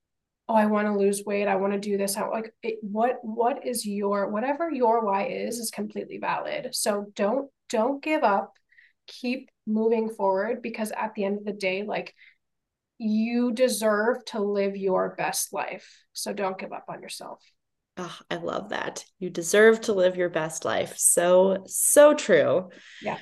oh 0.49 0.55
i 0.55 0.65
want 0.65 0.87
to 0.87 0.97
lose 0.97 1.25
weight 1.27 1.49
i 1.49 1.57
want 1.57 1.73
to 1.73 1.79
do 1.81 1.97
this 1.97 2.17
i 2.17 2.25
like 2.29 2.55
it, 2.63 2.77
what 2.81 3.17
what 3.23 3.67
is 3.67 3.85
your 3.85 4.29
whatever 4.29 4.71
your 4.71 5.05
why 5.05 5.27
is 5.27 5.59
is 5.59 5.73
completely 5.73 6.19
valid 6.19 6.69
so 6.73 7.07
don't 7.17 7.51
don't 7.69 8.03
give 8.03 8.25
up. 8.25 8.55
Keep 9.07 9.51
moving 9.67 10.09
forward 10.09 10.63
because 10.63 10.93
at 10.93 11.15
the 11.15 11.25
end 11.25 11.39
of 11.39 11.45
the 11.45 11.53
day 11.53 11.83
like 11.83 12.15
you 12.99 13.53
deserve 13.53 14.25
to 14.27 14.41
live 14.41 14.77
your 14.77 15.15
best 15.17 15.53
life. 15.53 16.05
So 16.13 16.33
don't 16.33 16.59
give 16.59 16.73
up 16.73 16.87
on 16.89 17.03
yourself. 17.03 17.43
Oh, 17.99 18.19
i 18.31 18.37
love 18.37 18.71
that. 18.71 19.05
You 19.19 19.31
deserve 19.31 19.81
to 19.83 19.93
live 19.93 20.17
your 20.17 20.29
best 20.29 20.65
life. 20.65 20.97
So 20.97 21.65
so 21.67 22.15
true. 22.15 22.71
Yeah. 23.03 23.19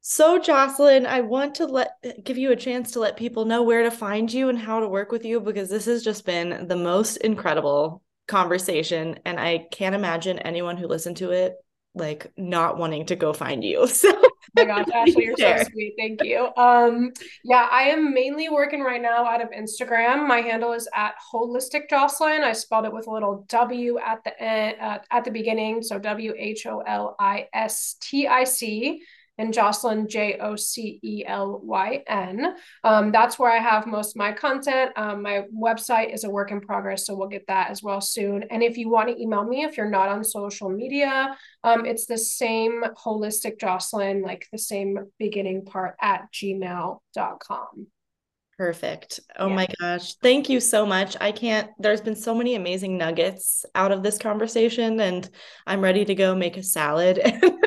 So 0.00 0.38
Jocelyn, 0.38 1.06
I 1.06 1.22
want 1.22 1.56
to 1.56 1.66
let 1.66 1.92
give 2.22 2.38
you 2.38 2.52
a 2.52 2.56
chance 2.56 2.92
to 2.92 3.00
let 3.00 3.16
people 3.16 3.44
know 3.44 3.62
where 3.62 3.82
to 3.84 3.90
find 3.90 4.32
you 4.32 4.48
and 4.50 4.58
how 4.58 4.80
to 4.80 4.88
work 4.88 5.10
with 5.10 5.24
you 5.24 5.40
because 5.40 5.70
this 5.70 5.86
has 5.86 6.04
just 6.04 6.26
been 6.26 6.68
the 6.68 6.76
most 6.76 7.16
incredible 7.18 8.02
conversation 8.26 9.18
and 9.24 9.40
I 9.40 9.66
can't 9.70 9.94
imagine 9.94 10.38
anyone 10.38 10.76
who 10.76 10.86
listened 10.86 11.16
to 11.18 11.30
it 11.30 11.54
like 11.94 12.32
not 12.36 12.76
wanting 12.76 13.06
to 13.06 13.16
go 13.16 13.32
find 13.32 13.64
you. 13.64 13.88
So 14.54 14.66
oh 14.66 14.66
my 14.66 14.84
gosh, 14.84 14.86
Ashley, 14.94 15.24
you're 15.24 15.36
so 15.36 15.64
sweet. 15.72 15.94
Thank 15.98 16.22
you. 16.22 16.48
Um, 16.56 17.12
yeah, 17.42 17.66
I 17.72 17.84
am 17.84 18.14
mainly 18.14 18.48
working 18.48 18.82
right 18.82 19.02
now 19.02 19.24
out 19.24 19.42
of 19.42 19.50
Instagram. 19.50 20.28
My 20.28 20.38
handle 20.38 20.72
is 20.74 20.86
at 20.94 21.14
wholistic 21.32 21.90
Jocelyn. 21.90 22.42
I 22.44 22.52
spelled 22.52 22.84
it 22.84 22.92
with 22.92 23.08
a 23.08 23.10
little 23.10 23.44
W 23.48 23.98
at 23.98 24.22
the 24.22 24.40
end 24.40 24.76
uh, 24.80 24.98
at 25.10 25.24
the 25.24 25.32
beginning, 25.32 25.82
so 25.82 25.98
W 25.98 26.34
H 26.38 26.66
O 26.66 26.80
L 26.86 27.16
I 27.18 27.48
S 27.52 27.96
T 28.00 28.28
I 28.28 28.44
C 28.44 29.02
and 29.38 29.52
Jocelyn, 29.52 30.08
J 30.08 30.38
O 30.40 30.56
C 30.56 31.00
E 31.02 31.24
L 31.26 31.60
Y 31.62 32.02
N. 32.06 32.54
Um, 32.84 33.10
that's 33.12 33.38
where 33.38 33.50
I 33.50 33.58
have 33.58 33.86
most 33.86 34.10
of 34.10 34.16
my 34.16 34.32
content. 34.32 34.92
Um, 34.96 35.22
my 35.22 35.44
website 35.54 36.12
is 36.12 36.24
a 36.24 36.30
work 36.30 36.50
in 36.50 36.60
progress, 36.60 37.06
so 37.06 37.14
we'll 37.14 37.28
get 37.28 37.46
that 37.48 37.70
as 37.70 37.82
well 37.82 38.00
soon. 38.00 38.44
And 38.50 38.62
if 38.62 38.76
you 38.76 38.88
want 38.88 39.08
to 39.08 39.20
email 39.20 39.44
me, 39.44 39.64
if 39.64 39.76
you're 39.76 39.90
not 39.90 40.08
on 40.08 40.22
social 40.22 40.68
media, 40.68 41.36
um, 41.64 41.84
it's 41.84 42.06
the 42.06 42.18
same 42.18 42.84
wholistic 42.96 43.58
Jocelyn, 43.58 44.22
like 44.22 44.46
the 44.52 44.58
same 44.58 44.98
beginning 45.18 45.64
part 45.64 45.96
at 46.00 46.32
gmail.com. 46.32 47.86
Perfect. 48.56 49.18
Oh 49.36 49.48
yeah. 49.48 49.54
my 49.54 49.68
gosh. 49.80 50.14
Thank 50.16 50.48
you 50.48 50.60
so 50.60 50.86
much. 50.86 51.16
I 51.20 51.32
can't, 51.32 51.70
there's 51.80 52.00
been 52.00 52.14
so 52.14 52.34
many 52.36 52.54
amazing 52.54 52.96
nuggets 52.96 53.66
out 53.74 53.90
of 53.90 54.04
this 54.04 54.16
conversation, 54.16 55.00
and 55.00 55.28
I'm 55.66 55.80
ready 55.80 56.04
to 56.04 56.14
go 56.14 56.36
make 56.36 56.56
a 56.56 56.62
salad. 56.62 57.20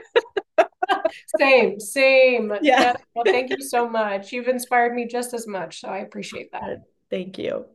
same, 1.39 1.79
same. 1.79 2.49
Yeah. 2.61 2.81
yeah. 2.81 2.95
Well, 3.15 3.25
thank 3.25 3.49
you 3.49 3.61
so 3.61 3.88
much. 3.89 4.31
You've 4.31 4.47
inspired 4.47 4.93
me 4.93 5.07
just 5.07 5.33
as 5.33 5.47
much. 5.47 5.81
So 5.81 5.88
I 5.88 5.99
appreciate 5.99 6.51
that. 6.51 6.83
Thank 7.09 7.38
you. 7.38 7.65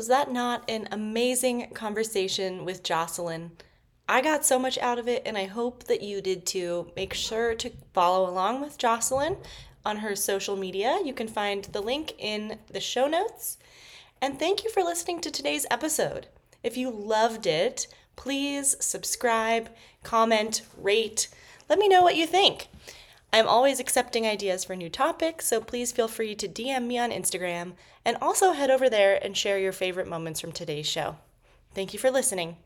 Was 0.00 0.08
that 0.08 0.32
not 0.32 0.70
an 0.70 0.88
amazing 0.92 1.72
conversation 1.74 2.64
with 2.64 2.82
Jocelyn? 2.82 3.50
I 4.08 4.22
got 4.22 4.46
so 4.46 4.58
much 4.58 4.78
out 4.78 4.98
of 4.98 5.06
it, 5.08 5.22
and 5.26 5.36
I 5.36 5.44
hope 5.44 5.84
that 5.84 6.02
you 6.02 6.22
did 6.22 6.46
too. 6.46 6.90
Make 6.96 7.12
sure 7.12 7.54
to 7.56 7.70
follow 7.92 8.28
along 8.28 8.62
with 8.62 8.78
Jocelyn 8.78 9.36
on 9.84 9.98
her 9.98 10.16
social 10.16 10.56
media. 10.56 10.98
You 11.04 11.12
can 11.12 11.28
find 11.28 11.64
the 11.64 11.82
link 11.82 12.14
in 12.18 12.58
the 12.72 12.80
show 12.80 13.06
notes. 13.06 13.58
And 14.22 14.38
thank 14.38 14.64
you 14.64 14.70
for 14.70 14.82
listening 14.82 15.20
to 15.22 15.30
today's 15.30 15.66
episode. 15.70 16.26
If 16.62 16.76
you 16.76 16.90
loved 16.90 17.46
it, 17.46 17.86
please 18.16 18.76
subscribe, 18.80 19.70
comment, 20.02 20.62
rate. 20.76 21.28
Let 21.68 21.78
me 21.78 21.88
know 21.88 22.02
what 22.02 22.16
you 22.16 22.26
think. 22.26 22.68
I'm 23.32 23.46
always 23.46 23.80
accepting 23.80 24.26
ideas 24.26 24.64
for 24.64 24.76
new 24.76 24.90
topics, 24.90 25.46
so 25.46 25.60
please 25.60 25.92
feel 25.92 26.08
free 26.08 26.34
to 26.34 26.48
DM 26.48 26.86
me 26.86 26.98
on 26.98 27.12
Instagram 27.12 27.72
and 28.04 28.16
also 28.20 28.52
head 28.52 28.70
over 28.70 28.90
there 28.90 29.18
and 29.24 29.36
share 29.36 29.58
your 29.58 29.72
favorite 29.72 30.08
moments 30.08 30.40
from 30.40 30.52
today's 30.52 30.86
show. 30.86 31.16
Thank 31.74 31.92
you 31.92 31.98
for 31.98 32.10
listening. 32.10 32.56